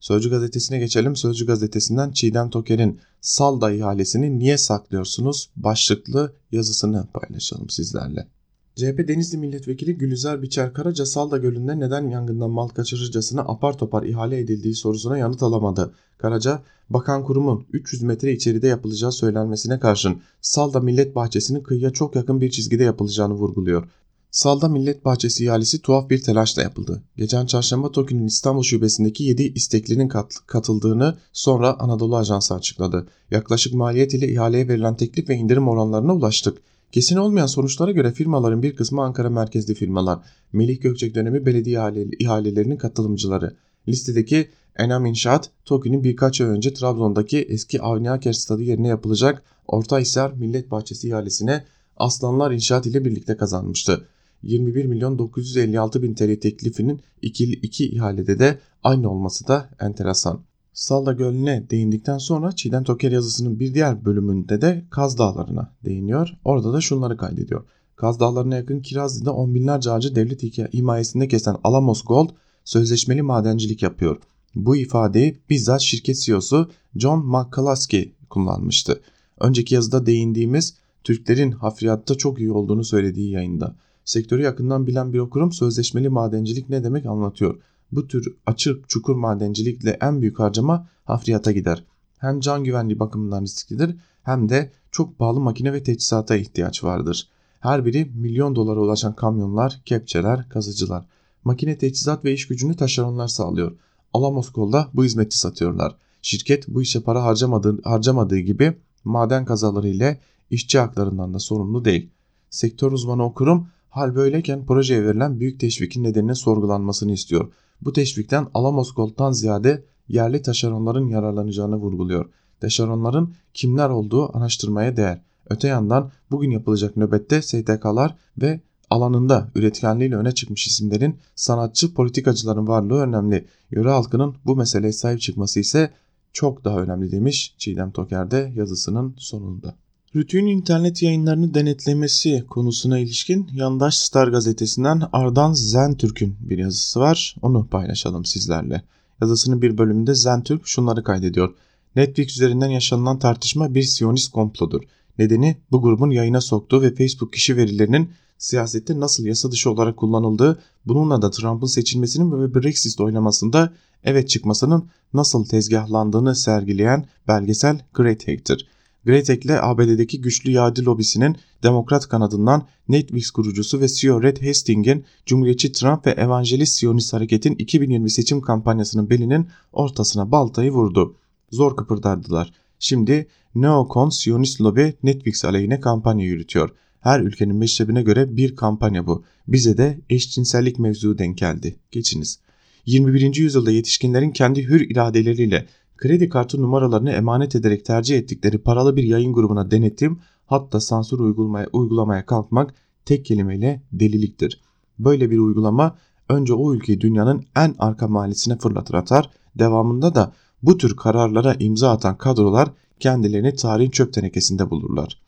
Sözcü 0.00 0.30
gazetesine 0.30 0.78
geçelim. 0.78 1.16
Sözcü 1.16 1.46
gazetesinden 1.46 2.10
Çiğdem 2.10 2.50
Toker'in 2.50 3.00
Salda 3.20 3.72
ihalesini 3.72 4.38
niye 4.38 4.58
saklıyorsunuz 4.58 5.50
başlıklı 5.56 6.32
yazısını 6.52 7.06
paylaşalım 7.14 7.70
sizlerle. 7.70 8.28
CHP 8.76 9.08
Denizli 9.08 9.38
Milletvekili 9.38 9.98
Gülizar 9.98 10.42
Biçer 10.42 10.72
Karaca 10.72 11.06
Salda 11.06 11.38
Gölü'nde 11.38 11.80
neden 11.80 12.08
yangından 12.08 12.50
mal 12.50 12.68
kaçırırcasına 12.68 13.40
apar 13.40 13.78
topar 13.78 14.02
ihale 14.02 14.38
edildiği 14.38 14.74
sorusuna 14.74 15.18
yanıt 15.18 15.42
alamadı. 15.42 15.94
Karaca, 16.18 16.62
bakan 16.90 17.24
kurumun 17.24 17.66
300 17.72 18.02
metre 18.02 18.32
içeride 18.32 18.66
yapılacağı 18.66 19.12
söylenmesine 19.12 19.78
karşın 19.78 20.20
Salda 20.40 20.80
Millet 20.80 21.14
Bahçesi'nin 21.14 21.62
kıyıya 21.62 21.90
çok 21.90 22.16
yakın 22.16 22.40
bir 22.40 22.50
çizgide 22.50 22.84
yapılacağını 22.84 23.34
vurguluyor. 23.34 23.88
Salda 24.30 24.68
Millet 24.68 25.04
Bahçesi 25.04 25.44
ihalesi 25.44 25.82
tuhaf 25.82 26.10
bir 26.10 26.22
telaşla 26.22 26.62
yapıldı. 26.62 27.02
Geçen 27.16 27.46
çarşamba 27.46 27.92
TOKİ'nin 27.92 28.26
İstanbul 28.26 28.62
şubesindeki 28.62 29.24
7 29.24 29.42
isteklinin 29.42 30.08
kat, 30.08 30.34
katıldığını 30.46 31.18
sonra 31.32 31.80
Anadolu 31.80 32.16
Ajansı 32.16 32.54
açıkladı. 32.54 33.06
Yaklaşık 33.30 33.74
maliyet 33.74 34.14
ile 34.14 34.32
ihaleye 34.32 34.68
verilen 34.68 34.96
teklif 34.96 35.28
ve 35.28 35.34
indirim 35.34 35.68
oranlarına 35.68 36.14
ulaştık. 36.14 36.58
Kesin 36.92 37.16
olmayan 37.16 37.46
sonuçlara 37.46 37.92
göre 37.92 38.12
firmaların 38.12 38.62
bir 38.62 38.76
kısmı 38.76 39.02
Ankara 39.02 39.30
merkezli 39.30 39.74
firmalar. 39.74 40.18
Melih 40.52 40.80
Gökçek 40.80 41.14
dönemi 41.14 41.46
belediye 41.46 41.78
ihalelerinin 42.18 42.76
katılımcıları. 42.76 43.56
Listedeki 43.88 44.48
Enam 44.76 45.06
İnşaat, 45.06 45.50
TOKİ'nin 45.64 46.04
birkaç 46.04 46.40
ay 46.40 46.46
önce 46.46 46.74
Trabzon'daki 46.74 47.38
eski 47.38 47.82
Avni 47.82 48.10
Aker 48.10 48.32
stadı 48.32 48.62
yerine 48.62 48.88
yapılacak 48.88 49.42
Ortahisar 49.66 50.32
Millet 50.32 50.70
Bahçesi 50.70 51.08
ihalesine 51.08 51.64
Aslanlar 51.96 52.50
İnşaat 52.50 52.86
ile 52.86 53.04
birlikte 53.04 53.36
kazanmıştı. 53.36 54.08
21 54.42 54.84
milyon 54.84 55.18
956 55.18 56.02
bin 56.02 56.14
TL 56.14 56.40
teklifinin 56.40 57.00
iki, 57.22 57.44
iki 57.44 57.86
ihalede 57.86 58.38
de 58.38 58.58
aynı 58.82 59.10
olması 59.10 59.48
da 59.48 59.70
enteresan. 59.80 60.40
Salda 60.72 61.12
Gölü'ne 61.12 61.70
değindikten 61.70 62.18
sonra 62.18 62.52
Çiğdem 62.52 62.84
Toker 62.84 63.12
yazısının 63.12 63.60
bir 63.60 63.74
diğer 63.74 64.04
bölümünde 64.04 64.60
de 64.60 64.84
Kaz 64.90 65.18
Dağları'na 65.18 65.72
değiniyor. 65.84 66.28
Orada 66.44 66.72
da 66.72 66.80
şunları 66.80 67.16
kaydediyor. 67.16 67.64
Kaz 67.96 68.20
Dağları'na 68.20 68.56
yakın 68.56 68.80
Kirazlı'da 68.80 69.34
on 69.34 69.54
binlerce 69.54 69.90
ağacı 69.90 70.14
devlet 70.14 70.42
himayesinde 70.74 71.28
kesen 71.28 71.56
Alamos 71.64 72.04
Gold 72.04 72.28
sözleşmeli 72.64 73.22
madencilik 73.22 73.82
yapıyor. 73.82 74.16
Bu 74.54 74.76
ifadeyi 74.76 75.38
bizzat 75.50 75.80
şirket 75.80 76.20
CEO'su 76.20 76.70
John 76.96 77.26
McCluskey 77.26 78.12
kullanmıştı. 78.30 79.00
Önceki 79.40 79.74
yazıda 79.74 80.06
değindiğimiz 80.06 80.74
Türklerin 81.04 81.50
hafriyatta 81.50 82.14
çok 82.14 82.40
iyi 82.40 82.52
olduğunu 82.52 82.84
söylediği 82.84 83.30
yayında. 83.30 83.76
Sektörü 84.08 84.42
yakından 84.42 84.86
bilen 84.86 85.12
bir 85.12 85.18
okurum 85.18 85.52
sözleşmeli 85.52 86.08
madencilik 86.08 86.68
ne 86.68 86.84
demek 86.84 87.06
anlatıyor. 87.06 87.62
Bu 87.92 88.06
tür 88.06 88.36
açık 88.46 88.88
çukur 88.88 89.16
madencilikle 89.16 89.98
en 90.00 90.20
büyük 90.20 90.38
harcama 90.38 90.88
hafriyata 91.04 91.52
gider. 91.52 91.84
Hem 92.18 92.40
can 92.40 92.64
güvenliği 92.64 92.98
bakımından 92.98 93.42
risklidir 93.42 93.96
hem 94.22 94.48
de 94.48 94.72
çok 94.90 95.18
pahalı 95.18 95.40
makine 95.40 95.72
ve 95.72 95.82
teçhizata 95.82 96.36
ihtiyaç 96.36 96.84
vardır. 96.84 97.28
Her 97.60 97.84
biri 97.84 98.10
milyon 98.14 98.56
dolara 98.56 98.80
ulaşan 98.80 99.14
kamyonlar, 99.14 99.80
kepçeler, 99.84 100.48
kazıcılar. 100.48 101.06
Makine 101.44 101.78
teçhizat 101.78 102.24
ve 102.24 102.32
iş 102.32 102.46
gücünü 102.46 102.76
taşeronlar 102.76 103.28
sağlıyor. 103.28 103.76
Alamos 104.12 104.50
Kol'da 104.50 104.88
bu 104.94 105.04
hizmeti 105.04 105.38
satıyorlar. 105.38 105.96
Şirket 106.22 106.68
bu 106.68 106.82
işe 106.82 107.00
para 107.00 107.24
harcamadığı, 107.24 107.82
harcamadığı 107.82 108.38
gibi 108.38 108.78
maden 109.04 109.44
kazaları 109.44 109.88
ile 109.88 110.20
işçi 110.50 110.78
haklarından 110.78 111.34
da 111.34 111.38
sorumlu 111.38 111.84
değil. 111.84 112.10
Sektör 112.50 112.92
uzmanı 112.92 113.24
okurum 113.24 113.68
hal 113.90 114.14
böyleyken 114.14 114.66
projeye 114.66 115.04
verilen 115.04 115.40
büyük 115.40 115.60
teşvikin 115.60 116.04
nedeninin 116.04 116.32
sorgulanmasını 116.32 117.12
istiyor. 117.12 117.52
Bu 117.80 117.92
teşvikten 117.92 118.46
Alamos 118.54 118.94
Gold'dan 118.94 119.32
ziyade 119.32 119.84
yerli 120.08 120.42
taşeronların 120.42 121.06
yararlanacağını 121.06 121.76
vurguluyor. 121.76 122.30
Taşeronların 122.60 123.34
kimler 123.54 123.88
olduğu 123.88 124.36
araştırmaya 124.36 124.96
değer. 124.96 125.20
Öte 125.50 125.68
yandan 125.68 126.10
bugün 126.30 126.50
yapılacak 126.50 126.96
nöbette 126.96 127.42
STK'lar 127.42 128.16
ve 128.42 128.60
alanında 128.90 129.50
üretkenliğiyle 129.54 130.16
öne 130.16 130.32
çıkmış 130.32 130.66
isimlerin 130.66 131.18
sanatçı 131.34 131.94
politikacıların 131.94 132.68
varlığı 132.68 133.00
önemli. 133.00 133.46
Yöre 133.70 133.90
halkının 133.90 134.34
bu 134.46 134.56
meseleye 134.56 134.92
sahip 134.92 135.20
çıkması 135.20 135.60
ise 135.60 135.90
çok 136.32 136.64
daha 136.64 136.80
önemli 136.80 137.12
demiş 137.12 137.54
Çiğdem 137.58 137.90
Toker'de 137.90 138.52
yazısının 138.54 139.14
sonunda. 139.18 139.74
Rütü'nün 140.16 140.46
internet 140.46 141.02
yayınlarını 141.02 141.54
denetlemesi 141.54 142.44
konusuna 142.50 142.98
ilişkin 142.98 143.48
yandaş 143.52 143.98
Star 143.98 144.28
gazetesinden 144.28 145.02
Ardan 145.12 145.52
Zentürk'ün 145.52 146.36
bir 146.40 146.58
yazısı 146.58 147.00
var. 147.00 147.36
Onu 147.42 147.66
paylaşalım 147.66 148.24
sizlerle. 148.24 148.82
Yazısının 149.20 149.62
bir 149.62 149.78
bölümünde 149.78 150.14
Zentürk 150.14 150.66
şunları 150.66 151.02
kaydediyor. 151.02 151.54
Netflix 151.96 152.30
üzerinden 152.30 152.68
yaşanılan 152.68 153.18
tartışma 153.18 153.74
bir 153.74 153.82
siyonist 153.82 154.32
komplodur. 154.32 154.82
Nedeni 155.18 155.56
bu 155.70 155.82
grubun 155.82 156.10
yayına 156.10 156.40
soktuğu 156.40 156.82
ve 156.82 156.94
Facebook 156.94 157.32
kişi 157.32 157.56
verilerinin 157.56 158.10
siyasette 158.38 159.00
nasıl 159.00 159.26
yasa 159.26 159.50
dışı 159.50 159.70
olarak 159.70 159.96
kullanıldığı, 159.96 160.58
bununla 160.86 161.22
da 161.22 161.30
Trump'ın 161.30 161.66
seçilmesinin 161.66 162.42
ve 162.42 162.54
Brexit 162.54 163.00
oylamasında 163.00 163.72
evet 164.04 164.28
çıkmasının 164.28 164.88
nasıl 165.14 165.44
tezgahlandığını 165.44 166.36
sergileyen 166.36 167.06
belgesel 167.28 167.80
Great 167.94 168.28
Hack'tir. 168.28 168.68
Greytech 169.08 169.44
ile 169.44 169.60
ABD'deki 169.60 170.20
güçlü 170.20 170.50
yağcı 170.50 170.84
lobisinin 170.84 171.36
demokrat 171.62 172.08
kanadından 172.08 172.66
Netflix 172.88 173.30
kurucusu 173.30 173.80
ve 173.80 173.88
CEO 173.88 174.22
Red 174.22 174.46
Hastings'in 174.46 175.04
Cumhuriyetçi 175.26 175.72
Trump 175.72 176.06
ve 176.06 176.10
Evangelist 176.10 176.78
Siyonist 176.78 177.12
Hareket'in 177.12 177.54
2020 177.54 178.10
seçim 178.10 178.40
kampanyasının 178.40 179.10
belinin 179.10 179.48
ortasına 179.72 180.32
baltayı 180.32 180.70
vurdu. 180.70 181.16
Zor 181.50 181.76
kıpırdardılar. 181.76 182.52
Şimdi 182.78 183.26
neokon 183.54 184.08
Siyonist 184.08 184.60
lobi 184.60 184.94
Netflix 185.02 185.44
aleyhine 185.44 185.80
kampanya 185.80 186.26
yürütüyor. 186.26 186.70
Her 187.00 187.20
ülkenin 187.20 187.56
meşrebine 187.56 188.02
göre 188.02 188.36
bir 188.36 188.56
kampanya 188.56 189.06
bu. 189.06 189.24
Bize 189.48 189.78
de 189.78 190.00
eşcinsellik 190.10 190.78
mevzu 190.78 191.18
denk 191.18 191.38
geldi. 191.38 191.76
Geçiniz. 191.90 192.38
21. 192.86 193.36
yüzyılda 193.36 193.70
yetişkinlerin 193.70 194.30
kendi 194.30 194.68
hür 194.68 194.90
iradeleriyle 194.90 195.66
kredi 195.98 196.28
kartı 196.28 196.62
numaralarını 196.62 197.10
emanet 197.10 197.56
ederek 197.56 197.84
tercih 197.84 198.18
ettikleri 198.18 198.58
paralı 198.58 198.96
bir 198.96 199.02
yayın 199.02 199.32
grubuna 199.32 199.70
denetim 199.70 200.18
hatta 200.46 200.80
sansür 200.80 201.18
uygulamaya, 201.18 201.66
uygulamaya 201.72 202.26
kalkmak 202.26 202.74
tek 203.04 203.24
kelimeyle 203.24 203.82
deliliktir. 203.92 204.60
Böyle 204.98 205.30
bir 205.30 205.38
uygulama 205.38 205.96
önce 206.28 206.54
o 206.54 206.74
ülkeyi 206.74 207.00
dünyanın 207.00 207.44
en 207.56 207.74
arka 207.78 208.08
mahallesine 208.08 208.58
fırlatır 208.58 208.94
atar, 208.94 209.30
devamında 209.58 210.14
da 210.14 210.32
bu 210.62 210.78
tür 210.78 210.96
kararlara 210.96 211.54
imza 211.58 211.90
atan 211.90 212.18
kadrolar 212.18 212.68
kendilerini 213.00 213.54
tarihin 213.54 213.90
çöp 213.90 214.12
tenekesinde 214.12 214.70
bulurlar. 214.70 215.20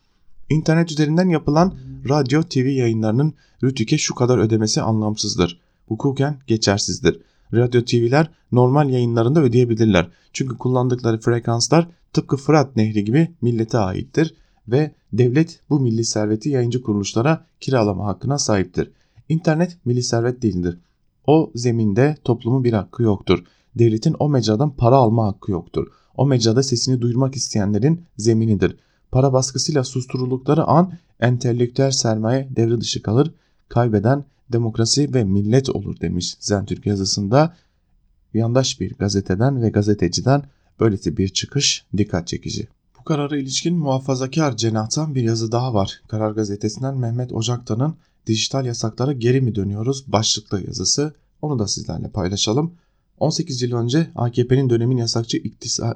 İnternet 0.51 0.91
üzerinden 0.91 1.29
yapılan 1.29 1.75
radyo 2.09 2.43
TV 2.43 2.59
yayınlarının 2.59 3.35
rütüke 3.63 3.99
şu 3.99 4.15
kadar 4.15 4.39
ödemesi 4.39 4.83
anlamsızdır. 4.83 5.61
Hukuken 5.89 6.39
geçersizdir. 6.47 7.21
Radyo 7.55 7.85
TV'ler 7.85 8.31
normal 8.53 8.91
yayınlarında 8.91 9.43
ödeyebilirler. 9.43 10.09
Çünkü 10.33 10.59
kullandıkları 10.59 11.21
frekanslar 11.21 11.89
tıpkı 12.13 12.37
Fırat 12.37 12.77
Nehri 12.77 13.05
gibi 13.05 13.35
millete 13.43 13.79
aittir 13.79 14.35
ve 14.69 14.95
devlet 15.13 15.61
bu 15.71 15.81
milli 15.81 16.05
serveti 16.05 16.49
yayıncı 16.49 16.83
kuruluşlara 16.83 17.47
kiralama 17.61 18.07
hakkına 18.07 18.39
sahiptir. 18.39 18.91
İnternet 19.29 19.79
milli 19.85 20.03
servet 20.03 20.43
değildir. 20.43 20.79
O 21.27 21.51
zeminde 21.55 22.17
toplumun 22.25 22.65
bir 22.65 22.73
hakkı 22.73 23.03
yoktur. 23.03 23.45
Devletin 23.75 24.17
o 24.19 24.29
mecradan 24.29 24.77
para 24.77 24.97
alma 24.97 25.27
hakkı 25.27 25.53
yoktur. 25.53 25.87
O 26.17 26.27
mecrada 26.27 26.63
sesini 26.63 27.01
duyurmak 27.01 27.37
isteyenlerin 27.37 28.05
zeminidir. 28.17 28.77
Para 29.11 29.33
baskısıyla 29.33 29.85
susturuldukları 29.85 30.65
an 30.65 30.93
entelektüel 31.21 31.91
sermaye 31.91 32.49
devre 32.57 32.81
dışı 32.81 33.03
kalır. 33.03 33.35
Kaybeden 33.69 34.25
demokrasi 34.53 35.15
ve 35.15 35.25
millet 35.25 35.71
olur 35.71 36.01
demiş 36.01 36.37
Zentürk 36.41 36.87
yazısında. 36.87 37.57
Yandaş 38.35 38.81
bir 38.81 38.95
gazeteden 38.95 39.63
ve 39.63 39.71
gazeteciden 39.71 40.43
böylesi 40.81 41.17
bir 41.17 41.29
çıkış 41.29 41.85
dikkat 41.97 42.27
çekici. 42.27 42.69
Bu 42.99 43.05
karara 43.05 43.37
ilişkin 43.37 43.77
muhafazakar 43.77 44.57
cenahtan 44.57 45.15
bir 45.15 45.23
yazı 45.23 45.53
daha 45.53 45.75
var. 45.75 46.03
Karar 46.09 46.31
gazetesinden 46.31 46.97
Mehmet 46.97 47.33
Ocaktan'ın 47.33 47.97
dijital 48.27 48.67
yasaklara 48.67 49.13
geri 49.13 49.41
mi 49.41 49.55
dönüyoruz 49.55 50.13
başlıklı 50.13 50.67
yazısı. 50.67 51.15
Onu 51.43 51.59
da 51.59 51.69
sizlerle 51.69 52.09
paylaşalım. 52.09 52.75
18 53.19 53.63
yıl 53.63 53.77
önce 53.77 54.11
AKP'nin 54.15 54.71
dönemin 54.71 54.97
yasakçı 54.97 55.37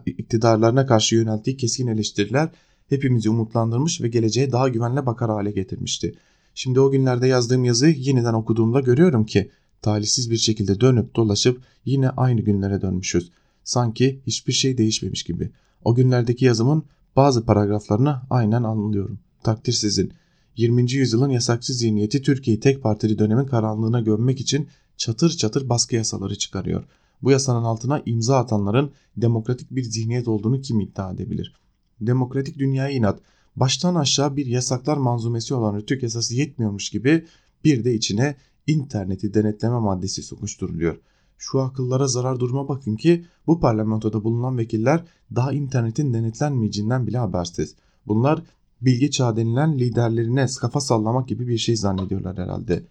iktidarlarına 0.06 0.86
karşı 0.86 1.16
yönelttiği 1.16 1.56
keskin 1.56 1.86
eleştiriler 1.86 2.48
hepimizi 2.88 3.30
umutlandırmış 3.30 4.00
ve 4.00 4.08
geleceğe 4.08 4.52
daha 4.52 4.68
güvenle 4.68 5.06
bakar 5.06 5.30
hale 5.30 5.50
getirmişti. 5.50 6.14
Şimdi 6.54 6.80
o 6.80 6.90
günlerde 6.90 7.26
yazdığım 7.26 7.64
yazıyı 7.64 7.94
yeniden 7.94 8.34
okuduğumda 8.34 8.80
görüyorum 8.80 9.26
ki 9.26 9.50
talihsiz 9.82 10.30
bir 10.30 10.36
şekilde 10.36 10.80
dönüp 10.80 11.16
dolaşıp 11.16 11.62
yine 11.84 12.10
aynı 12.10 12.40
günlere 12.40 12.82
dönmüşüz. 12.82 13.30
Sanki 13.64 14.20
hiçbir 14.26 14.52
şey 14.52 14.78
değişmemiş 14.78 15.22
gibi. 15.22 15.50
O 15.84 15.94
günlerdeki 15.94 16.44
yazımın 16.44 16.84
bazı 17.16 17.46
paragraflarını 17.46 18.20
aynen 18.30 18.62
anlıyorum. 18.62 19.18
Takdir 19.42 19.72
sizin. 19.72 20.12
20. 20.56 20.92
yüzyılın 20.92 21.30
yasakçı 21.30 21.74
zihniyeti 21.74 22.22
Türkiye'yi 22.22 22.60
tek 22.60 22.82
partili 22.82 23.18
dönemin 23.18 23.46
karanlığına 23.46 24.00
gömmek 24.00 24.40
için 24.40 24.68
çatır 24.96 25.30
çatır 25.30 25.68
baskı 25.68 25.96
yasaları 25.96 26.38
çıkarıyor. 26.38 26.84
Bu 27.22 27.30
yasanın 27.30 27.64
altına 27.64 28.02
imza 28.06 28.38
atanların 28.38 28.92
demokratik 29.16 29.70
bir 29.70 29.82
zihniyet 29.82 30.28
olduğunu 30.28 30.60
kim 30.60 30.80
iddia 30.80 31.12
edebilir? 31.12 31.54
Demokratik 32.00 32.58
dünyaya 32.58 32.90
inat, 32.90 33.20
baştan 33.56 33.94
aşağı 33.94 34.36
bir 34.36 34.46
yasaklar 34.46 34.96
manzumesi 34.96 35.54
olan 35.54 35.76
rütük 35.76 36.02
yasası 36.02 36.34
yetmiyormuş 36.34 36.90
gibi 36.90 37.26
bir 37.64 37.84
de 37.84 37.94
içine 37.94 38.36
interneti 38.66 39.34
denetleme 39.34 39.78
maddesi 39.78 40.22
sokuşturuluyor. 40.22 40.96
Şu 41.38 41.60
akıllara 41.60 42.06
zarar 42.06 42.40
duruma 42.40 42.68
bakın 42.68 42.96
ki 42.96 43.24
bu 43.46 43.60
parlamentoda 43.60 44.24
bulunan 44.24 44.58
vekiller 44.58 45.04
daha 45.34 45.52
internetin 45.52 46.14
denetlenmeyeceğinden 46.14 47.06
bile 47.06 47.18
habersiz. 47.18 47.74
Bunlar 48.06 48.42
bilgi 48.80 49.10
çağı 49.10 49.36
denilen 49.36 49.78
liderlerine 49.78 50.46
kafa 50.60 50.80
sallamak 50.80 51.28
gibi 51.28 51.48
bir 51.48 51.58
şey 51.58 51.76
zannediyorlar 51.76 52.38
herhalde. 52.38 52.82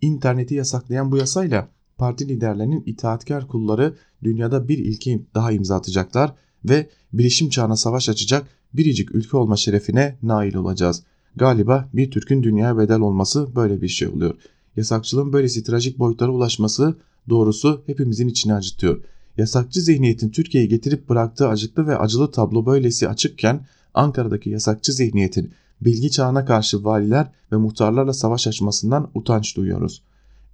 İnterneti 0.00 0.54
yasaklayan 0.54 1.12
bu 1.12 1.16
yasayla 1.16 1.68
parti 1.96 2.28
liderlerinin 2.28 2.82
itaatkar 2.86 3.48
kulları 3.48 3.94
dünyada 4.22 4.68
bir 4.68 4.78
ilke 4.78 5.20
daha 5.34 5.52
imza 5.52 5.76
atacaklar 5.76 6.34
ve 6.64 6.88
bilişim 7.12 7.48
çağına 7.48 7.76
savaş 7.76 8.08
açacak 8.08 8.48
biricik 8.74 9.14
ülke 9.14 9.36
olma 9.36 9.56
şerefine 9.56 10.18
nail 10.22 10.54
olacağız. 10.54 11.02
Galiba 11.36 11.88
bir 11.94 12.10
Türk'ün 12.10 12.42
dünyaya 12.42 12.78
bedel 12.78 13.00
olması 13.00 13.56
böyle 13.56 13.82
bir 13.82 13.88
şey 13.88 14.08
oluyor. 14.08 14.34
Yasakçılığın 14.76 15.32
böylesi 15.32 15.64
trajik 15.64 15.98
boyutlara 15.98 16.30
ulaşması 16.30 16.96
doğrusu 17.28 17.82
hepimizin 17.86 18.28
içini 18.28 18.54
acıtıyor. 18.54 19.02
Yasakçı 19.36 19.80
zihniyetin 19.80 20.30
Türkiye'yi 20.30 20.68
getirip 20.68 21.08
bıraktığı 21.08 21.48
acıklı 21.48 21.86
ve 21.86 21.98
acılı 21.98 22.30
tablo 22.30 22.66
böylesi 22.66 23.08
açıkken 23.08 23.66
Ankara'daki 23.94 24.50
yasakçı 24.50 24.92
zihniyetin 24.92 25.52
bilgi 25.80 26.10
çağına 26.10 26.44
karşı 26.44 26.84
valiler 26.84 27.30
ve 27.52 27.56
muhtarlarla 27.56 28.12
savaş 28.12 28.46
açmasından 28.46 29.10
utanç 29.14 29.56
duyuyoruz. 29.56 30.02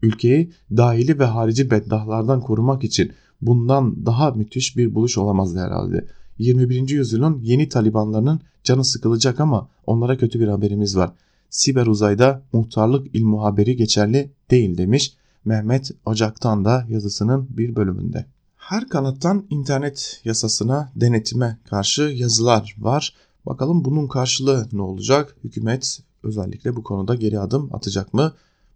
Ülkeyi 0.03 0.53
dahili 0.71 1.19
ve 1.19 1.25
harici 1.25 1.71
beddahlardan 1.71 2.41
korumak 2.41 2.85
için 2.85 3.13
bundan 3.41 4.07
daha 4.07 4.31
müthiş 4.31 4.77
bir 4.77 4.95
buluş 4.95 5.19
olamazdı 5.19 5.59
herhalde. 5.59 6.07
21. 6.41 6.89
yüzyılın 6.89 7.41
yeni 7.43 7.69
Talibanlarının 7.69 8.41
canı 8.65 8.85
sıkılacak 8.85 9.41
ama 9.41 9.69
onlara 9.87 10.17
kötü 10.17 10.41
bir 10.41 10.49
haberimiz 10.49 10.97
var. 10.97 11.13
Siber 11.51 11.87
uzayda 11.87 12.43
muhtarlık 12.53 13.15
ilmu 13.15 13.45
haberi 13.45 13.77
geçerli 13.77 14.31
değil 14.51 14.79
demiş 14.79 15.15
Mehmet 15.45 15.91
Ocak'tan 16.07 16.65
da 16.65 16.87
yazısının 16.89 17.49
bir 17.51 17.77
bölümünde. 17.77 18.27
Her 18.57 18.89
kanattan 18.89 19.47
internet 19.51 20.21
yasasına 20.25 20.93
denetime 20.97 21.59
karşı 21.71 22.03
yazılar 22.03 22.77
var. 22.79 23.17
Bakalım 23.47 23.85
bunun 23.85 24.09
karşılığı 24.09 24.69
ne 24.73 24.83
olacak? 24.83 25.37
Hükümet 25.45 26.01
özellikle 26.23 26.77
bu 26.77 26.83
konuda 26.83 27.15
geri 27.15 27.39
adım 27.41 27.75
atacak 27.75 28.15
mı? 28.15 28.33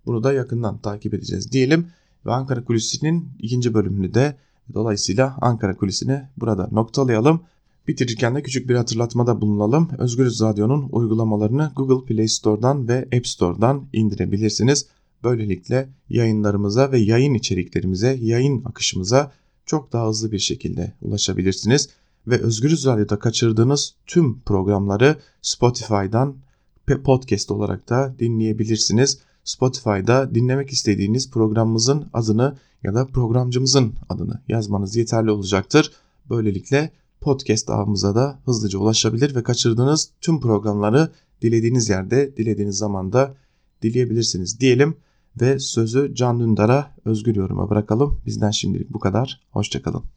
Bunu 0.06 0.24
da 0.24 0.32
yakından 0.32 0.78
takip 0.78 1.14
edeceğiz 1.14 1.52
diyelim. 1.52 1.86
Ve 2.26 2.32
Ankara 2.32 2.64
Kulisi'nin 2.64 3.28
ikinci 3.38 3.74
bölümünü 3.74 4.14
de 4.14 4.36
dolayısıyla 4.74 5.38
Ankara 5.40 5.76
Kulisi'ni 5.76 6.22
burada 6.36 6.68
noktalayalım. 6.72 7.40
Bitirirken 7.88 8.34
de 8.34 8.42
küçük 8.42 8.68
bir 8.68 8.74
hatırlatmada 8.74 9.40
bulunalım. 9.40 9.88
Özgürüz 9.98 10.40
Radyo'nun 10.40 10.88
uygulamalarını 10.92 11.72
Google 11.76 12.06
Play 12.06 12.28
Store'dan 12.28 12.88
ve 12.88 13.08
App 13.16 13.26
Store'dan 13.26 13.86
indirebilirsiniz. 13.92 14.86
Böylelikle 15.24 15.88
yayınlarımıza 16.08 16.92
ve 16.92 16.98
yayın 16.98 17.34
içeriklerimize, 17.34 18.18
yayın 18.20 18.64
akışımıza 18.64 19.32
çok 19.66 19.92
daha 19.92 20.08
hızlı 20.08 20.32
bir 20.32 20.38
şekilde 20.38 20.92
ulaşabilirsiniz. 21.02 21.88
Ve 22.26 22.38
Özgürüz 22.38 22.86
Radyo'da 22.86 23.18
kaçırdığınız 23.18 23.94
tüm 24.06 24.40
programları 24.40 25.16
Spotify'dan 25.42 26.36
podcast 27.04 27.50
olarak 27.50 27.88
da 27.88 28.14
dinleyebilirsiniz. 28.18 29.18
Spotify'da 29.44 30.34
dinlemek 30.34 30.70
istediğiniz 30.70 31.30
programımızın 31.30 32.06
adını 32.12 32.56
ya 32.82 32.94
da 32.94 33.06
programcımızın 33.06 33.94
adını 34.08 34.40
yazmanız 34.48 34.96
yeterli 34.96 35.30
olacaktır. 35.30 35.92
Böylelikle 36.30 36.90
podcast 37.24 37.70
ağımıza 37.70 38.14
da 38.14 38.40
hızlıca 38.44 38.78
ulaşabilir 38.78 39.34
ve 39.34 39.42
kaçırdığınız 39.42 40.10
tüm 40.20 40.40
programları 40.40 41.08
dilediğiniz 41.42 41.88
yerde, 41.88 42.36
dilediğiniz 42.36 42.76
zamanda 42.76 43.34
dileyebilirsiniz 43.82 44.60
diyelim 44.60 44.96
ve 45.40 45.58
sözü 45.58 46.14
Can 46.14 46.40
Dündar'a 46.40 46.94
özgür 47.04 47.36
yoruma 47.36 47.70
bırakalım. 47.70 48.20
Bizden 48.26 48.50
şimdilik 48.50 48.90
bu 48.90 48.98
kadar. 48.98 49.40
Hoşçakalın. 49.50 50.13